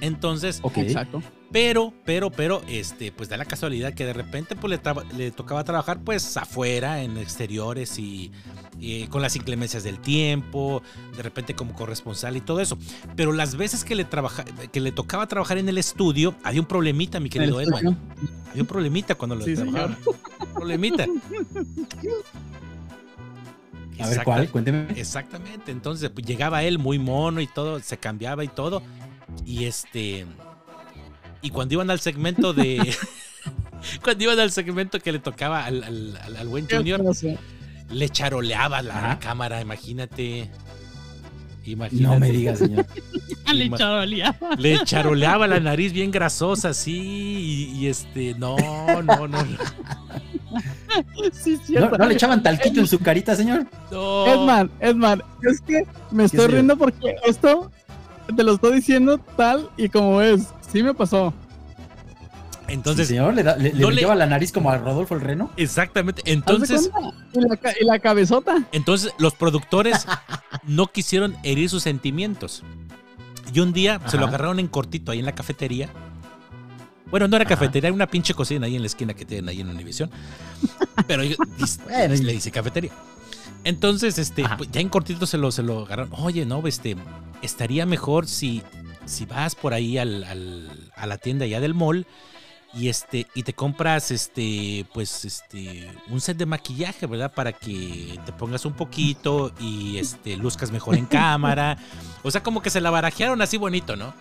Entonces. 0.01 0.61
Exacto. 0.75 1.23
pero, 1.51 1.93
pero, 2.05 2.29
pero, 2.29 2.61
este, 2.67 3.11
pues 3.11 3.29
da 3.29 3.37
la 3.37 3.45
casualidad 3.45 3.93
que 3.93 4.05
de 4.05 4.13
repente 4.13 4.55
pues, 4.55 4.79
le, 4.79 5.17
le 5.17 5.31
tocaba 5.31 5.63
trabajar 5.63 5.99
pues 6.03 6.37
afuera, 6.37 7.01
en 7.01 7.17
exteriores 7.17 7.97
y, 7.97 8.31
y 8.79 9.07
con 9.07 9.21
las 9.21 9.35
inclemencias 9.35 9.83
del 9.83 9.99
tiempo, 9.99 10.81
de 11.15 11.23
repente 11.23 11.55
como 11.55 11.73
corresponsal 11.73 12.37
y 12.37 12.41
todo 12.41 12.59
eso. 12.59 12.77
Pero 13.15 13.33
las 13.33 13.55
veces 13.55 13.83
que 13.83 13.95
le, 13.95 14.05
trabaja, 14.05 14.43
que 14.43 14.79
le 14.79 14.91
tocaba 14.91 15.27
trabajar 15.27 15.57
en 15.57 15.69
el 15.69 15.77
estudio, 15.77 16.35
había 16.43 16.61
un 16.61 16.67
problemita, 16.67 17.19
mi 17.19 17.29
querido 17.29 17.59
Edwin. 17.59 17.97
Había 18.51 18.61
un 18.61 18.67
problemita 18.67 19.15
cuando 19.15 19.35
lo 19.35 19.43
Sí, 19.43 19.55
trabajaba. 19.55 19.97
Un 20.39 20.53
problemita. 20.53 21.05
A 23.99 24.07
ver, 24.09 24.23
¿cuál? 24.23 24.49
Cuénteme. 24.49 24.87
Exactamente. 24.95 25.71
Entonces 25.71 26.09
pues, 26.09 26.25
llegaba 26.25 26.63
él 26.63 26.77
muy 26.77 26.99
mono 26.99 27.41
y 27.41 27.47
todo, 27.47 27.79
se 27.79 27.97
cambiaba 27.97 28.43
y 28.43 28.47
todo. 28.47 28.81
Y 29.45 29.65
este. 29.65 30.25
Y 31.41 31.49
cuando 31.51 31.75
iban 31.75 31.89
al 31.91 31.99
segmento 31.99 32.53
de. 32.53 32.95
cuando 34.03 34.23
iban 34.23 34.39
al 34.39 34.51
segmento 34.51 34.99
que 34.99 35.11
le 35.11 35.19
tocaba 35.19 35.65
al, 35.65 35.83
al- 35.83 36.17
al- 36.23 36.35
al 36.37 36.47
buen 36.47 36.67
Junior, 36.69 37.01
le 37.89 38.09
charoleaba 38.09 38.81
la, 38.81 38.97
Ajá. 38.97 39.19
cámara, 39.19 39.61
imagínate. 39.61 40.49
Imagínate. 41.65 42.13
No 42.15 42.19
me 42.19 42.31
digas, 42.31 42.59
señor. 42.59 42.85
Le 43.53 43.69
charoleaba. 43.71 44.37
Le 44.57 44.79
charoleaba 44.85 45.47
la 45.47 45.59
nariz 45.59 45.91
bien 45.93 46.11
grasosa, 46.11 46.69
así. 46.69 46.97
Y, 46.97 47.63
y 47.79 47.87
este, 47.87 48.33
no, 48.35 48.55
no, 49.03 49.27
no. 49.27 49.27
no. 49.27 49.57
Sí, 51.33 51.59
¿No, 51.69 51.89
no 51.91 52.07
le 52.07 52.13
echaban 52.13 52.41
talquito 52.41 52.79
en 52.79 52.87
su 52.87 52.99
carita, 52.99 53.35
señor? 53.35 53.67
no. 53.91 54.25
Edman, 54.27 54.71
Edman, 54.79 55.21
es 55.43 55.61
que 55.61 55.83
me 56.11 56.23
estoy 56.25 56.47
riendo 56.47 56.77
porque 56.77 57.15
esto 57.25 57.69
te 58.35 58.43
lo 58.43 58.53
estoy 58.53 58.75
diciendo 58.75 59.17
tal 59.17 59.69
y 59.77 59.89
como 59.89 60.21
es. 60.21 60.47
Sí 60.71 60.83
me 60.83 60.93
pasó. 60.93 61.33
Entonces, 62.67 63.07
Sí, 63.07 63.13
señor, 63.13 63.33
le, 63.33 63.43
da- 63.43 63.55
le, 63.55 63.71
le 63.71 63.79
no 63.79 63.89
le- 63.89 63.95
brillaba 63.95 64.15
la 64.15 64.25
nariz 64.25 64.51
como 64.51 64.69
a 64.69 64.77
Rodolfo 64.77 65.15
el 65.15 65.21
Reno. 65.21 65.49
exactamente. 65.55 66.21
¿Haz 66.21 66.25
de 66.25 66.31
Entonces? 66.33 66.89
¿Y 67.33 67.39
la, 67.39 67.55
ca- 67.55 67.73
y 67.79 67.85
la 67.85 67.99
cabezota. 67.99 68.57
Entonces 68.73 69.13
los 69.19 69.33
productores 69.35 70.05
no 70.63 70.87
quisieron 70.87 71.37
herir 71.43 71.69
sus 71.69 71.83
sentimientos. 71.83 72.63
Y 73.53 73.61
un 73.61 73.71
día 73.71 74.01
se 74.07 74.17
lo 74.17 74.25
agarraron 74.27 74.59
en 74.59 74.67
cortito 74.67 75.13
ahí 75.13 75.19
en 75.19 75.25
la 75.25 75.31
cafetería. 75.31 75.87
Bueno, 77.09 77.29
no 77.29 77.37
era 77.37 77.45
Ajá. 77.45 77.55
cafetería, 77.55 77.87
era 77.87 77.95
una 77.95 78.07
pinche 78.07 78.33
cocina 78.33 78.65
ahí 78.65 78.75
en 78.75 78.81
la 78.81 78.87
esquina 78.87 79.13
que 79.13 79.23
tienen 79.23 79.47
ahí 79.47 79.61
en 79.61 79.69
Univision. 79.69 80.11
Pero 81.07 81.23
yo- 81.23 81.37
dis- 81.57 81.79
Bueno, 81.85 82.15
y- 82.15 82.17
le 82.17 82.33
dice 82.33 82.51
cafetería. 82.51 82.91
Entonces, 83.67 84.17
este, 84.17 84.45
Ajá. 84.45 84.57
pues, 84.57 84.69
ya 84.71 84.79
en 84.81 84.89
cortito 84.89 85.25
se 85.25 85.37
lo, 85.37 85.51
se 85.51 85.61
lo 85.63 85.85
agarraron. 85.85 86.11
Oye, 86.19 86.45
no, 86.45 86.65
este, 86.67 86.95
estaría 87.41 87.85
mejor 87.85 88.27
si, 88.27 88.61
si 89.05 89.25
vas 89.25 89.55
por 89.55 89.73
ahí 89.73 89.97
al- 89.97 90.23
al- 90.23 90.91
a 90.95 91.05
la 91.05 91.17
tienda 91.17 91.45
ya 91.45 91.59
del 91.59 91.73
mall 91.73 92.05
y 92.73 92.89
este 92.89 93.25
y 93.33 93.43
te 93.43 93.53
compras 93.53 94.11
este 94.11 94.85
pues 94.93 95.23
este 95.23 95.89
un 96.09 96.19
set 96.19 96.35
de 96.35 96.45
maquillaje 96.45 97.05
verdad 97.07 97.31
para 97.33 97.53
que 97.53 98.19
te 98.25 98.33
pongas 98.33 98.65
un 98.65 98.73
poquito 98.73 99.53
y 99.57 99.97
este 99.97 100.35
luzcas 100.35 100.69
mejor 100.69 100.95
en 100.95 101.05
cámara 101.05 101.77
o 102.23 102.29
sea 102.29 102.43
como 102.43 102.61
que 102.61 102.69
se 102.69 102.81
la 102.81 102.89
barajearon 102.89 103.41
así 103.41 103.55
bonito 103.55 103.95
no 103.95 104.13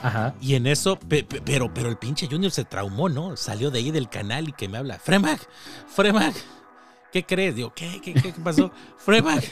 Ajá. 0.00 0.34
y 0.40 0.54
en 0.54 0.68
eso 0.68 0.96
pe- 0.96 1.24
pe- 1.24 1.42
pero 1.44 1.74
pero 1.74 1.88
el 1.88 1.96
pinche 1.96 2.28
Junior 2.30 2.52
se 2.52 2.64
traumó 2.64 3.08
no 3.08 3.36
salió 3.36 3.72
de 3.72 3.80
ahí 3.80 3.90
del 3.90 4.08
canal 4.08 4.48
y 4.48 4.52
que 4.52 4.68
me 4.68 4.78
habla 4.78 4.98
Fremag 5.00 5.40
Fremag 5.88 6.32
¿qué 7.12 7.24
crees? 7.24 7.56
digo 7.56 7.72
¿qué 7.74 8.00
qué 8.02 8.14
qué, 8.14 8.32
qué 8.32 8.40
pasó? 8.42 8.70
Fremag 8.96 9.42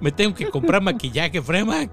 me 0.00 0.10
tengo 0.12 0.34
que 0.34 0.48
comprar 0.50 0.82
maquillaje 0.82 1.42
Fremag 1.42 1.90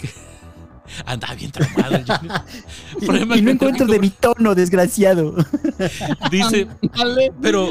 andaba 1.06 1.36
bien 1.36 1.52
traumado 1.52 1.96
el 1.96 2.06
Junior 3.06 3.38
Y, 3.38 3.42
no 3.42 3.52
encuentro 3.52 3.88
de 3.88 4.00
mi 4.00 4.10
tono, 4.10 4.56
desgraciado. 4.56 5.36
Dice, 6.32 6.68
Dale. 6.98 7.32
pero, 7.42 7.70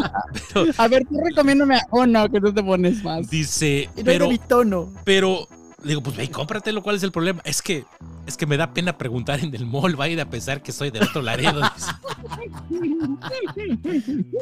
pero, 0.52 0.66
A 0.78 0.88
ver, 0.88 1.04
tú 1.06 1.20
recomiéndame 1.22 1.76
a 1.76 1.86
uno 1.90 2.28
que 2.28 2.40
tú 2.40 2.52
te 2.52 2.62
pones 2.62 3.02
más. 3.02 3.28
dice, 3.30 3.88
no 3.96 4.04
pero, 4.04 4.24
de 4.24 4.30
mi 4.30 4.38
tono. 4.38 4.92
pero, 5.04 5.48
le 5.82 5.88
digo, 5.88 6.02
pues 6.02 6.16
ve 6.16 6.24
y 6.24 6.28
cómpratelo, 6.28 6.82
¿cuál 6.82 6.96
es 6.96 7.02
el 7.02 7.12
problema? 7.12 7.40
Es 7.44 7.62
que, 7.62 7.84
es 8.26 8.36
que 8.36 8.46
me 8.46 8.56
da 8.56 8.72
pena 8.72 8.98
preguntar 8.98 9.40
en 9.40 9.54
el 9.54 9.66
mall, 9.66 9.98
va 9.98 10.04
a 10.04 10.08
ir 10.08 10.20
a 10.20 10.28
pensar 10.28 10.62
que 10.62 10.72
soy 10.72 10.90
del 10.90 11.04
otro 11.04 11.22
Laredo. 11.22 11.60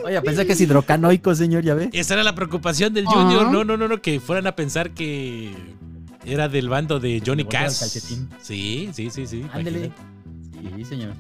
Oye, 0.05 0.23
pensé 0.23 0.47
que 0.47 0.53
es 0.53 0.61
hidrocanoico, 0.61 1.35
señor, 1.35 1.63
ya 1.63 1.75
ve. 1.75 1.91
Esa 1.93 2.15
era 2.15 2.25
la 2.25 2.35
preocupación 2.35 2.95
del 2.95 3.07
Junior, 3.07 3.51
no, 3.51 3.65
no, 3.65 3.77
no, 3.77 3.89
no, 3.89 4.03
que 4.03 4.21
fueran 4.21 4.47
a 4.47 4.57
pensar 4.57 4.91
que 4.91 5.55
era 6.25 6.49
del 6.49 6.69
bando 6.69 7.01
de 7.01 7.23
Johnny 7.25 7.45
calcetín. 7.45 8.29
Sí, 8.41 8.91
sí, 8.93 9.11
sí, 9.11 9.27
sí. 9.27 9.47
Ándele. 9.53 9.93
Sí, 10.77 10.85
señor. 10.85 11.13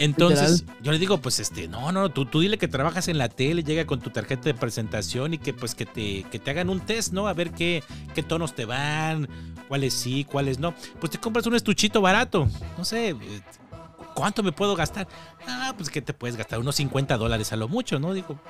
Entonces, 0.00 0.64
yo 0.82 0.92
le 0.92 0.98
digo, 0.98 1.18
pues 1.18 1.38
este, 1.40 1.68
no, 1.68 1.92
no, 1.92 2.08
tú, 2.08 2.24
tú 2.24 2.40
dile 2.40 2.56
que 2.56 2.68
trabajas 2.68 3.08
en 3.08 3.18
la 3.18 3.28
tele, 3.28 3.62
llega 3.62 3.84
con 3.84 4.00
tu 4.00 4.08
tarjeta 4.10 4.44
de 4.44 4.54
presentación 4.54 5.34
y 5.34 5.38
que 5.38 5.52
pues 5.52 5.74
que 5.74 5.84
te, 5.84 6.24
que 6.30 6.38
te 6.38 6.50
hagan 6.50 6.70
un 6.70 6.80
test, 6.80 7.12
¿no? 7.12 7.28
A 7.28 7.34
ver 7.34 7.50
qué, 7.50 7.84
qué 8.14 8.22
tonos 8.22 8.54
te 8.54 8.64
van, 8.64 9.28
cuáles 9.68 9.92
sí, 9.92 10.24
cuáles 10.24 10.58
no. 10.58 10.74
Pues 10.98 11.10
te 11.12 11.18
compras 11.18 11.46
un 11.46 11.54
estuchito 11.54 12.00
barato, 12.00 12.48
no 12.78 12.84
sé, 12.84 13.10
eh, 13.10 13.42
¿cuánto 14.14 14.42
me 14.42 14.52
puedo 14.52 14.74
gastar? 14.74 15.06
Ah, 15.46 15.74
pues 15.76 15.90
que 15.90 16.00
te 16.00 16.14
puedes 16.14 16.36
gastar 16.36 16.60
unos 16.60 16.76
50 16.76 17.18
dólares 17.18 17.52
a 17.52 17.56
lo 17.56 17.68
mucho, 17.68 17.98
¿no? 17.98 18.14
Digo, 18.14 18.40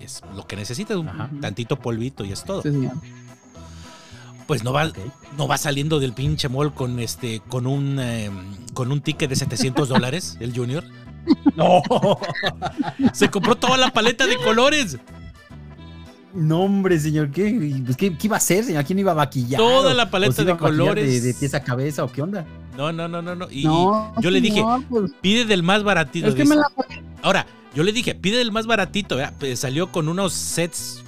es 0.00 0.22
lo 0.36 0.46
que 0.46 0.54
necesitas, 0.54 0.96
un 0.96 1.08
Ajá. 1.08 1.28
tantito 1.40 1.76
polvito 1.76 2.24
y 2.24 2.30
es 2.30 2.44
todo. 2.44 2.62
Sí. 2.62 2.88
Pues 4.46 4.62
no 4.64 4.72
va, 4.72 4.90
no 5.38 5.48
va 5.48 5.56
saliendo 5.56 5.98
del 6.00 6.12
pinche 6.12 6.48
mall 6.48 6.72
con 6.74 6.98
este, 7.00 7.40
con 7.48 7.66
un, 7.66 7.98
eh, 8.00 8.30
con 8.74 8.92
un 8.92 9.00
ticket 9.00 9.30
de 9.30 9.36
700 9.36 9.88
dólares, 9.88 10.36
el 10.40 10.54
Junior. 10.54 10.84
No. 11.56 11.82
Se 13.12 13.30
compró 13.30 13.56
toda 13.56 13.76
la 13.78 13.90
paleta 13.90 14.26
de 14.26 14.36
colores. 14.36 14.98
No, 16.34 16.62
hombre, 16.62 16.98
señor, 16.98 17.30
¿qué? 17.30 17.80
Pues, 17.84 17.96
¿qué, 17.96 18.16
qué 18.18 18.26
iba 18.26 18.36
a 18.36 18.38
hacer, 18.38 18.64
señor? 18.64 18.80
¿A 18.80 18.84
quién 18.84 18.98
iba 18.98 19.12
a 19.12 19.14
maquillar? 19.14 19.56
Toda 19.58 19.92
¿O- 19.92 19.94
la 19.94 20.10
paleta 20.10 20.42
de 20.42 20.56
colores. 20.56 21.22
De, 21.22 21.28
de 21.32 21.34
pies 21.38 21.54
a 21.54 21.62
cabeza 21.62 22.02
o 22.02 22.10
qué 22.10 22.22
onda? 22.22 22.44
No, 22.76 22.92
no, 22.92 23.06
no, 23.06 23.22
no, 23.22 23.36
no. 23.36 23.48
Y 23.50 23.62
No, 23.64 24.12
yo 24.20 24.30
le 24.32 24.40
dije, 24.40 24.62
pues, 24.90 25.12
pide 25.20 25.44
del 25.44 25.62
más 25.62 25.84
baratito. 25.84 26.26
es 26.26 26.34
que 26.34 26.42
dice. 26.42 26.56
me 26.56 26.60
la 26.60 26.66
Ahora, 27.22 27.46
yo 27.72 27.84
le 27.84 27.92
dije, 27.92 28.16
pide 28.16 28.38
del 28.38 28.50
más 28.50 28.66
baratito. 28.66 29.16
Pues 29.38 29.60
salió 29.60 29.92
con 29.92 30.08
unos 30.08 30.32
sets 30.32 31.03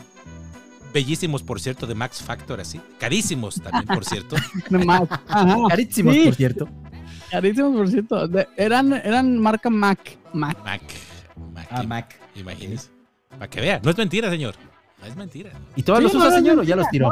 bellísimos, 0.97 1.43
por 1.43 1.61
cierto, 1.61 1.87
de 1.87 1.95
Max 1.95 2.23
Factor, 2.23 2.59
así. 2.59 2.81
Carísimos 2.99 3.61
también, 3.61 3.85
por 3.87 4.03
cierto. 4.05 4.35
Ajá. 5.29 5.57
Carísimos, 5.69 6.15
Sí. 6.15 6.25
por 6.25 6.35
cierto. 6.35 6.69
Carísimos, 7.31 7.77
por 7.77 7.89
cierto. 7.91 8.27
De- 8.29 8.49
eran, 8.57 8.95
eran 8.95 9.39
marca 9.39 9.69
Mac. 9.69 10.17
Mac. 10.33 10.57
Mac. 10.65 10.83
Mac. 11.53 11.67
Ah, 11.71 11.83
Mac. 11.83 12.15
Imagínese. 12.35 12.89
Para 13.29 13.49
que 13.51 13.61
vea. 13.61 13.79
No 13.85 13.91
es 13.91 13.99
mentira, 13.99 14.31
señor. 14.31 14.55
No 15.03 15.07
es 15.07 15.15
mentira. 15.17 15.51
¿Y 15.77 15.83
todavía 15.83 16.09
Sí, 16.09 16.15
los 16.15 16.23
usa, 16.25 16.31
no, 16.31 16.31
no, 16.31 16.43
señor, 16.43 16.57
no, 16.57 16.63
o 16.63 16.65
ya 16.65 16.77
los 16.77 16.89
tiró? 16.89 17.11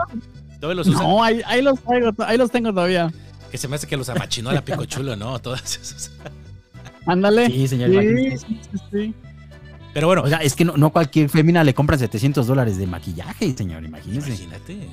Todos 0.60 0.74
los 0.76 0.86
usan. 0.88 1.02
No, 1.02 1.22
ahí, 1.22 1.42
ahí 1.44 1.60
los 1.60 1.78
traigo, 1.80 2.10
ahí 2.24 2.38
los 2.38 2.50
tengo 2.50 2.70
todavía. 2.72 3.12
Que 3.50 3.58
se 3.58 3.68
me 3.68 3.76
hace 3.76 3.86
que 3.86 3.98
los 3.98 4.08
amachinó 4.08 4.48
a 4.48 4.54
la 4.54 4.64
picochulo, 4.64 5.14
¿no? 5.16 5.38
Todas 5.40 5.76
esas. 5.76 6.10
Ándale. 7.06 7.46
Sí, 7.48 7.68
señor. 7.68 7.90
Sí, 7.90 8.38
sí, 8.38 8.58
sí. 8.90 9.14
Pero 9.94 10.08
bueno, 10.08 10.22
O 10.22 10.28
sea, 10.28 10.38
es 10.38 10.54
que 10.54 10.64
no, 10.64 10.76
no 10.76 10.90
cualquier 10.90 11.28
fémina 11.30 11.64
le 11.64 11.72
compran 11.72 11.98
700 11.98 12.46
dólares 12.46 12.76
de 12.76 12.86
maquillaje, 12.86 13.54
señor, 13.56 13.84
imagínese. 13.84 14.28
imagínate. 14.30 14.88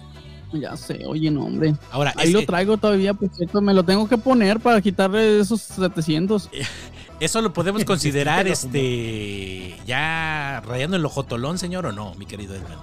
Ya 0.54 0.76
sé, 0.78 1.02
oye, 1.08 1.32
no, 1.32 1.46
hombre. 1.46 1.74
Ahora, 1.92 2.14
Ahí 2.18 2.28
es 2.28 2.34
lo 2.34 2.46
traigo 2.46 2.78
todavía, 2.78 3.14
por 3.14 3.30
cierto. 3.34 3.62
Me 3.62 3.74
lo 3.74 3.84
tengo 3.84 4.08
que 4.08 4.18
poner 4.18 4.60
para 4.60 4.82
quitarle 4.82 5.40
esos 5.40 5.62
700. 5.62 6.50
eso 7.20 7.42
lo 7.42 7.52
podemos 7.54 7.84
considerar 7.86 8.46
Sí, 8.46 8.52
este 8.52 9.78
ya 9.88 10.62
rayando 10.66 10.98
el 10.98 11.06
ojotolón, 11.06 11.58
señor, 11.58 11.86
o 11.86 11.92
no, 11.92 12.14
mi 12.16 12.26
querido 12.26 12.54
hermano. 12.56 12.82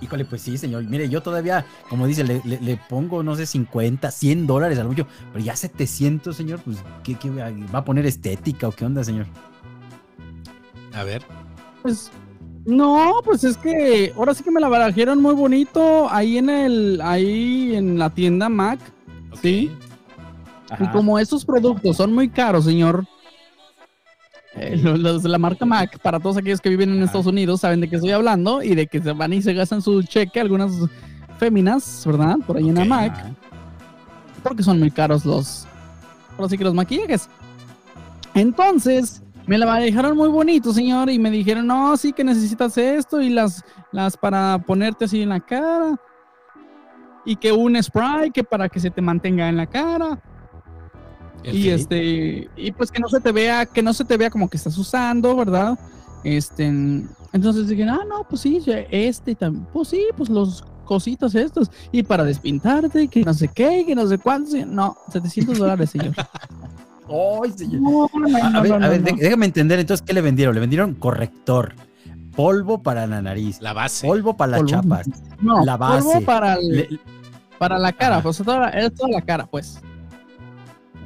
Híjole, 0.00 0.24
pues 0.24 0.42
sí, 0.42 0.58
señor. 0.58 0.82
Mire, 0.84 1.08
yo 1.08 1.20
todavía, 1.20 1.64
como 1.88 2.06
dice, 2.06 2.24
le, 2.24 2.40
le- 2.44 2.60
le 2.60 2.76
pongo, 2.76 3.22
no 3.22 3.36
sé, 3.36 3.46
50, 3.46 4.10
100 4.10 4.46
dólares 4.48 4.78
a 4.78 4.82
lo 4.82 4.88
mucho, 4.88 5.06
pero 5.32 5.44
ya 5.44 5.54
700, 5.54 6.36
señor, 6.36 6.60
pues, 6.64 6.78
¿qué, 7.04 7.14
qué 7.16 7.30
va 7.30 7.78
a 7.78 7.84
poner 7.84 8.06
estética 8.06 8.66
o 8.66 8.72
qué 8.72 8.84
onda, 8.84 9.04
señor? 9.04 9.26
A 10.94 11.04
ver. 11.04 11.22
Pues 11.82 12.10
no, 12.64 13.20
pues 13.24 13.42
es 13.44 13.56
que 13.56 14.12
ahora 14.16 14.34
sí 14.34 14.44
que 14.44 14.50
me 14.50 14.60
la 14.60 14.68
barajaron 14.68 15.20
muy 15.20 15.34
bonito 15.34 16.08
ahí 16.10 16.38
en 16.38 16.48
el, 16.50 17.00
ahí 17.02 17.74
en 17.74 17.98
la 17.98 18.10
tienda 18.10 18.48
Mac. 18.48 18.78
Sí. 19.40 19.70
Y 20.78 20.86
como 20.88 21.18
esos 21.18 21.44
productos 21.44 21.96
son 21.96 22.14
muy 22.14 22.28
caros, 22.28 22.64
señor. 22.64 23.04
eh, 24.54 24.76
los, 24.76 24.98
los 24.98 25.22
de 25.22 25.28
la 25.28 25.38
marca 25.38 25.64
Mac, 25.66 25.98
para 26.00 26.20
todos 26.20 26.36
aquellos 26.36 26.60
que 26.60 26.68
viven 26.68 26.90
en 26.90 26.96
Ajá. 26.96 27.04
Estados 27.06 27.26
Unidos, 27.26 27.60
saben 27.60 27.80
de 27.80 27.88
qué 27.88 27.96
estoy 27.96 28.12
hablando 28.12 28.62
y 28.62 28.74
de 28.74 28.86
que 28.86 29.00
se 29.02 29.12
van 29.12 29.32
y 29.32 29.42
se 29.42 29.54
gastan 29.54 29.82
su 29.82 30.02
cheque 30.02 30.40
algunas 30.40 30.72
féminas, 31.38 32.04
¿verdad? 32.06 32.36
Por 32.46 32.56
ahí 32.58 32.68
en 32.68 32.74
la. 32.76 32.84
Mac, 32.84 33.12
Ajá. 33.14 33.30
porque 34.42 34.62
son 34.62 34.78
muy 34.78 34.90
caros 34.90 35.24
los, 35.24 35.66
ahora 36.36 36.48
sí 36.48 36.56
que 36.56 36.64
los 36.64 36.74
maquillajes. 36.74 37.28
Entonces, 38.34 39.22
me 39.46 39.58
la 39.58 39.74
dejaron 39.76 40.16
muy 40.16 40.28
bonito, 40.28 40.72
señor, 40.72 41.10
y 41.10 41.18
me 41.18 41.30
dijeron, 41.30 41.66
no, 41.66 41.96
sí 41.96 42.12
que 42.12 42.24
necesitas 42.24 42.76
esto 42.78 43.20
y 43.20 43.28
las, 43.30 43.64
las 43.90 44.16
para 44.16 44.58
ponerte 44.58 45.04
así 45.06 45.22
en 45.22 45.30
la 45.30 45.40
cara. 45.40 45.98
Y 47.24 47.36
que 47.36 47.52
un 47.52 47.80
spray 47.82 48.30
que 48.30 48.42
para 48.44 48.68
que 48.68 48.80
se 48.80 48.90
te 48.90 49.00
mantenga 49.00 49.48
en 49.48 49.56
la 49.56 49.66
cara. 49.66 50.20
Y 51.44 51.68
este, 51.70 52.48
y 52.56 52.70
pues 52.72 52.90
que 52.90 53.00
no 53.00 53.08
se 53.08 53.20
te 53.20 53.32
vea, 53.32 53.66
que 53.66 53.82
no 53.82 53.92
se 53.92 54.04
te 54.04 54.16
vea 54.16 54.30
como 54.30 54.48
que 54.48 54.56
estás 54.56 54.76
usando, 54.78 55.34
¿verdad? 55.36 55.78
Este, 56.24 56.66
entonces 56.66 57.66
dije, 57.68 57.82
ah, 57.84 58.00
no, 58.08 58.24
pues 58.28 58.42
sí, 58.42 58.62
este 58.90 59.34
también, 59.34 59.66
pues 59.72 59.88
sí, 59.88 60.06
pues 60.16 60.28
los 60.28 60.64
cositos 60.84 61.34
estos, 61.34 61.70
y 61.90 62.02
para 62.04 62.22
despintarte, 62.22 63.08
que 63.08 63.22
no 63.22 63.34
sé 63.34 63.48
qué, 63.48 63.84
que 63.86 63.94
no 63.94 64.06
sé 64.06 64.18
cuántos, 64.18 64.54
y- 64.54 64.64
no, 64.64 64.96
700 65.10 65.58
dólares, 65.58 65.90
señor. 65.90 66.14
Ay, 67.44 67.52
señor. 67.56 67.80
No, 67.80 68.10
no, 68.12 68.28
no, 68.28 68.58
A, 68.58 68.60
ver, 68.62 68.72
a 68.72 68.88
déjame 68.88 69.46
entender 69.46 69.78
entonces 69.80 70.04
qué 70.06 70.12
le 70.12 70.20
vendieron. 70.20 70.54
Le 70.54 70.60
vendieron 70.60 70.94
corrector, 70.94 71.74
polvo 72.34 72.82
para 72.82 73.06
la 73.06 73.20
nariz, 73.22 73.60
La 73.60 73.72
base. 73.72 74.06
polvo 74.06 74.36
para 74.36 74.52
las 74.52 74.60
Polvo. 74.60 74.70
chapas. 74.70 75.06
No, 75.40 75.64
la 75.64 75.76
polvo 75.78 76.12
base. 76.14 76.20
para, 76.24 76.54
el- 76.54 76.68
Le- 76.68 76.88
para 77.58 77.78
la 77.78 77.92
cara, 77.92 78.16
Ajá. 78.16 78.22
pues 78.22 78.38
toda, 78.38 78.68
es 78.70 78.94
toda 78.94 79.10
la 79.10 79.22
cara, 79.22 79.46
pues. 79.46 79.80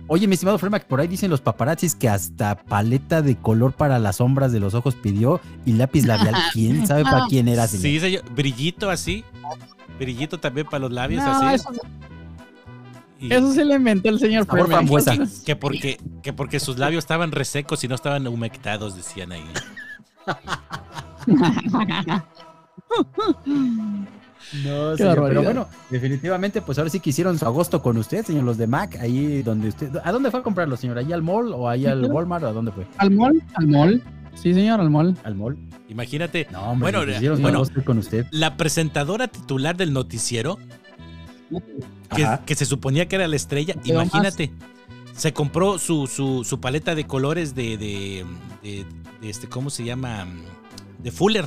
Oye, 0.09 0.29
mi 0.29 0.35
estimado 0.35 0.57
Fremac, 0.59 0.85
por 0.87 1.01
ahí 1.01 1.09
dicen 1.09 1.31
los 1.31 1.41
paparazzis 1.41 1.97
que 1.97 2.09
hasta 2.09 2.55
paleta 2.57 3.23
de 3.23 3.35
color 3.37 3.73
para 3.73 3.99
las 3.99 4.17
sombras 4.17 4.53
de 4.53 4.61
los 4.61 4.75
ojos 4.75 4.95
pidió 4.95 5.41
y 5.65 5.73
lápiz 5.73 6.05
labial. 6.07 6.35
¿Quién 6.53 6.87
sabe 6.87 7.03
para 7.03 7.27
quién 7.27 7.49
era, 7.49 7.67
señor? 7.67 7.83
Sí, 7.83 7.99
señor. 8.01 8.23
Brillito 8.33 8.89
así. 8.89 9.25
Brillito 9.99 10.39
también 10.39 10.67
para 10.69 10.79
los 10.81 10.93
labios 10.93 11.25
No, 11.25 11.33
así. 11.33 11.55
eso, 11.57 11.71
Y 13.27 13.33
eso 13.33 13.53
se 13.53 13.65
le 13.65 13.75
inventó 13.75 14.09
el 14.09 14.19
señor 14.19 14.45
Sabor 14.47 14.67
Freeman. 14.67 14.87
frambuesa. 14.87 15.15
que 15.47 15.57
porque, 15.57 15.99
que 16.23 16.33
porque 16.33 16.61
sus 16.61 16.79
labios 16.79 17.05
estaban 17.05 17.33
resecos 17.33 17.83
y 17.85 17.89
no 17.89 17.95
estaban 17.95 18.27
humectados, 18.27 18.97
decían 18.97 19.33
ahí. 19.33 19.45
No, 24.65 24.97
señor, 24.97 25.25
pero 25.29 25.43
bueno, 25.43 25.69
definitivamente, 25.91 26.63
pues 26.63 26.79
ahora 26.79 26.89
sí 26.91 27.01
que 27.01 27.11
hicieron 27.11 27.37
su 27.39 27.45
agosto 27.47 27.83
con 27.83 27.97
usted, 27.97 28.25
señor, 28.25 28.45
los 28.45 28.57
de 28.59 28.67
Mac, 28.69 28.97
ahí 29.01 29.43
donde 29.43 29.69
usted... 29.69 29.91
¿A 30.05 30.13
dónde 30.13 30.31
fue 30.31 30.41
a 30.41 30.43
comprarlo, 30.43 30.77
señor? 30.77 30.99
¿Ahí 30.99 31.13
al 31.13 31.23
mall 31.23 31.53
o 31.53 31.69
ahí 31.69 31.85
al. 31.87 32.05
Walmart 32.05 32.45
o 32.45 32.49
a 32.49 32.53
dónde 32.53 32.71
fue? 32.71 32.87
¿Al 32.99 33.11
mall? 33.11 33.43
¿Al 33.55 33.67
mall? 33.67 34.03
Sí, 34.35 34.55
señor, 34.55 34.81
al 34.81 34.91
mall. 34.91 35.17
¿Al 35.25 35.35
mall? 35.35 35.57
Imagínate, 35.89 36.47
No, 36.53 36.61
hombre, 36.71 36.85
Bueno, 36.93 37.05
pues 37.05 37.17
hicieron 37.17 37.39
su 37.39 37.43
bueno. 37.43 37.59
agosto 37.59 37.85
con 37.85 37.99
usted. 37.99 38.27
la 38.31 38.57
presentadora 38.57 39.27
titular 39.29 39.77
del 39.77 39.93
noticiero, 39.93 40.59
que, 42.47 42.55
se 42.55 42.65
suponía 42.65 43.07
que 43.09 43.17
era 43.17 43.29
la 43.29 43.37
estrella, 43.37 43.75
Pero 43.85 43.99
más. 43.99 44.09
imagínate, 44.09 44.51
se 45.15 45.33
compró 45.33 45.79
su, 45.79 46.07
su, 46.07 46.45
su 46.45 46.61
paleta 46.61 46.95
de 46.95 47.07
colores 47.07 47.55
de, 47.55 47.77
de, 47.77 48.25
de- 48.63 48.87
de 49.21 49.31
este, 49.31 49.49
¿cómo 49.49 49.71
se 49.71 49.83
llama? 49.85 50.27
De 50.99 51.11
Fuller 51.11 51.47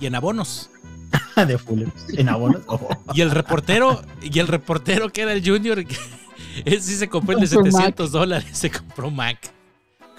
y 0.00 0.06
en 0.06 0.14
abonos. 0.14 0.70
de 1.46 1.58
Fuller. 1.58 1.88
En 2.14 2.28
abonos. 2.28 2.62
Oh. 2.68 2.88
Y 3.14 3.20
el 3.22 3.30
reportero, 3.30 4.02
y 4.22 4.38
el 4.38 4.46
reportero 4.46 5.08
que 5.10 5.22
era 5.22 5.32
el 5.32 5.44
Junior, 5.48 5.78
él 6.64 6.82
sí 6.82 6.94
se 6.94 7.08
compró 7.08 7.36
el 7.38 7.40
de 7.48 7.54
Compró 7.54 7.72
Mac. 7.72 7.80
700 7.82 8.12
dólares, 8.12 8.48
se 8.52 8.70
compró 8.70 9.10
Mac. 9.10 9.38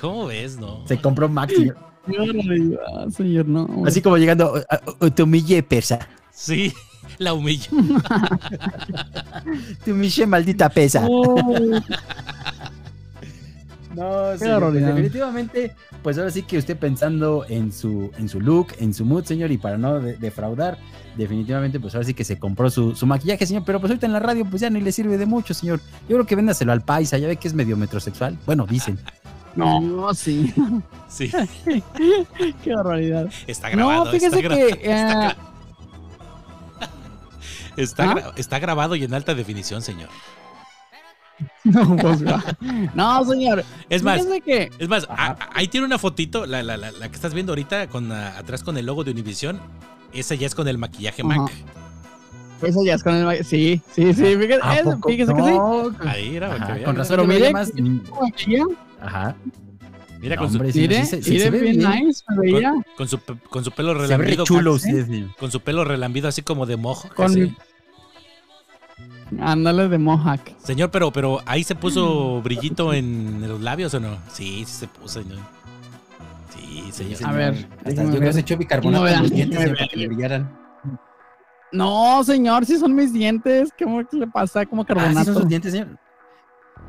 ¿Cómo 0.01 0.27
ves, 0.27 0.57
no? 0.57 0.85
Se 0.87 0.99
compró 0.99 1.27
Mac, 1.29 1.49
señor. 1.51 1.77
Qué 2.09 2.17
barbaridad, 2.17 3.09
señor, 3.15 3.45
no. 3.45 3.67
Así 3.85 4.01
como 4.01 4.17
llegando, 4.17 4.53
"O- 4.53 5.05
o- 5.05 5.11
te 5.11 5.21
humillé, 5.23 5.61
pesa. 5.61 5.99
Sí, 6.31 6.73
la 7.17 7.33
humillo. 7.33 7.71
Te 9.83 9.91
humillé, 9.91 10.27
maldita 10.27 10.69
pesa. 10.69 11.07
No, 13.95 14.31
Qué 14.33 14.37
señor, 14.37 14.69
pues, 14.71 14.85
definitivamente, 14.85 15.75
pues 16.03 16.17
ahora 16.19 16.29
sí 16.29 16.43
que 16.43 16.59
usted 16.59 16.77
pensando 16.77 17.43
en 17.49 17.71
su, 17.73 18.11
en 18.19 18.29
su 18.29 18.39
look, 18.39 18.67
en 18.79 18.93
su 18.93 19.03
mood, 19.03 19.25
señor, 19.25 19.51
y 19.51 19.57
para 19.57 19.79
no 19.79 19.99
de- 19.99 20.15
defraudar, 20.15 20.77
definitivamente, 21.17 21.79
pues 21.79 21.95
ahora 21.95 22.05
sí 22.05 22.13
que 22.13 22.23
se 22.23 22.37
compró 22.37 22.69
su, 22.69 22.95
su 22.95 23.07
maquillaje, 23.07 23.47
señor, 23.47 23.63
pero 23.65 23.79
pues 23.79 23.89
ahorita 23.89 24.05
en 24.05 24.13
la 24.13 24.19
radio, 24.19 24.45
pues 24.45 24.61
ya 24.61 24.69
ni 24.69 24.79
le 24.79 24.91
sirve 24.91 25.17
de 25.17 25.25
mucho, 25.25 25.55
señor. 25.55 25.81
Yo 26.07 26.15
creo 26.17 26.25
que 26.25 26.35
véndaselo 26.35 26.71
al 26.71 26.81
paisa, 26.81 27.17
ya 27.17 27.27
ve 27.27 27.37
que 27.37 27.47
es 27.47 27.53
medio 27.55 27.75
metrosexual. 27.75 28.37
Bueno, 28.45 28.67
dicen. 28.69 28.99
no, 29.55 30.13
sí. 30.13 30.53
Sí, 31.09 31.31
Qué 32.63 32.75
barbaridad. 32.75 33.27
está 33.47 33.69
grabado. 33.71 34.05
No, 34.05 34.11
fíjese 34.11 34.39
está 34.39 34.55
que. 34.55 34.67
está, 34.69 35.29
eh, 35.31 35.35
está 37.79 38.11
¿Ah? 38.11 38.15
gra- 38.15 38.33
está 38.35 38.59
grabado 38.59 38.95
y 38.95 39.03
en 39.03 39.13
alta 39.13 39.33
definición, 39.35 39.81
señor. 39.81 40.09
no, 41.63 41.95
pues, 41.95 42.21
no, 42.93 43.25
señor. 43.25 43.63
Es 43.89 44.03
más, 44.03 44.25
que. 44.45 44.69
es 44.77 44.89
más, 44.89 45.07
Ajá. 45.09 45.37
a- 45.39 45.43
a- 45.43 45.49
ahí 45.55 45.67
tiene 45.67 45.85
una 45.85 45.97
fotito, 45.97 46.45
la, 46.45 46.63
la- 46.63 46.77
la- 46.77 46.91
la 46.91 47.09
que 47.09 47.15
estás 47.15 47.33
viendo 47.33 47.51
ahorita, 47.53 47.87
con 47.87 48.11
atrás 48.11 48.63
con 48.63 48.77
el 48.77 48.85
logo 48.85 49.03
de 49.03 49.11
Univision. 49.11 49.59
Esa 50.11 50.35
ya 50.35 50.47
es 50.47 50.55
con 50.55 50.67
el 50.67 50.77
maquillaje 50.77 51.21
Ajá. 51.21 51.41
Mac. 51.41 51.51
Eso 52.61 52.83
ya 52.83 52.95
es 52.95 53.03
con 53.03 53.15
el. 53.15 53.25
ma- 53.25 53.35
Sí, 53.35 53.81
sí, 53.93 54.13
sí. 54.13 54.35
Fíjese, 54.35 54.59
¿A 54.61 54.75
eso, 54.79 54.91
poco? 54.95 55.09
fíjese 55.09 55.33
que 55.33 55.41
sí. 55.43 55.49
No, 55.49 55.95
Ahí 56.01 56.35
era, 56.35 56.53
Ajá, 56.55 56.57
que 56.57 56.71
con 56.71 56.77
mira. 56.79 56.93
razón 56.93 57.15
Pero 57.15 57.27
mire, 57.27 57.51
más. 57.53 57.71
Ajá. 59.01 59.35
Mira, 60.19 60.35
No, 60.35 60.41
con, 60.41 60.49
su, 60.51 60.55
hombre, 60.57 60.73
sí, 60.73 60.79
Mire, 60.81 61.05
sí 61.05 61.21
sí 61.23 61.31
mire, 61.31 61.43
se 61.45 61.49
ve 61.49 61.59
bien 61.61 61.77
bien. 61.77 62.05
nice, 62.07 62.23
me 62.27 62.51
veía. 62.51 62.71
con, 62.71 62.83
con 62.97 63.07
su, 63.07 63.19
pe- 63.19 63.37
con 63.49 63.63
su 63.63 63.71
pelo 63.71 63.93
Se 63.93 63.99
ve 63.99 64.01
re 64.01 64.07
relambido. 64.17 64.43
chulo 64.43 64.77
señor. 64.77 65.33
Con 65.39 65.49
su 65.51 65.61
pelo 65.61 65.85
relambido 65.85 66.27
así 66.27 66.41
como 66.41 66.65
de 66.65 66.75
mojo. 66.75 67.07
Con 67.15 67.31
Ándale 69.39 69.87
de 69.89 69.97
Mohawk. 69.97 70.41
Señor, 70.63 70.89
pero, 70.91 71.11
pero 71.11 71.39
ahí 71.45 71.63
se 71.63 71.75
puso 71.75 72.41
brillito 72.41 72.93
en 72.93 73.47
los 73.47 73.61
labios 73.61 73.93
o 73.93 73.99
no? 73.99 74.17
Sí, 74.31 74.63
sí 74.65 74.73
se 74.73 74.87
puso, 74.87 75.21
señor. 75.21 75.37
Sí, 76.55 76.83
señor. 76.91 77.17
A 77.25 77.31
ver, 77.31 77.67
Hasta 77.85 77.89
yo 78.03 78.09
creo 78.09 78.11
ver. 78.19 78.23
que 78.29 78.33
se 78.33 78.39
echó 78.39 78.57
bicarbonato 78.57 79.07
en 79.07 79.21
los 79.21 79.31
dientes 79.31 79.59
señor, 79.59 79.75
para 79.77 79.87
que 79.87 79.97
le 79.97 80.07
brillaran. 80.07 80.57
No, 81.71 82.23
señor, 82.23 82.65
si 82.65 82.77
son 82.77 82.95
mis 82.95 83.13
dientes. 83.13 83.69
¿Cómo 83.77 84.05
que 84.07 84.17
le 84.17 84.27
pasa? 84.27 84.65
Como 84.65 84.81
Ah, 84.81 84.85
¿sí 84.87 84.93
carbonato. 84.95 85.25
son 85.25 85.41
sus 85.43 85.47
dientes, 85.49 85.71
señor? 85.71 85.87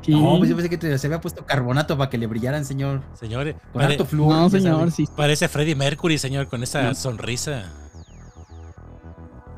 No, 0.07 0.37
pues 0.39 0.49
yo 0.49 0.55
pensé 0.55 0.69
que 0.69 0.77
te- 0.79 0.97
se 0.97 1.05
había 1.07 1.21
puesto 1.21 1.45
carbonato 1.45 1.95
para 1.95 2.09
que 2.09 2.17
le 2.17 2.25
brillaran, 2.25 2.65
señor. 2.65 3.01
Señor, 3.13 3.53
Con 3.71 3.81
pare- 3.81 3.93
harto 3.93 4.05
flúor. 4.05 4.33
No, 4.33 4.49
señor, 4.49 4.79
sabe. 4.79 4.91
sí. 4.91 5.05
parece 5.15 5.47
Freddie 5.47 5.75
Mercury, 5.75 6.17
señor, 6.17 6.47
con 6.47 6.63
esa 6.63 6.81
No. 6.81 6.95
sonrisa. 6.95 7.71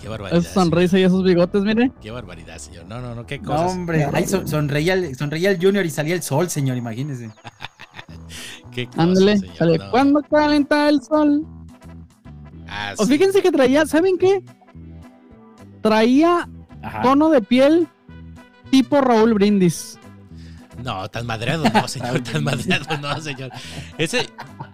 Qué 0.04 0.10
barbaridad. 0.10 0.40
Esa 0.40 0.54
sonrisa 0.54 1.00
y 1.00 1.04
esos 1.04 1.24
bigotes, 1.24 1.64
mire. 1.64 1.92
Qué 2.02 2.12
barbaridad, 2.12 2.58
señor. 2.58 2.86
No, 2.86 3.00
no, 3.02 3.16
no, 3.16 3.26
qué 3.26 3.40
No, 3.40 3.46
cosas. 3.52 3.72
hombre. 3.72 4.06
Ahí 4.14 4.28
son- 4.28 4.46
sonreía, 4.48 4.94
el, 4.96 5.16
sonreía 5.16 5.50
el 5.52 5.58
Junior 5.64 5.86
y 5.86 5.90
salía 5.90 6.14
el 6.14 6.22
sol, 6.22 6.50
señor, 6.50 6.76
imagínese. 6.78 7.32
qué 8.74 8.88
cosas, 8.88 9.00
Ándale, 9.02 9.38
señor, 9.40 9.56
sale. 9.56 9.78
no. 9.78 9.92
¿Cuándo 9.92 10.22
calienta 10.24 10.90
el 10.90 11.02
sol? 11.02 11.48
Ah, 12.68 12.94
O 12.98 13.06
sí. 13.06 13.14
fíjense 13.14 13.42
que 13.42 13.52
traía, 13.52 13.86
¿saben 13.86 14.18
qué? 14.18 14.44
Traía 15.82 16.50
Ajá. 16.82 17.02
tono 17.02 17.30
de 17.30 17.42
piel 17.42 17.88
tipo 18.72 19.00
Raúl 19.02 19.34
Brindis. 19.34 19.98
No, 20.84 21.08
tan 21.10 21.26
madreado 21.26 21.64
no, 21.74 21.88
señor, 21.88 22.20
tan 22.24 22.44
madreado 22.44 22.98
no, 22.98 23.22
señor. 23.22 23.52
Ese, 23.98 24.28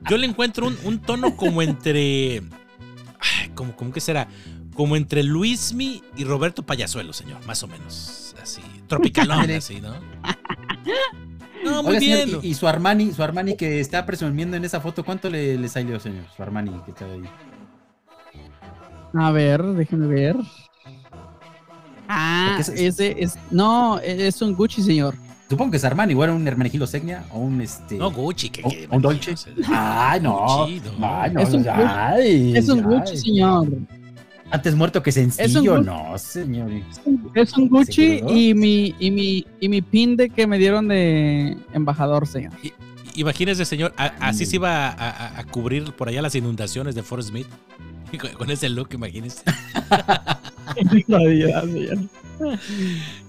yo 0.09 0.17
le 0.17 0.25
encuentro 0.25 0.65
un, 0.67 0.77
un 0.85 0.99
tono 0.99 1.35
como 1.35 1.61
entre. 1.61 2.37
ay, 3.19 3.49
como, 3.53 3.75
como 3.75 3.91
que 3.91 3.99
será? 3.99 4.27
Como 4.75 4.95
entre 4.95 5.23
Luismi 5.23 6.01
y 6.15 6.23
Roberto 6.23 6.63
Payasuelo, 6.63 7.11
señor, 7.13 7.45
más 7.45 7.61
o 7.63 7.67
menos. 7.67 8.33
Así. 8.41 8.61
Tropicalón, 8.87 9.49
así, 9.57 9.81
¿no? 9.81 9.93
No, 11.65 11.83
muy 11.83 11.97
Oiga, 11.97 11.99
señor, 11.99 12.25
bien. 12.27 12.39
y, 12.43 12.47
y 12.47 12.53
su 12.53 12.67
Armani, 12.67 13.11
su 13.11 13.21
Armani 13.21 13.55
que 13.57 13.79
está 13.81 14.05
presumiendo 14.05 14.55
en 14.55 14.63
esa 14.63 14.79
foto, 14.79 15.03
¿cuánto 15.03 15.29
le, 15.29 15.57
le 15.57 15.67
salió, 15.67 15.99
señor? 15.99 16.23
Su 16.35 16.41
Armani 16.41 16.71
que 16.85 16.91
está 16.91 17.05
ahí. 17.05 17.23
A 19.13 19.31
ver, 19.31 19.61
déjenme 19.63 20.07
ver. 20.07 20.37
Ah, 22.07 22.55
Porque 22.57 22.87
ese- 22.87 23.15
es. 23.21 23.37
No, 23.51 23.99
es 23.99 24.41
un 24.41 24.55
Gucci, 24.55 24.81
señor. 24.81 25.15
Supongo 25.49 25.71
que 25.71 25.77
es 25.77 25.83
Armani, 25.83 26.13
o 26.13 26.23
era 26.23 26.33
un 26.33 26.47
Hermenegildo 26.47 26.85
Segnia 26.87 27.25
o 27.31 27.39
un 27.39 27.59
este. 27.61 27.95
No, 27.97 28.11
Gucci, 28.11 28.49
que, 28.49 28.63
¿Un- 28.63 28.69
que- 28.71 28.87
un 28.89 29.01
Dolce? 29.01 29.35
Ay, 29.67 30.21
no. 30.21 30.65
Gucci, 30.65 30.81
no. 30.99 31.07
Ay, 31.21 31.31
no, 31.33 31.39
Es 31.41 31.53
un 31.53 31.63
no, 31.63 31.71
Gucci. 31.73 31.87
ay, 31.87 32.57
Es 32.57 32.69
un 32.69 32.79
ay. 32.79 32.85
Gucci, 32.85 33.17
señor. 33.17 33.67
Antes 34.51 34.75
muerto 34.75 35.03
que 35.03 35.11
Es 35.11 35.17
un 35.17 35.31
sencillo, 35.31 35.75
Gucci. 35.77 35.85
no, 35.85 36.17
señor. 36.17 36.71
Es 37.35 37.53
un 37.57 37.69
Gucci 37.69 38.21
y 38.29 38.53
mi, 38.53 38.95
y 38.99 39.11
mi, 39.11 39.45
y 39.59 39.69
mi 39.69 39.81
pin 39.81 40.15
de 40.17 40.29
que 40.29 40.47
me 40.47 40.57
dieron 40.57 40.87
de 40.87 41.57
embajador, 41.73 42.25
señor. 42.27 42.53
Imagínese, 43.15 43.65
señor, 43.65 43.93
a- 43.97 44.13
así 44.21 44.45
se 44.45 44.55
iba 44.55 44.87
a, 44.87 44.91
a- 44.91 45.39
a 45.39 45.43
cubrir 45.45 45.91
por 45.93 46.07
allá 46.09 46.21
las 46.21 46.33
inundaciones 46.35 46.95
de 46.95 47.03
Forest 47.03 47.29
Smith. 47.29 47.47
Con, 48.19 48.31
con 48.33 48.49
ese 48.49 48.69
look, 48.69 48.89
imagínese. 48.93 49.43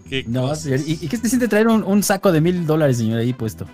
Qué 0.08 0.24
No, 0.26 0.54
señor. 0.54 0.80
¿Y, 0.86 0.92
y 1.02 1.08
qué 1.08 1.16
se 1.16 1.28
siente 1.28 1.48
traer 1.48 1.68
un, 1.68 1.82
un 1.84 2.02
saco 2.02 2.32
de 2.32 2.40
mil 2.40 2.66
dólares, 2.66 2.98
señor, 2.98 3.18
ahí 3.20 3.32
puesto? 3.32 3.66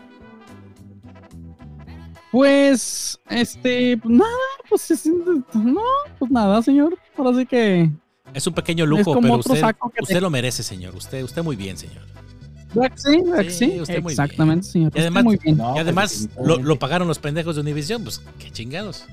Pues, 2.32 3.18
este, 3.30 3.96
pues 3.98 4.14
nada, 4.14 4.30
pues 4.68 5.06
no, 5.54 5.80
pues 6.18 6.30
nada, 6.30 6.62
señor. 6.62 6.96
Ahora 7.16 7.38
sí 7.38 7.46
que, 7.46 7.90
Es 8.34 8.46
un 8.46 8.54
pequeño 8.54 8.84
lujo, 8.84 9.18
pero 9.20 9.36
usted, 9.36 9.62
te- 10.06 10.20
lo 10.20 10.30
merece, 10.30 10.62
señor. 10.62 10.94
Usted, 10.94 11.22
usted 11.22 11.42
muy 11.42 11.56
bien, 11.56 11.76
señor. 11.78 12.02
¿verdad 12.74 12.92
que 12.92 12.98
sí? 12.98 13.20
¿verdad 13.22 13.42
que 13.44 13.50
Sí, 13.50 13.70
sí? 13.72 13.80
usted 13.80 14.02
muy 14.02 14.12
Exactamente, 14.12 14.66
señor. 14.66 14.92
Y 14.94 15.00
además- 15.00 15.24
Usted 15.24 15.24
muy 15.24 15.36
bien. 15.42 15.56
No, 15.56 15.70
y 15.70 15.72
pues, 15.72 15.82
además 15.82 16.12
lo, 16.12 16.18
definitivamente. 16.26 16.68
lo 16.68 16.78
pagaron 16.78 17.08
los 17.08 17.18
pendejos 17.18 17.54
de 17.54 17.60
Univision, 17.62 18.02
pues 18.02 18.20
qué 18.38 18.50
chingados. 18.50 19.06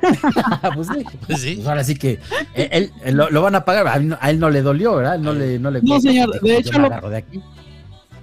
pues 0.74 0.86
sí. 0.86 1.04
Pues 1.26 1.40
sí. 1.40 1.54
Pues 1.56 1.66
ahora 1.66 1.82
sí 1.82 1.96
que 1.96 2.20
él, 2.54 2.68
él- 2.70 2.92
él 3.04 3.16
lo, 3.16 3.30
lo 3.30 3.42
van 3.42 3.56
a 3.56 3.64
pagar. 3.64 3.88
A 3.88 3.96
él, 3.96 4.08
no- 4.08 4.18
a 4.20 4.30
él 4.30 4.38
no 4.38 4.50
le 4.50 4.62
dolió, 4.62 4.94
¿verdad? 4.96 5.16
Él 5.16 5.22
no 5.22 5.32
le, 5.32 5.58
no 5.58 5.70
le 5.72 5.82
No, 5.82 6.00
señor, 6.00 6.40
de 6.40 6.58
hecho 6.58 6.78
lo- 6.78 7.08
de 7.10 7.16
aquí. 7.16 7.42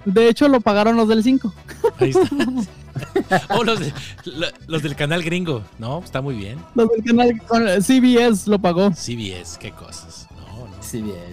De 0.05 0.29
hecho, 0.29 0.47
lo 0.47 0.61
pagaron 0.61 0.95
los 0.95 1.09
del 1.09 1.23
5. 1.23 1.53
Ahí 1.99 2.11
está. 2.11 2.21
O 3.57 3.63
los, 3.63 3.79
de- 3.79 3.93
lo- 4.25 4.47
los 4.67 4.83
del 4.83 4.95
canal 4.95 5.23
gringo. 5.23 5.63
No, 5.79 5.99
está 6.03 6.21
muy 6.21 6.35
bien. 6.35 6.57
Los 6.75 6.89
del 6.89 7.03
canal 7.03 7.41
con 7.47 7.65
CBS 7.81 8.49
lo 8.49 8.59
pagó. 8.59 8.91
CBS, 8.93 9.57
qué 9.59 9.71
cosas. 9.71 10.27
No, 10.35 10.67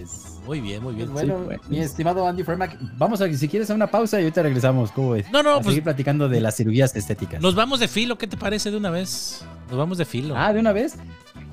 es. 0.01 0.19
Muy 0.45 0.59
bien, 0.59 0.83
muy 0.83 0.93
bien. 0.93 1.09
Pues 1.09 1.25
bueno, 1.25 1.45
pues. 1.45 1.59
mi 1.69 1.79
estimado 1.79 2.27
Andy 2.27 2.43
Fremack, 2.43 2.77
vamos 2.97 3.21
a, 3.21 3.31
si 3.33 3.47
quieres, 3.47 3.69
a 3.69 3.73
una 3.75 3.87
pausa 3.87 4.19
y 4.19 4.23
ahorita 4.23 4.43
regresamos. 4.43 4.91
¿Cómo 4.91 5.11
ves? 5.11 5.25
No, 5.31 5.41
no, 5.41 5.51
a 5.51 5.55
pues- 5.55 5.67
seguir 5.67 5.83
platicando 5.83 6.27
de 6.27 6.41
las 6.41 6.55
cirugías 6.57 6.93
estéticas. 6.95 7.41
Nos 7.41 7.55
vamos 7.55 7.79
de 7.79 7.87
filo, 7.87 8.17
¿qué 8.17 8.27
te 8.27 8.35
parece 8.35 8.69
de 8.69 8.75
una 8.77 8.89
vez? 8.89 9.45
Nos 9.69 9.77
vamos 9.77 9.97
de 9.97 10.05
filo. 10.05 10.35
Ah, 10.37 10.51
¿de 10.51 10.59
una 10.59 10.73
vez? 10.73 10.95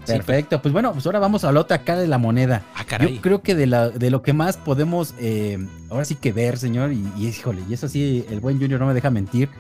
Perfecto. 0.07 0.61
Pues 0.61 0.73
bueno, 0.73 0.93
pues 0.93 1.07
ahora 1.07 1.21
vamos 1.21 1.45
a 1.45 1.53
la 1.53 1.61
otra 1.61 1.85
cara 1.85 2.01
de 2.01 2.09
la 2.09 2.19
moneda. 2.19 2.63
Ah, 2.75 2.85
caray. 2.85 3.15
Yo 3.17 3.21
creo 3.23 3.43
que 3.43 3.55
de, 3.55 3.67
la, 3.67 3.91
de 3.91 4.11
lo 4.11 4.23
que 4.23 4.33
más 4.33 4.57
podemos 4.57 5.15
eh, 5.21 5.65
ahora 5.89 6.05
sí 6.05 6.17
que 6.17 6.33
ver, 6.33 6.59
señor, 6.59 6.93
y, 6.93 7.05
y 7.17 7.29
híjole, 7.29 7.63
y 7.69 7.75
eso 7.75 7.87
sí, 7.87 8.25
el 8.29 8.41
buen 8.41 8.59
Junior 8.59 8.81
no 8.81 8.87
me 8.87 8.95
deja 8.95 9.11
mentir, 9.11 9.51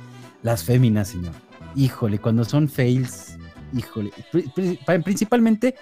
las 0.43 0.65
féminas, 0.65 1.09
señor. 1.09 1.33
Híjole, 1.77 2.19
cuando 2.19 2.45
son 2.45 2.69
fails, 2.69 3.37
híjole, 3.77 4.11
pri- 4.33 4.51
pri- 4.55 4.79
principalmente 5.03 5.75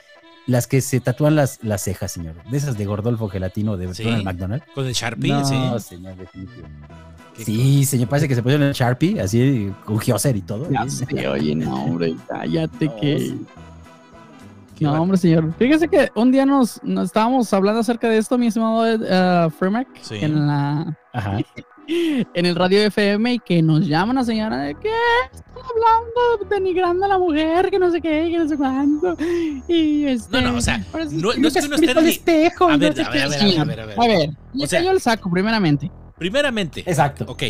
las 0.47 0.67
que 0.67 0.81
se 0.81 1.01
tatúan 1.01 1.37
las, 1.37 1.63
las 1.63 1.83
cejas, 1.83 2.11
señor. 2.13 2.35
De 2.51 2.57
esas 2.57 2.77
de 2.79 2.85
Gordolfo 2.87 3.29
Gelatino 3.29 3.77
de 3.77 3.93
Sí. 3.95 4.03
Ronald 4.05 4.25
McDonald. 4.25 4.63
Con 4.75 4.87
el 4.87 4.93
Sharpie, 4.95 5.31
no, 5.33 5.45
sí. 5.45 5.89
señor, 5.97 6.17
definitivo. 6.17 6.67
Sí, 7.37 7.85
señor, 7.85 8.09
parece 8.09 8.27
que 8.29 8.35
se 8.35 8.43
pusieron 8.43 8.67
el 8.67 8.73
Sharpie, 8.75 9.21
así, 9.21 9.73
con 9.85 10.01
Geocer 10.01 10.35
y 10.37 10.43
todo. 10.43 10.69
Ya 10.71 10.89
sé, 10.89 11.07
oye, 11.29 11.55
no, 11.55 11.85
hombre, 11.85 12.17
cállate 12.29 12.87
No, 12.87 12.97
que... 12.97 13.19
sí. 13.19 13.47
No, 14.81 14.93
hombre, 15.03 15.19
señor. 15.19 15.53
Fíjese 15.59 15.89
que 15.89 16.09
un 16.15 16.31
día 16.33 16.47
nos, 16.47 16.81
nos 16.85 17.07
estábamos 17.07 17.53
hablando 17.53 17.81
acerca 17.81 18.09
de 18.09 18.19
esto, 18.19 18.39
mi 18.39 18.47
estimado 18.47 18.83
uh, 19.47 19.51
Freemac, 19.51 19.89
Sí. 20.03 20.17
en 20.21 20.47
la 20.47 20.97
Ajá. 21.13 21.39
En 21.89 22.47
el 22.47 22.55
radio 22.55 22.83
FM 22.83 23.33
y 23.35 23.39
que 23.39 23.63
nos 23.63 23.87
llama 23.87 24.13
una 24.13 24.25
señora 24.25 24.59
de 24.59 24.75
que 24.75 24.91
están 25.33 25.63
hablando, 25.65 26.49
denigrando 26.55 27.07
a 27.07 27.09
la 27.09 27.19
mujer, 27.19 27.71
que 27.71 27.79
no 27.79 27.91
sé 27.91 28.01
qué, 28.01 28.29
que 28.31 28.39
no 28.39 28.47
sé 28.49 28.57
cuánto. 28.57 29.17
Y 29.67 30.05
este. 30.07 30.41
No, 30.43 30.53
no, 30.53 30.59
o 30.59 30.61
sea, 30.61 30.79
no- 30.79 31.35
no 31.35 31.49
es 31.49 31.55
que 31.55 31.67
uno 31.67 31.77
esté 31.77 32.03
ni- 32.03 32.09
espejo, 32.11 32.67
A 32.69 32.73
no 32.73 32.79
ver, 32.79 32.95
sé 32.95 33.03
a 33.03 33.11
ver, 33.11 33.23
a 33.23 33.29
ver, 33.29 33.41
a 33.41 33.45
ver, 33.45 33.61
a 33.61 33.65
ver, 33.65 33.81
a 33.81 33.87
ver. 33.87 33.99
A 33.99 34.07
ver, 34.07 34.31
O 34.61 34.67
sea- 34.67 34.81
cayó 34.81 34.91
el 34.91 35.01
saco, 35.01 35.31
primeramente. 35.31 35.91
Primeramente, 36.19 36.81
Exacto. 36.81 37.25
ok. 37.29 37.43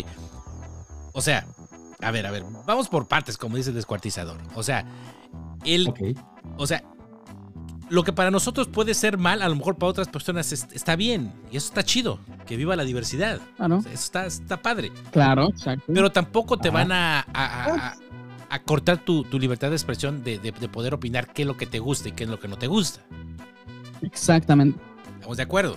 O 1.12 1.20
sea, 1.20 1.44
a 2.00 2.10
ver, 2.10 2.26
a 2.26 2.30
ver, 2.30 2.44
vamos 2.66 2.88
por 2.88 3.08
partes, 3.08 3.36
como 3.36 3.56
dice 3.56 3.70
el 3.70 3.76
descuartizador. 3.76 4.38
O 4.54 4.62
sea, 4.62 4.84
el, 5.64 5.88
Ok. 5.88 6.00
o 6.56 6.66
sea, 6.66 6.84
lo 7.90 8.04
que 8.04 8.12
para 8.12 8.30
nosotros 8.30 8.68
puede 8.68 8.94
ser 8.94 9.18
mal, 9.18 9.40
a 9.42 9.48
lo 9.48 9.56
mejor 9.56 9.76
para 9.76 9.90
otras 9.90 10.08
personas 10.08 10.52
es- 10.52 10.66
está 10.72 10.94
bien. 10.96 11.32
Y 11.50 11.56
eso 11.56 11.68
está 11.68 11.82
chido. 11.82 12.18
Que 12.46 12.56
viva 12.56 12.76
la 12.76 12.84
diversidad. 12.84 13.40
Claro, 13.56 13.78
O 13.78 13.82
sea, 13.82 13.92
Eso 13.92 14.04
está, 14.04 14.26
está 14.26 14.56
padre. 14.62 14.92
claro, 15.10 15.48
exacto. 15.48 15.84
Pero 15.92 16.10
tampoco 16.10 16.58
te 16.58 16.68
Ajá. 16.68 16.78
van 16.78 16.92
a, 16.92 17.20
a- 17.32 17.94
a- 18.50 18.58
cortar 18.62 18.98
tu, 18.98 19.24
tu 19.24 19.38
libertad 19.38 19.68
de 19.70 19.76
expresión 19.76 20.22
de, 20.24 20.38
de- 20.38 20.52
de 20.52 20.68
poder 20.68 20.94
opinar 20.94 21.32
qué 21.32 21.42
es 21.42 21.48
lo 21.48 21.56
que 21.56 21.66
te 21.66 21.78
gusta 21.78 22.08
y 22.08 22.12
qué 22.12 22.24
es 22.24 22.30
lo 22.30 22.38
que 22.40 22.48
no 22.48 22.56
te 22.56 22.66
gusta. 22.66 23.00
Exactamente. 24.02 24.78
¿Estamos 25.14 25.36
de 25.36 25.42
acuerdo? 25.42 25.76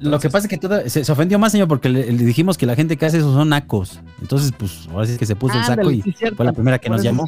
Lo 0.00 0.18
que 0.20 0.28
pasa 0.30 0.46
es 0.46 0.50
que 0.50 0.58
toda- 0.58 0.88
se, 0.88 1.04
se 1.04 1.12
ofendió 1.12 1.38
más, 1.38 1.52
señor, 1.52 1.68
porque 1.68 1.88
le, 1.88 2.12
le 2.12 2.24
dijimos 2.24 2.56
que 2.58 2.66
la 2.66 2.74
gente 2.76 2.96
que 2.96 3.06
hace 3.06 3.18
eso 3.18 3.32
son 3.32 3.48
nacos. 3.48 4.00
Entonces, 4.20 4.52
pues, 4.56 4.88
ahora 4.92 5.06
sí 5.06 5.16
que 5.16 5.26
se 5.26 5.36
puso 5.36 5.58
el 5.58 5.64
saco 5.64 5.90
y 5.90 6.02
cierto. 6.12 6.36
fue 6.36 6.44
la 6.46 6.52
primera 6.52 6.78
que 6.78 6.88
Por 6.88 6.96
nos 6.96 7.04
llamó. 7.04 7.26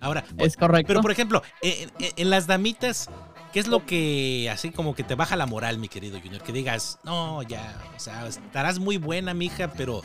Ahora, 0.00 0.24
Es 0.38 0.56
correcto. 0.56 0.88
pero 0.88 1.02
por 1.02 1.10
ejemplo, 1.10 1.42
en, 1.60 1.90
en- 1.98 2.12
en 2.16 2.30
las 2.30 2.46
damitas, 2.46 3.10
¿qué 3.52 3.60
es 3.60 3.68
lo 3.68 3.84
que 3.86 4.48
así 4.52 4.70
como 4.70 4.94
que 4.94 5.02
te 5.02 5.14
baja 5.14 5.36
la 5.36 5.46
moral, 5.46 5.78
mi 5.78 5.88
querido 5.88 6.20
Junior? 6.20 6.42
Que 6.42 6.52
digas, 6.52 6.98
no, 7.04 7.42
ya, 7.42 7.76
o 7.96 8.00
sea, 8.00 8.26
estarás 8.26 8.78
muy 8.78 8.96
buena, 8.96 9.34
mija, 9.34 9.72
pero 9.72 10.02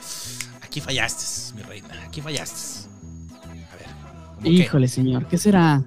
aquí 0.61 0.81
fallaste, 0.81 1.55
mi 1.55 1.61
reina, 1.63 1.87
aquí 2.07 2.21
fallaste. 2.21 2.89
A 3.71 3.75
ver, 3.75 3.85
¿cómo 4.35 4.41
qué? 4.43 4.49
Híjole, 4.49 4.87
señor, 4.87 5.27
¿qué 5.27 5.37
será? 5.37 5.83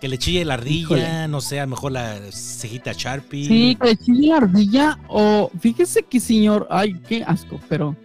Que 0.00 0.08
le 0.08 0.18
chille 0.18 0.44
la 0.44 0.54
ardilla, 0.54 0.80
Híjole. 0.82 1.28
no 1.28 1.40
sé, 1.40 1.60
a 1.60 1.64
lo 1.64 1.70
mejor 1.70 1.92
la 1.92 2.18
cejita 2.30 2.92
Sharpie. 2.92 3.46
Sí, 3.48 3.78
que 3.80 3.86
le 3.88 3.96
chille 3.96 4.28
la 4.28 4.36
ardilla 4.36 4.98
o 5.08 5.50
fíjese 5.60 6.02
que 6.02 6.20
señor, 6.20 6.66
ay, 6.70 7.00
qué 7.08 7.24
asco, 7.24 7.58
pero 7.70 7.96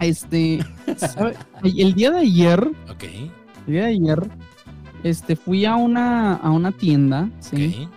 este, 0.00 0.58
¿sabe? 0.96 1.36
el 1.62 1.94
día 1.94 2.10
de 2.10 2.18
ayer, 2.20 2.68
Ok, 2.90 3.04
el 3.04 3.72
día 3.72 3.82
de 3.84 3.90
ayer, 3.90 4.30
este, 5.04 5.36
fui 5.36 5.64
a 5.64 5.76
una, 5.76 6.34
a 6.34 6.50
una 6.50 6.72
tienda, 6.72 7.28
sí, 7.40 7.88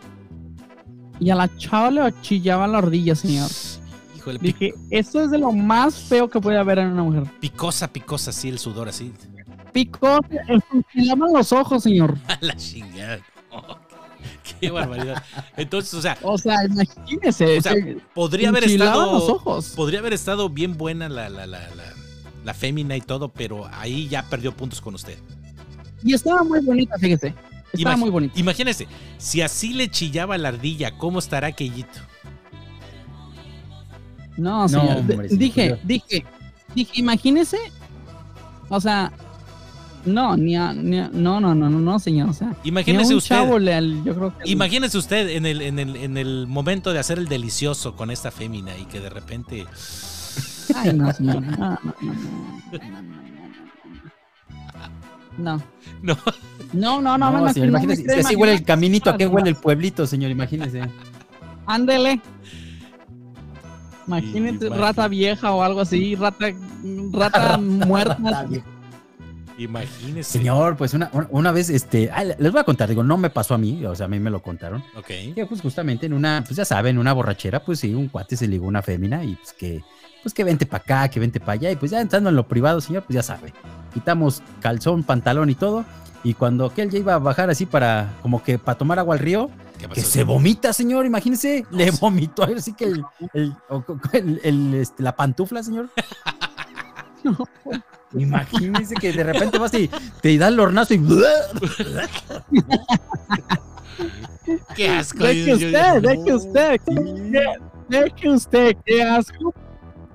y 1.20 1.30
a 1.30 1.36
la 1.36 1.49
chava 1.58 1.91
le 1.91 2.14
chillaba 2.22 2.68
la 2.68 2.80
ardilla, 2.80 3.16
señor. 3.16 3.49
Híjole, 4.18 4.39
Dije, 4.39 4.74
esto 4.89 5.24
es 5.24 5.32
de 5.32 5.38
lo 5.39 5.52
más 5.52 5.95
feo 5.95 6.30
que 6.30 6.39
puede 6.39 6.58
haber 6.58 6.80
en 6.80 6.88
una 6.89 7.04
mujer. 7.04 7.24
picosa, 7.39 7.88
picosa, 7.91 8.30
así 8.30 8.49
el 8.49 8.60
sudor, 8.60 8.88
así. 8.89 9.14
Picó, 9.74 10.20
enchilaban 10.74 11.32
los 11.34 11.52
ojos, 11.54 11.84
señor. 11.84 12.18
A 12.28 12.38
la 12.41 12.56
chingada. 12.56 13.20
Oh, 13.54 13.78
qué 14.62 14.72
barbaridad. 14.72 15.22
Entonces, 15.58 15.93
o 15.93 16.02
sea, 16.02 16.18
O 16.22 16.38
sea, 16.38 16.64
imagínese. 16.64 17.58
O 17.58 17.62
sea, 17.62 17.74
se- 17.74 17.97
podría 18.14 18.47
haber 18.47 18.64
estado. 18.64 19.12
los 19.12 19.28
ojos. 19.28 19.74
Podría 19.76 19.99
haber 19.99 20.14
estado 20.14 20.47
bien 20.49 20.78
buena 20.78 21.10
la, 21.10 21.30
la, 21.30 21.45
la, 21.47 21.60
la, 21.76 21.84
la 22.45 22.54
fémina 22.54 22.95
y 22.95 23.02
todo, 23.02 23.28
pero 23.28 23.68
ahí 23.74 24.08
ya 24.08 24.24
perdió 24.24 24.56
puntos 24.56 24.80
con 24.80 24.95
usted. 24.95 25.18
Y 26.04 26.14
estaba 26.14 26.43
muy 26.43 26.60
bonita, 26.62 26.97
fíjese. 26.97 27.34
Estaba 27.74 27.95
muy 27.97 28.10
bonita. 28.10 28.38
Imagínese, 28.39 28.88
si 29.18 29.41
así 29.41 29.74
le 29.74 29.89
chillaba 29.89 30.38
la 30.38 30.49
ardilla, 30.49 30.97
¿cómo 30.97 31.20
estará 31.20 31.47
aquellito? 31.47 31.99
No, 34.38 34.68
señor. 34.68 34.97
hombre, 34.97 35.16
D- 35.18 35.30
señor, 35.30 35.39
dije, 35.39 35.78
dije, 35.84 36.26
dije, 36.76 36.91
imagínese. 36.95 37.58
O 38.70 38.80
sea, 38.82 39.12
no, 40.06 40.36
ni 40.36 40.56
a, 40.56 40.74
ni 40.74 40.97
a- 40.99 41.10
no, 41.14 41.39
no, 41.39 41.54
no, 41.54 41.70
no, 41.70 41.80
no, 41.80 41.99
señor. 41.99 42.30
O 42.30 42.34
sea, 42.34 42.56
Imagínese 42.64 43.14
usted. 43.16 43.36
chavo 43.36 43.60
le- 43.60 44.02
yo 44.04 44.16
creo 44.16 44.38
que. 44.38 44.49
Imagínese 44.49 44.97
usted 44.97 45.30
en 45.30 45.45
el, 45.45 45.62
en, 45.62 45.80
el, 45.80 45.95
en 45.95 46.18
el 46.18 46.47
momento 46.47 46.91
de 46.93 46.99
hacer 46.99 47.20
el 47.20 47.28
delicioso 47.28 47.95
con 47.95 48.10
esta 48.12 48.32
fémina 48.32 48.76
y 48.78 48.86
que 48.86 48.99
de 48.99 49.10
repente. 49.10 49.66
Ay, 50.76 50.93
no, 50.93 51.12
señor. 51.14 51.41
No, 51.58 51.58
no, 51.58 51.78
no, 52.02 52.14
no, 52.14 52.14
no, 52.14 53.24
no. 53.24 53.40
No. 56.01 56.17
No, 56.73 57.01
no, 57.01 57.17
no, 57.17 57.31
No, 57.31 57.31
no, 57.45 57.53
señor, 57.53 57.67
no, 57.69 57.77
imagínese, 57.79 58.03
no, 58.03 58.13
si 58.13 58.19
así 58.21 58.35
huele 58.35 58.53
el 58.53 58.63
caminito, 58.63 59.09
¿a 59.09 59.17
qué 59.17 59.25
no, 59.25 59.31
huele 59.31 59.49
el 59.49 59.55
pueblito, 59.61 60.07
señor? 60.07 60.31
Imagínese. 60.31 60.81
Ándele. 61.65 62.21
Imagínate 64.07 64.37
Imagínate. 64.65 64.69
rata 64.81 65.07
vieja 65.07 65.51
o 65.51 65.61
algo 65.63 65.81
así, 65.81 66.15
rata, 66.15 66.47
rata 67.11 67.57
muerta. 67.61 68.47
Imagínese. 69.57 70.31
Señor, 70.39 70.75
pues 70.75 70.93
una, 70.93 71.11
una- 71.29 71.51
vez, 71.51 71.69
este, 71.69 72.09
ah, 72.11 72.23
les 72.23 72.51
voy 72.51 72.59
a 72.59 72.63
contar, 72.63 72.89
digo, 72.89 73.03
no 73.03 73.17
me 73.17 73.29
pasó 73.29 73.53
a 73.53 73.57
mí, 73.57 73.85
o 73.85 73.93
sea, 73.93 74.07
a 74.07 74.09
mí 74.09 74.19
me 74.19 74.31
lo 74.31 74.41
contaron. 74.41 74.83
Ok. 74.97 75.07
Que 75.35 75.45
pues 75.47 75.61
justamente 75.61 76.07
en 76.07 76.13
una, 76.13 76.43
pues 76.45 76.55
ya 76.57 76.65
saben, 76.65 76.97
una 76.97 77.13
borrachera, 77.13 77.63
pues 77.63 77.79
sí, 77.79 77.93
un 77.93 78.07
cuate 78.07 78.35
se 78.35 78.47
ligó 78.47 78.65
una 78.65 78.81
fémina 78.81 79.23
y 79.23 79.35
pues 79.35 79.53
que, 79.53 79.83
pues 80.23 80.33
que 80.33 80.43
vente 80.43 80.65
para 80.65 80.83
acá, 80.83 81.09
que 81.09 81.19
vente 81.19 81.39
para 81.39 81.53
allá, 81.53 81.71
y 81.71 81.75
pues 81.75 81.91
ya 81.91 82.01
entrando 82.01 82.29
en 82.29 82.35
lo 82.35 82.47
privado, 82.47 82.81
señor, 82.81 83.03
pues 83.03 83.15
ya 83.15 83.23
sabe. 83.23 83.53
Quitamos 83.93 84.41
calzón, 84.61 85.03
pantalón 85.03 85.49
y 85.49 85.55
todo, 85.55 85.83
y 86.23 86.33
cuando 86.33 86.65
aquel 86.65 86.89
ya 86.89 86.99
iba 86.99 87.13
a 87.15 87.19
bajar 87.19 87.49
así 87.49 87.65
para, 87.65 88.13
como 88.21 88.41
que 88.43 88.57
para 88.59 88.77
tomar 88.77 88.99
agua 88.99 89.15
al 89.15 89.19
río, 89.19 89.49
que 89.93 90.01
se 90.01 90.23
vomita, 90.23 90.73
señor, 90.73 91.05
imagínese, 91.05 91.65
le 91.71 91.89
vomitó 91.91 92.43
así 92.43 92.73
que 92.73 92.85
el, 92.85 93.03
el- 93.33 93.55
el- 94.13 94.39
el, 94.43 94.73
este, 94.75 95.01
la 95.03 95.15
pantufla, 95.15 95.63
señor. 95.63 95.89
Imagínese 98.13 98.93
que 98.95 99.13
de 99.13 99.23
repente 99.23 99.57
vas 99.57 99.73
y 99.73 99.89
te 100.21 100.37
da 100.37 100.49
el 100.49 100.59
hornazo 100.59 100.93
y 100.93 100.99
Qué 104.75 104.89
asco. 104.89 105.23
Deje 105.23 105.45
yo- 105.45 105.57
yo- 105.57 105.67
usted, 105.67 106.01
deje 106.01 106.33
usted, 106.33 106.81
que- 106.81 107.57
deje 107.89 108.29
usted, 108.29 108.77
qué 108.85 109.03
asco. 109.03 109.53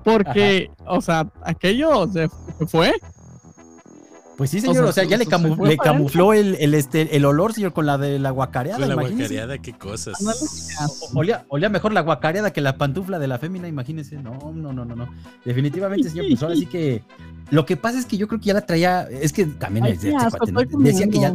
Porque, 0.04 0.70
o 0.86 1.00
sea, 1.00 1.26
aquello 1.42 2.06
se 2.12 2.28
fue. 2.68 2.92
Pues 4.36 4.50
sí, 4.50 4.58
O 4.58 4.60
señor, 4.60 4.76
sea, 4.76 4.84
o 4.84 4.92
sea, 4.92 5.04
ya 5.04 5.16
le, 5.16 5.26
camu- 5.26 5.48
se 5.50 5.56
fue 5.56 5.68
le 5.70 5.76
para 5.76 5.92
camufló 5.92 6.32
el, 6.34 6.56
el, 6.60 6.74
este, 6.74 7.16
el 7.16 7.24
olor, 7.24 7.54
señor, 7.54 7.72
con 7.72 7.86
la 7.86 7.96
de 7.96 8.18
la 8.18 8.30
guacareada. 8.30 8.78
Con 8.80 8.88
la 8.88 8.94
imagínese. 8.94 9.34
guacareada, 9.34 9.58
qué 9.62 9.72
cosas. 9.72 10.14
O- 10.20 11.18
Olía, 11.18 11.46
olía 11.48 11.70
mejor 11.70 11.94
la 11.94 12.02
guacareada 12.02 12.52
que 12.52 12.60
la 12.60 12.76
pantufla 12.76 13.18
de 13.18 13.28
la 13.28 13.38
fémina, 13.38 13.66
imagínese. 13.66 14.16
No, 14.16 14.38
no, 14.54 14.72
no, 14.74 14.84
no, 14.84 14.94
no. 14.94 15.08
Definitivamente, 15.44 16.10
señor, 16.10 16.26
pues 16.28 16.42
ahora 16.42 16.54
sí 16.56 16.66
que. 16.66 17.02
Lo 17.50 17.64
que 17.64 17.76
pasa 17.78 17.98
es 17.98 18.04
que 18.04 18.18
yo 18.18 18.28
creo 18.28 18.38
que 18.40 18.46
ya 18.46 18.54
la 18.54 18.66
traía. 18.66 19.02
Es 19.10 19.32
que 19.32 19.46
también 19.46 19.86
Ay, 19.86 19.92
es 19.92 20.00
qué 20.00 20.08
de 20.08 20.14
este 20.16 20.76
Decían 20.80 21.10
que 21.10 21.20
ya, 21.20 21.32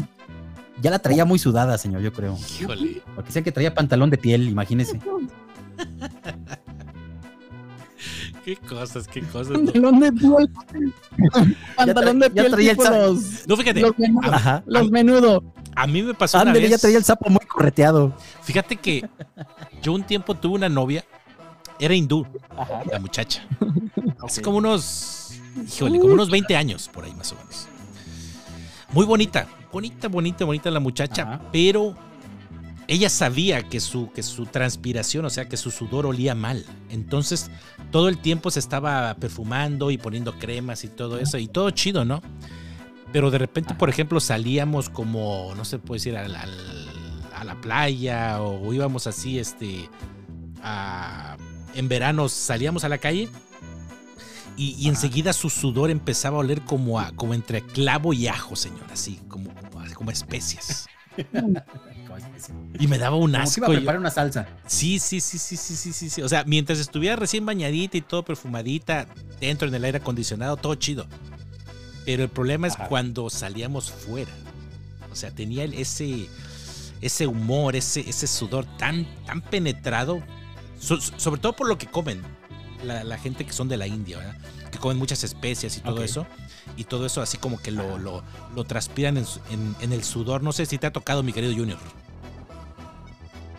ya 0.82 0.92
la 0.92 1.00
traía 1.00 1.26
muy 1.26 1.40
sudada, 1.40 1.78
señor, 1.80 2.02
yo 2.02 2.14
creo. 2.14 2.38
Híjole. 2.60 3.02
Porque 3.16 3.30
decían 3.30 3.44
que 3.44 3.52
traía 3.52 3.74
pantalón 3.74 4.12
de 4.12 4.18
piel, 4.18 4.48
imagínese. 4.48 5.00
Qué 8.44 8.56
cosas, 8.58 9.08
qué 9.08 9.22
cosas. 9.22 9.54
Pantalón 9.54 10.00
de 10.00 10.12
piel. 10.14 10.52
Pantalón 11.76 12.20
de 12.20 12.28
ya 12.28 12.34
piel 12.34 12.52
traía 12.52 12.72
el 12.72 12.78
tipo 12.78 12.84
sa- 12.90 12.98
los, 12.98 13.48
No, 13.48 13.58
fíjate, 13.58 13.82
los, 13.82 13.98
menudo, 14.00 14.32
a, 14.32 14.36
Ajá. 14.36 14.64
los 14.66 14.90
menudo. 14.92 15.54
a 15.76 15.88
mí 15.88 16.02
me 16.02 16.14
pasó 16.14 16.38
una 16.40 16.50
Ándale, 16.50 16.68
ya 16.68 16.76
vez. 16.76 16.82
traía 16.82 16.98
el 16.98 17.04
sapo 17.04 17.30
muy 17.30 17.46
correteado. 17.46 18.14
Fíjate 18.42 18.78
que 18.78 19.08
yo 19.84 19.94
un 19.94 20.04
tiempo 20.04 20.34
tuve 20.36 20.56
una 20.56 20.70
novia, 20.70 21.06
era 21.80 21.94
hindú, 21.94 22.26
la 22.92 23.00
muchacha. 23.00 23.46
Hace 24.24 24.42
como 24.42 24.58
unos, 24.58 25.34
híjole, 25.76 26.00
como 26.00 26.14
unos 26.14 26.30
20 26.32 26.56
años 26.56 26.90
por 26.92 27.06
ahí 27.06 27.14
más 27.14 27.32
o 27.32 27.36
menos. 27.36 27.68
Muy 28.92 29.06
bonita, 29.06 29.48
bonita, 29.72 30.08
bonita, 30.08 30.46
bonita 30.46 30.72
la 30.72 30.80
muchacha, 30.80 31.22
Ajá. 31.24 31.42
pero 31.52 31.96
ella 32.88 33.10
sabía 33.10 33.64
que 33.64 33.80
su, 33.80 34.12
que 34.12 34.24
su 34.24 34.46
transpiración, 34.46 35.26
o 35.26 35.30
sea, 35.30 35.48
que 35.48 35.58
su 35.58 35.72
sudor 35.72 36.06
olía 36.06 36.36
mal. 36.36 36.66
Entonces, 36.90 37.50
todo 37.92 38.10
el 38.10 38.18
tiempo 38.18 38.52
se 38.52 38.60
estaba 38.60 39.14
perfumando 39.16 39.92
y 39.92 39.98
poniendo 39.98 40.38
cremas 40.40 40.84
y 40.84 40.88
todo 40.88 41.18
eso, 41.20 41.38
y 41.38 41.48
todo 41.48 41.70
chido, 41.72 42.04
¿no? 42.06 42.22
Pero 43.14 43.30
de 43.32 43.38
repente, 43.38 43.74
por 43.76 43.90
ejemplo, 43.90 44.20
salíamos 44.20 44.90
como, 44.90 45.54
no 45.56 45.66
sé, 45.66 45.80
puede 45.80 46.00
decir, 46.00 46.18
al- 46.18 46.36
al- 46.36 46.90
a 47.36 47.44
la 47.44 47.60
playa 47.60 48.42
o 48.42 48.74
íbamos 48.74 49.08
así, 49.08 49.40
este, 49.40 49.90
a- 50.62 51.38
en 51.74 51.88
verano 51.88 52.30
salíamos 52.30 52.84
a 52.84 52.90
la 52.90 52.98
calle 52.98 53.30
y, 54.58 54.76
y 54.78 54.90
enseguida 54.90 55.34
su 55.34 55.50
sudor 55.50 55.90
empezaba 55.90 56.38
a 56.38 56.40
oler 56.42 56.62
como, 56.62 57.00
a, 57.00 57.12
como 57.14 57.34
entre 57.34 57.62
clavo 57.62 58.14
y 58.14 58.28
ajo, 58.28 58.56
señor, 58.56 58.86
así, 58.92 59.20
como, 59.28 59.54
como, 59.56 59.86
como 59.96 60.12
especias. 60.12 60.88
Y 62.80 62.88
me 62.88 62.98
daba 62.98 63.16
un 63.16 63.32
Como 63.32 63.44
que 63.44 63.50
asco. 63.50 63.60
iba 63.60 63.68
a 63.68 63.72
preparar 63.72 64.00
una 64.00 64.12
salsa. 64.12 64.48
Sí, 64.68 65.00
sí, 65.00 65.20
sí, 65.22 65.38
sí, 65.38 65.58
sí, 65.58 65.76
sí, 65.76 65.94
sí, 65.94 66.10
sí. 66.10 66.22
O 66.22 66.30
sea, 66.30 66.44
mientras 66.46 66.80
estuviera 66.80 67.16
recién 67.16 67.46
bañadita 67.46 67.98
y 67.98 68.02
todo 68.02 68.24
perfumadita, 68.24 69.08
dentro 69.40 69.68
en 69.68 69.76
el 69.76 69.84
aire 69.86 69.98
acondicionado, 70.00 70.58
todo 70.58 70.76
chido. 70.76 71.08
Pero 72.06 72.24
el 72.24 72.30
problema 72.30 72.68
es 72.68 72.74
Ajá. 72.76 72.88
cuando 72.88 73.30
salíamos 73.30 73.92
fuera. 73.92 74.32
O 75.12 75.16
sea, 75.16 75.32
tenía 75.32 75.66
ese, 75.66 76.28
ese 77.02 77.28
humor, 77.28 77.76
ese, 77.76 78.02
ese 78.10 78.28
sudor 78.28 78.66
tan, 78.78 79.06
tan 79.26 79.42
penetrado. 79.42 80.22
So- 80.80 81.00
sobre 81.02 81.40
todo 81.42 81.54
por 81.54 81.68
lo 81.68 81.78
que 81.78 81.86
comen 81.88 82.22
la, 82.84 83.04
la 83.04 83.18
gente 83.20 83.46
que 83.46 83.54
son 83.54 83.68
de 83.68 83.78
la 83.78 83.86
India, 83.88 84.18
¿verdad? 84.18 84.36
Que 84.72 84.80
comen 84.80 84.98
muchas 84.98 85.24
especias 85.24 85.78
y 85.78 85.82
todo 85.82 85.96
Ok. 85.98 86.02
eso. 86.02 86.26
Y 86.78 86.84
todo 86.86 87.06
eso 87.06 87.22
así 87.22 87.38
como 87.38 87.60
que 87.60 87.72
lo, 87.72 87.98
lo, 87.98 88.24
lo 88.56 88.64
transpiran 88.64 89.18
en, 89.18 89.26
en- 89.52 89.76
en 89.82 89.92
el 89.94 90.04
sudor. 90.04 90.44
No 90.44 90.52
sé 90.52 90.66
si 90.66 90.78
te 90.78 90.88
ha 90.88 90.92
tocado, 90.94 91.24
mi 91.24 91.34
querido 91.34 91.54
Junior. 91.56 91.78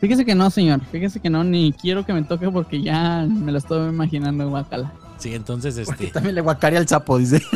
Fíjese 0.00 0.24
que 0.24 0.34
no, 0.34 0.50
señor. 0.50 0.80
Fíjese 0.90 1.20
que 1.20 1.30
no, 1.30 1.44
ni 1.44 1.72
quiero 1.72 2.04
que 2.04 2.12
me 2.12 2.22
toque 2.22 2.50
porque 2.50 2.82
ya 2.82 3.24
me 3.28 3.52
lo 3.52 3.58
estoy 3.58 3.88
imaginando, 3.88 4.48
guacala. 4.48 4.92
Sí, 5.18 5.32
entonces, 5.34 5.76
Porque 5.86 6.04
este... 6.06 6.14
también 6.14 6.34
le 6.34 6.40
guacarea 6.40 6.80
al 6.80 6.88
sapo, 6.88 7.18
dice. 7.18 7.40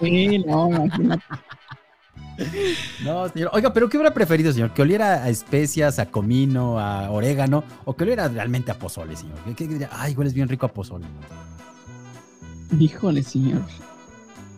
Sí, 0.00 0.38
no, 0.38 0.68
imagínate. 0.70 1.22
No, 3.04 3.28
señor. 3.28 3.50
Oiga, 3.52 3.70
pero 3.70 3.86
¿qué 3.90 3.98
hubiera 3.98 4.14
preferido, 4.14 4.50
señor? 4.50 4.72
¿Que 4.72 4.80
oliera 4.80 5.22
a 5.24 5.28
especias, 5.28 5.98
a 5.98 6.06
comino, 6.06 6.80
a 6.80 7.10
orégano? 7.10 7.64
¿O 7.84 7.94
que 7.94 8.04
oliera 8.04 8.26
realmente 8.28 8.70
a 8.70 8.78
pozole, 8.78 9.14
señor? 9.14 9.36
¿Qué, 9.44 9.54
qué 9.54 9.68
diría? 9.68 9.90
Ay, 9.92 10.14
hueles 10.14 10.32
bien 10.32 10.48
rico 10.48 10.64
a 10.64 10.70
pozole. 10.72 11.04
Híjole, 12.78 13.22
señor. 13.22 13.60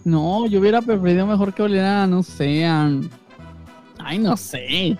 No, 0.04 0.46
yo 0.46 0.60
hubiera 0.60 0.82
preferido 0.82 1.26
mejor 1.26 1.54
que 1.54 1.62
oliera, 1.62 2.06
no 2.06 2.22
sé, 2.22 2.66
a- 2.66 2.90
Ay, 3.98 4.18
no 4.18 4.36
sé. 4.36 4.96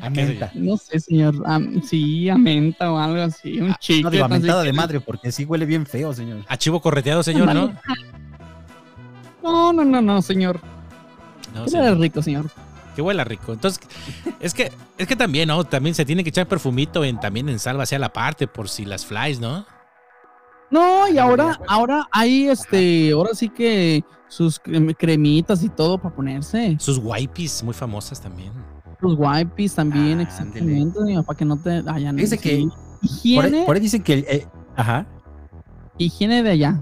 A 0.00 0.10
menta. 0.10 0.50
No 0.54 0.76
sé, 0.76 0.98
señor. 0.98 1.34
a- 1.46 1.60
sí, 1.84 2.28
a 2.28 2.36
menta 2.36 2.90
o 2.92 2.98
algo 2.98 3.20
así. 3.22 3.60
Un. 3.60 3.70
Ah, 3.70 3.78
No 4.02 4.10
digo 4.10 4.24
a 4.24 4.28
mentada 4.28 4.62
de 4.62 4.72
madre, 4.72 5.00
porque 5.00 5.30
sí 5.30 5.44
huele 5.44 5.66
bien 5.66 5.86
feo, 5.86 6.12
señor. 6.14 6.44
A 6.48 6.56
chivo 6.56 6.80
correteado, 6.80 7.22
señor, 7.22 7.54
¿no? 7.54 7.72
No, 9.42 9.72
no, 9.72 9.84
no, 9.84 10.00
no, 10.02 10.22
señor. 10.22 10.60
No, 11.54 11.60
Huele 11.60 11.70
señor. 11.70 11.98
rico, 11.98 12.22
señor. 12.22 12.50
Que 12.96 13.02
huela 13.02 13.24
rico. 13.24 13.52
Entonces, 13.52 13.80
es 14.40 14.52
que, 14.54 14.70
es 14.98 15.06
que 15.06 15.16
también, 15.16 15.48
¿no? 15.48 15.64
También 15.64 15.94
se 15.94 16.04
tiene 16.04 16.22
que 16.22 16.30
echar 16.30 16.46
perfumito 16.48 17.04
en, 17.04 17.18
también 17.20 17.48
en 17.48 17.58
salva 17.58 17.84
hacia 17.84 17.98
la 17.98 18.12
parte, 18.12 18.46
por 18.46 18.68
si 18.68 18.84
las 18.84 19.04
flies, 19.06 19.40
¿no? 19.40 19.64
No, 20.72 21.06
y 21.08 21.18
ahora, 21.18 21.60
ahora 21.68 22.08
hay 22.10 22.48
este, 22.48 23.12
ahora 23.12 23.34
sí 23.34 23.48
que 23.50 24.02
sus 24.26 24.60
crem- 24.60 24.96
cremitas 24.98 25.62
y 25.62 25.68
todo 25.68 25.98
para 25.98 26.14
ponerse. 26.14 26.76
Sus 26.80 26.98
wipes 26.98 27.62
muy 27.62 27.74
famosas 27.74 28.20
también. 28.20 28.52
Los 29.00 29.16
wipes 29.18 29.74
también, 29.74 30.12
Ándele. 30.20 30.22
exactamente, 30.22 30.98
para 31.26 31.36
que 31.36 31.44
no 31.44 31.56
te 31.58 31.82
hayan. 31.86 32.16
Fíjese 32.16 32.38
que 32.38 32.64
sí. 33.02 33.34
Por 33.36 33.44
ahí, 33.44 33.50
Higiene, 33.50 33.64
por 33.66 33.76
ahí 33.76 33.82
dicen 33.82 34.02
que. 34.02 34.12
el- 34.14 34.24
eh, 34.28 34.46
ajá. 34.76 35.06
higiene 35.98 36.42
de 36.42 36.50
allá. 36.50 36.80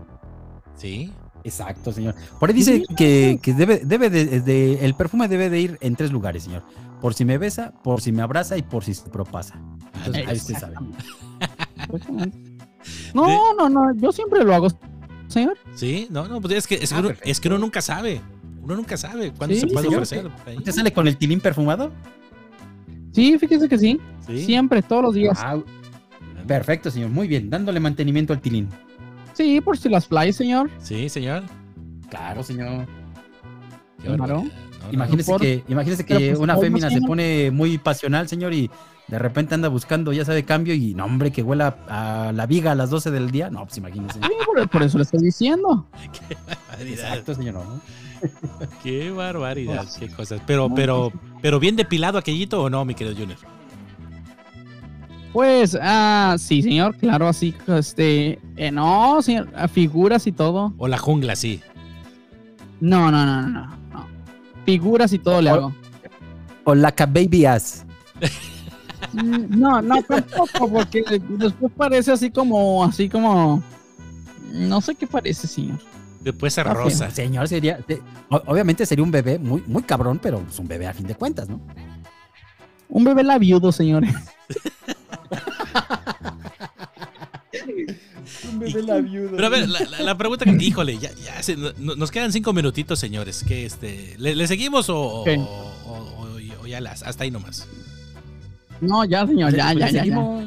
Sí. 0.77 1.13
Exacto, 1.43 1.91
señor. 1.91 2.15
Por 2.39 2.51
ahí 2.51 2.55
dice 2.55 2.85
que, 2.97 3.39
que 3.43 3.55
debe, 3.55 3.79
debe 3.85 4.11
de, 4.11 4.41
de- 4.43 4.85
el 4.85 4.95
perfume 4.95 5.27
debe 5.27 5.49
de 5.51 5.61
ir 5.61 5.79
en 5.81 5.97
tres 5.97 6.13
lugares, 6.13 6.45
señor. 6.45 6.63
Por 7.01 7.15
si 7.15 7.25
me 7.25 7.39
besa, 7.39 7.73
por 7.83 8.03
si 8.03 8.13
me 8.13 8.21
abraza 8.21 8.59
y 8.59 8.63
por 8.63 8.85
si 8.85 8.93
se 8.93 9.09
propasa. 9.09 9.55
Entonces, 9.95 10.29
ahí 10.29 10.37
usted 10.37 10.55
sabe. 10.59 10.75
No, 13.15 13.55
no, 13.55 13.69
no, 13.69 13.95
yo 13.97 14.13
siempre 14.13 14.45
lo 14.45 14.55
hago, 14.55 14.69
señor. 15.29 15.57
Sí, 15.75 16.07
no, 16.11 16.27
no, 16.29 16.41
pues 16.41 16.55
es 16.55 16.67
que, 16.67 16.77
es 16.77 16.91
que, 16.91 16.95
Ah, 16.95 16.99
uno, 16.99 17.09
perfecto. 17.09 17.31
es 17.31 17.41
que 17.41 17.49
uno 17.49 17.59
nunca 17.59 17.81
sabe. 17.83 18.21
Uno 18.63 18.77
nunca 18.77 18.97
sabe 18.97 19.33
cuándo 19.33 19.55
Sí, 19.55 19.61
se 19.63 19.67
puede 19.69 19.87
señor. 19.87 20.03
ofrecer. 20.03 20.31
¿Usted 20.59 20.73
sale 20.73 20.93
con 20.93 21.09
el 21.09 21.17
tilín 21.17 21.41
perfumado? 21.41 21.91
Sí, 23.13 23.37
fíjese 23.39 23.69
que 23.69 23.79
sí. 23.79 24.01
Sí. 24.27 24.45
Siempre, 24.45 24.83
todos 24.83 25.03
los 25.03 25.15
días. 25.15 25.39
Wow. 25.43 25.65
Perfecto, 26.47 26.91
señor. 26.91 27.11
Muy 27.11 27.27
bien. 27.27 27.51
Dándole 27.51 27.81
mantenimiento 27.81 28.33
al 28.33 28.41
tilín. 28.41 28.69
Sí, 29.33 29.61
por 29.61 29.77
si 29.79 29.89
las 29.89 30.07
flies, 30.07 30.37
señor. 30.37 30.71
Sí, 30.79 31.09
señor. 31.09 31.43
Claro, 32.11 32.43
señor. 32.43 32.87
Qué 34.03 34.15
Claro. 34.15 34.45
Barbaridad. 34.81 34.87
No, 34.87 34.87
no. 34.87 34.93
Imagínese 34.93 35.31
por- 35.31 35.41
que, 35.41 35.65
imagínese 35.69 36.05
que 36.07 36.15
pues, 36.15 36.39
una 36.39 36.55
¿cómo, 36.55 36.63
fémina 36.63 36.91
se 36.91 37.01
pone 37.01 37.51
muy 37.51 37.79
pasional, 37.79 38.29
señor, 38.29 38.53
y 38.55 38.71
de 39.09 39.19
repente 39.19 39.55
anda 39.55 39.69
buscando, 39.69 40.13
ya 40.13 40.25
sabe, 40.25 40.45
cambio 40.45 40.75
y 40.75 40.95
no, 40.95 41.05
hombre, 41.05 41.31
que 41.33 41.43
huela 41.43 41.77
a 41.89 42.33
la 42.35 42.47
viga 42.47 42.73
a 42.73 42.75
las 42.75 42.91
12 42.91 43.11
del 43.11 43.31
día. 43.31 43.51
No, 43.51 43.65
pues 43.65 43.79
imagínese. 43.79 44.21
Sí, 44.21 44.29
por, 44.47 44.69
por 44.69 44.83
eso 44.83 44.99
le 44.99 45.05
estoy 45.05 45.23
diciendo. 45.23 45.87
Barbaridad. 46.71 47.07
Exacto, 47.09 47.35
señor. 47.35 47.55
¿no? 47.55 47.81
Qué 48.83 49.11
barbaridad, 49.11 49.87
qué 49.99 50.09
cosas. 50.09 50.43
Pero, 50.47 50.69
pero, 50.75 51.11
pero 51.41 51.59
bien 51.59 51.75
depilado 51.75 52.19
aquellito 52.19 52.63
o 52.63 52.69
no, 52.69 52.85
mi 52.85 52.95
querido 52.95 53.17
Junior. 53.17 53.39
Pues, 55.33 55.79
ah, 55.81 56.37
sí, 56.39 56.61
señor, 56.61 56.97
claro, 56.97 57.29
así, 57.29 57.55
este, 57.69 58.41
eh, 58.57 58.71
no, 58.73 59.23
señor, 59.23 59.49
a 59.55 59.69
figuras 59.69 60.27
y 60.27 60.33
todo. 60.33 60.75
O 60.77 60.89
la 60.89 60.99
jungla, 60.99 61.37
sí. 61.37 61.61
No, 62.81 63.11
no, 63.11 63.25
no, 63.25 63.43
no, 63.43 63.49
no. 63.49 63.80
Figuras 64.71 65.13
y 65.13 65.19
todo 65.19 65.41
le 65.43 65.51
hago. 65.51 65.75
O 66.65 66.75
la 66.75 66.95
baby 66.97 67.45
ass. 67.47 67.85
Mm, 69.13 69.59
No, 69.59 69.81
no, 69.83 70.03
tampoco, 70.03 70.69
porque 70.71 71.03
después 71.29 71.73
parece 71.77 72.13
así 72.13 72.31
como, 72.31 72.85
así 72.85 73.09
como, 73.09 73.63
no 74.53 74.81
sé 74.81 74.95
qué 74.95 75.07
parece, 75.07 75.47
señor. 75.49 75.79
Después 76.21 76.53
se 76.53 76.61
Ah, 76.61 76.75
rosa. 76.75 77.11
Señor, 77.11 77.49
sería. 77.49 77.79
obviamente 78.29 78.85
sería 78.87 79.03
un 79.03 79.11
bebé 79.11 79.39
muy, 79.39 79.63
muy 79.67 79.83
cabrón, 79.83 80.19
pero 80.23 80.43
es 80.49 80.59
un 80.59 80.69
bebé 80.69 80.87
a 80.87 80.93
fin 80.93 81.07
de 81.07 81.15
cuentas, 81.15 81.49
¿no? 81.49 81.61
Un 82.89 83.05
bebé 83.05 83.23
labiudo, 83.25 83.73
señores. 83.73 84.15
Un 88.51 88.59
bebé 88.59 88.83
labiudo. 88.83 89.31
Pero 89.37 89.47
a 89.47 89.51
ver, 89.51 89.69
la, 89.69 89.81
la- 89.81 90.01
la 90.03 90.19
pregunta 90.19 90.45
que, 90.45 90.65
híjole, 90.65 90.99
ya, 90.99 91.11
ya 91.25 91.43
se- 91.43 91.57
no- 91.57 91.95
nos 91.97 92.11
quedan 92.11 92.33
cinco 92.33 92.53
minutitos, 92.53 92.99
señores. 92.99 93.45
Que 93.47 93.67
este, 93.67 94.15
¿le, 94.19 94.35
le 94.35 94.47
seguimos 94.47 94.89
o, 94.91 94.99
o- 94.99 95.21
Ok. 95.23 95.29
o- 95.39 95.87
o- 95.87 96.63
o 96.63 96.67
ya 96.67 96.81
las, 96.81 97.03
hasta 97.03 97.25
ahí 97.25 97.31
nomás? 97.31 97.67
No, 98.81 99.05
ya, 99.05 99.27
señor, 99.27 99.55
ya, 99.55 99.73
ya, 99.75 99.89
ya. 99.91 100.05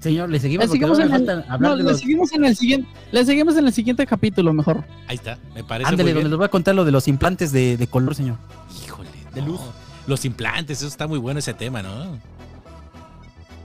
Señor, 0.00 0.28
le 0.28 0.38
seguimos, 0.38 0.66
Le 0.66 0.68
porque 0.68 0.78
seguimos, 0.94 1.20
en 1.20 1.30
el, 1.30 1.44
no, 1.58 1.74
le 1.74 1.82
los. 1.82 1.98
seguimos 2.00 2.32
en 2.32 2.44
el 2.44 2.54
siguiente, 2.56 2.88
le 3.10 3.24
seguimos 3.24 3.56
en 3.56 3.66
el 3.66 3.72
siguiente 3.72 4.06
capítulo, 4.06 4.52
mejor. 4.52 4.84
Ahí 5.08 5.16
está, 5.16 5.38
me 5.54 5.64
parece 5.64 5.88
Ándale, 5.90 6.12
donde 6.12 6.28
les 6.28 6.36
voy 6.36 6.44
a 6.44 6.48
contar 6.50 6.74
lo 6.74 6.84
de 6.84 6.92
los 6.92 7.08
implantes 7.08 7.50
de, 7.50 7.76
de 7.76 7.86
color, 7.88 8.14
señor. 8.14 8.36
Híjole, 8.84 9.08
de 9.34 9.40
no. 9.40 9.48
luz. 9.48 9.60
Los 10.06 10.24
implantes, 10.24 10.78
eso 10.78 10.86
está 10.86 11.06
muy 11.08 11.18
bueno 11.18 11.40
ese 11.40 11.54
tema, 11.54 11.82
¿no? 11.82 12.18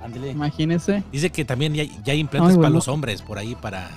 Ándale. 0.03 0.31
Imagínese. 0.31 1.03
Dice 1.11 1.29
que 1.29 1.45
también 1.45 1.73
ya, 1.73 1.83
ya 2.03 2.13
hay 2.13 2.19
implantes 2.19 2.51
Ay, 2.51 2.55
para 2.57 2.67
bueno. 2.67 2.75
los 2.75 2.87
hombres 2.87 3.21
por 3.21 3.37
ahí 3.37 3.55
para. 3.55 3.89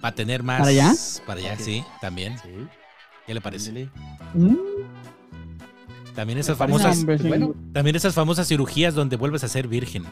Para 0.00 0.14
tener 0.14 0.42
más. 0.42 0.58
¿Para 0.58 0.70
allá? 0.70 0.92
Para 1.26 1.40
allá, 1.40 1.56
sí, 1.58 1.84
también. 2.00 2.38
Sí, 2.38 2.48
¿Qué 3.26 3.34
le 3.34 3.40
parece? 3.40 3.70
ándale. 3.70 3.90
Mm, 4.34 4.56
También 6.14 6.38
esas 6.38 6.56
parece 6.58 6.78
famosas. 6.78 7.22
Bueno. 7.22 7.54
También 7.72 7.96
esas 7.96 8.14
famosas 8.14 8.48
cirugías 8.48 8.94
donde 8.94 9.16
vuelves 9.16 9.44
a 9.44 9.48
ser 9.48 9.68
virgen. 9.68 10.04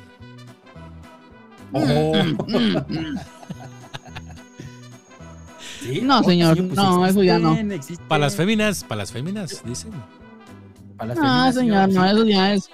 Oh. 1.72 2.14
mm. 2.46 3.16
Sí, 5.80 6.00
No, 6.02 6.22
señor, 6.22 6.56
pues 6.56 6.74
no, 6.74 7.06
eso 7.06 7.22
ya 7.22 7.38
no. 7.38 7.56
Para 8.08 8.20
las 8.26 8.36
féminas, 8.36 8.84
para 8.84 9.00
las 9.00 9.12
féminas, 9.12 9.62
dicen. 9.64 9.92
Para 10.98 11.14
las 11.14 11.16
No, 11.16 11.22
féminas, 11.22 11.54
señor, 11.54 11.88
no, 11.90 12.04
eso 12.06 12.24
ya 12.26 12.52
es. 12.54 12.70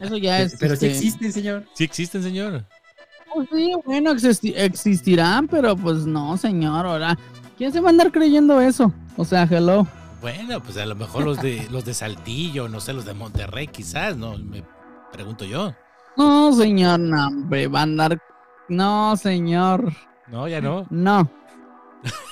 Eso 0.00 0.16
ya 0.16 0.40
es. 0.40 0.56
Pero 0.58 0.76
sí 0.76 0.86
este, 0.86 0.96
existen, 0.98 1.32
señor. 1.32 1.64
Sí 1.74 1.84
existen, 1.84 2.22
señor. 2.22 2.64
Pues 3.34 3.48
sí, 3.52 3.72
bueno, 3.84 4.10
existi- 4.12 4.54
existirán, 4.56 5.48
pero 5.48 5.76
pues 5.76 6.04
no, 6.06 6.36
señor, 6.36 6.86
ahora. 6.86 7.18
¿Quién 7.56 7.72
se 7.72 7.80
va 7.80 7.88
a 7.88 7.90
andar 7.90 8.10
creyendo 8.10 8.60
eso? 8.60 8.92
O 9.16 9.24
sea, 9.24 9.44
hello. 9.50 9.86
Bueno, 10.20 10.60
pues 10.62 10.76
a 10.76 10.86
lo 10.86 10.94
mejor 10.94 11.24
los 11.24 11.40
de 11.40 11.66
los 11.70 11.84
de 11.84 11.94
Saltillo, 11.94 12.68
no 12.68 12.80
sé, 12.80 12.92
los 12.92 13.04
de 13.04 13.14
Monterrey, 13.14 13.68
quizás, 13.68 14.16
¿no? 14.16 14.36
Me 14.38 14.62
pregunto 15.12 15.44
yo. 15.44 15.74
No, 16.16 16.52
señor, 16.52 16.98
no, 17.00 17.28
hombre, 17.28 17.68
va 17.68 17.80
a 17.80 17.82
andar. 17.84 18.18
No, 18.68 19.16
señor, 19.16 19.92
No, 20.28 20.46
ya 20.48 20.60
no. 20.60 20.86
no. 20.90 21.30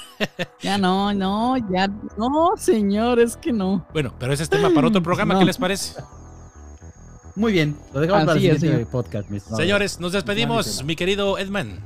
Ya 0.62 0.77
no, 0.79 1.12
no, 1.14 1.57
ya. 1.73 1.89
No, 2.16 2.51
señor, 2.57 3.18
es 3.21 3.37
que 3.37 3.53
no. 3.53 3.87
Bueno, 3.93 4.12
pero 4.18 4.33
ese 4.33 4.43
es 4.43 4.51
tema 4.51 4.71
para 4.75 4.89
otro 4.89 5.03
programa, 5.03 5.35
No. 5.35 5.41
¿qué 5.41 5.47
les 5.47 5.59
parece? 5.59 6.01
Muy 7.37 7.53
bien, 7.53 7.77
lo 7.95 8.01
dejamos 8.01 8.25
para 8.27 8.33
el 8.33 8.39
Así 8.39 8.49
es, 8.49 8.55
siguiente 8.61 8.77
señor. 8.85 8.91
podcast, 8.91 9.31
mi 9.31 9.37
estimado. 9.39 9.62
Señores, 9.62 10.01
nos 10.01 10.12
despedimos, 10.12 10.85
mi 10.85 10.97
querido 10.97 11.39
Edman. 11.39 11.81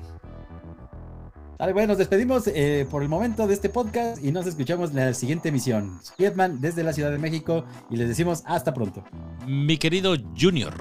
Vale, 1.58 1.72
bueno, 1.72 1.88
nos 1.88 1.98
despedimos 1.98 2.48
eh, 2.48 2.86
por 2.90 3.02
el 3.02 3.08
momento 3.08 3.46
de 3.46 3.54
este 3.54 3.68
podcast 3.68 4.22
y 4.24 4.32
nos 4.32 4.46
escuchamos 4.46 4.90
en 4.90 4.96
la 4.96 5.14
siguiente 5.14 5.50
emisión. 5.50 6.00
Soy 6.02 6.26
Edman 6.26 6.60
desde 6.60 6.82
la 6.82 6.92
Ciudad 6.92 7.12
de 7.12 7.18
México 7.18 7.64
y 7.90 7.96
les 7.96 8.08
decimos 8.08 8.42
hasta 8.46 8.74
pronto. 8.74 9.04
Mi 9.46 9.78
querido 9.78 10.14
Junior. 10.38 10.74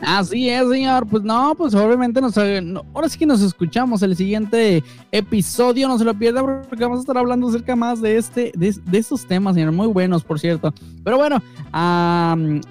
Así 0.00 0.48
es, 0.48 0.68
señor. 0.68 1.06
Pues 1.06 1.22
no, 1.22 1.54
pues 1.56 1.74
obviamente 1.74 2.20
nos, 2.20 2.36
eh, 2.36 2.62
ahora 2.94 3.08
sí 3.08 3.18
que 3.18 3.26
nos 3.26 3.40
escuchamos 3.42 4.02
el 4.02 4.16
siguiente 4.16 4.82
episodio. 5.10 5.88
No 5.88 5.98
se 5.98 6.04
lo 6.04 6.14
pierda 6.14 6.42
porque 6.68 6.84
vamos 6.84 6.98
a 6.98 7.00
estar 7.00 7.18
hablando 7.18 7.48
acerca 7.48 7.74
más 7.74 8.00
de 8.00 8.16
este, 8.16 8.52
de, 8.56 8.74
de 8.84 8.98
estos 8.98 9.26
temas, 9.26 9.54
señor. 9.54 9.72
Muy 9.72 9.88
buenos, 9.88 10.22
por 10.22 10.38
cierto. 10.38 10.72
Pero 11.04 11.16
bueno, 11.16 11.42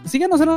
síganos 0.05 0.41
en 0.41 0.49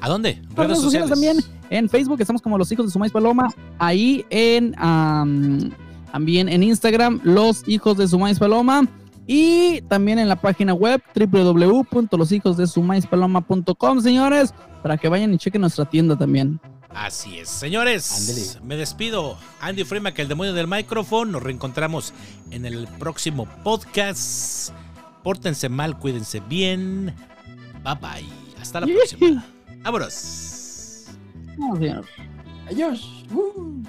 ¿A 0.00 0.08
dónde? 0.08 0.42
redes 0.54 0.80
sociales 0.80 1.10
también. 1.10 1.38
En 1.70 1.88
Facebook 1.88 2.20
estamos 2.20 2.40
como 2.40 2.58
Los 2.58 2.70
Hijos 2.70 2.86
de 2.86 2.92
Sumais 2.92 3.12
Paloma. 3.12 3.48
Ahí 3.78 4.24
en 4.30 4.74
am, 4.78 5.70
también 6.12 6.48
en 6.48 6.62
Instagram, 6.62 7.20
Los 7.24 7.66
Hijos 7.66 7.96
de 7.96 8.06
Sumais 8.06 8.38
Paloma. 8.38 8.86
Y 9.26 9.80
también 9.82 10.18
en 10.18 10.28
la 10.28 10.36
página 10.36 10.72
web 10.72 11.02
www.loshijosdesumaispaloma.com, 11.14 14.00
señores, 14.00 14.54
para 14.82 14.96
que 14.96 15.08
vayan 15.08 15.34
y 15.34 15.38
chequen 15.38 15.60
nuestra 15.62 15.84
tienda 15.84 16.16
también. 16.16 16.60
Así 16.90 17.38
es, 17.38 17.48
señores. 17.48 18.18
Ándele. 18.18 18.42
Me 18.66 18.76
despido. 18.76 19.36
Andy 19.60 19.84
Freeman, 19.84 20.14
que 20.14 20.22
el 20.22 20.28
demonio 20.28 20.54
del 20.54 20.66
micrófono. 20.66 21.32
Nos 21.32 21.42
reencontramos 21.42 22.14
en 22.50 22.64
el 22.64 22.86
próximo 22.98 23.46
podcast. 23.62 24.72
Pórtense 25.22 25.68
mal, 25.68 25.98
cuídense 25.98 26.40
bien. 26.40 27.14
Bye 27.84 27.94
bye. 28.00 28.26
Hasta 28.60 28.80
la 28.80 28.86
próxima. 28.86 29.44
Vámonos. 29.82 31.08
No, 31.58 31.76
señor. 31.76 32.04
Adiós. 32.68 33.24
Uh. 33.30 33.82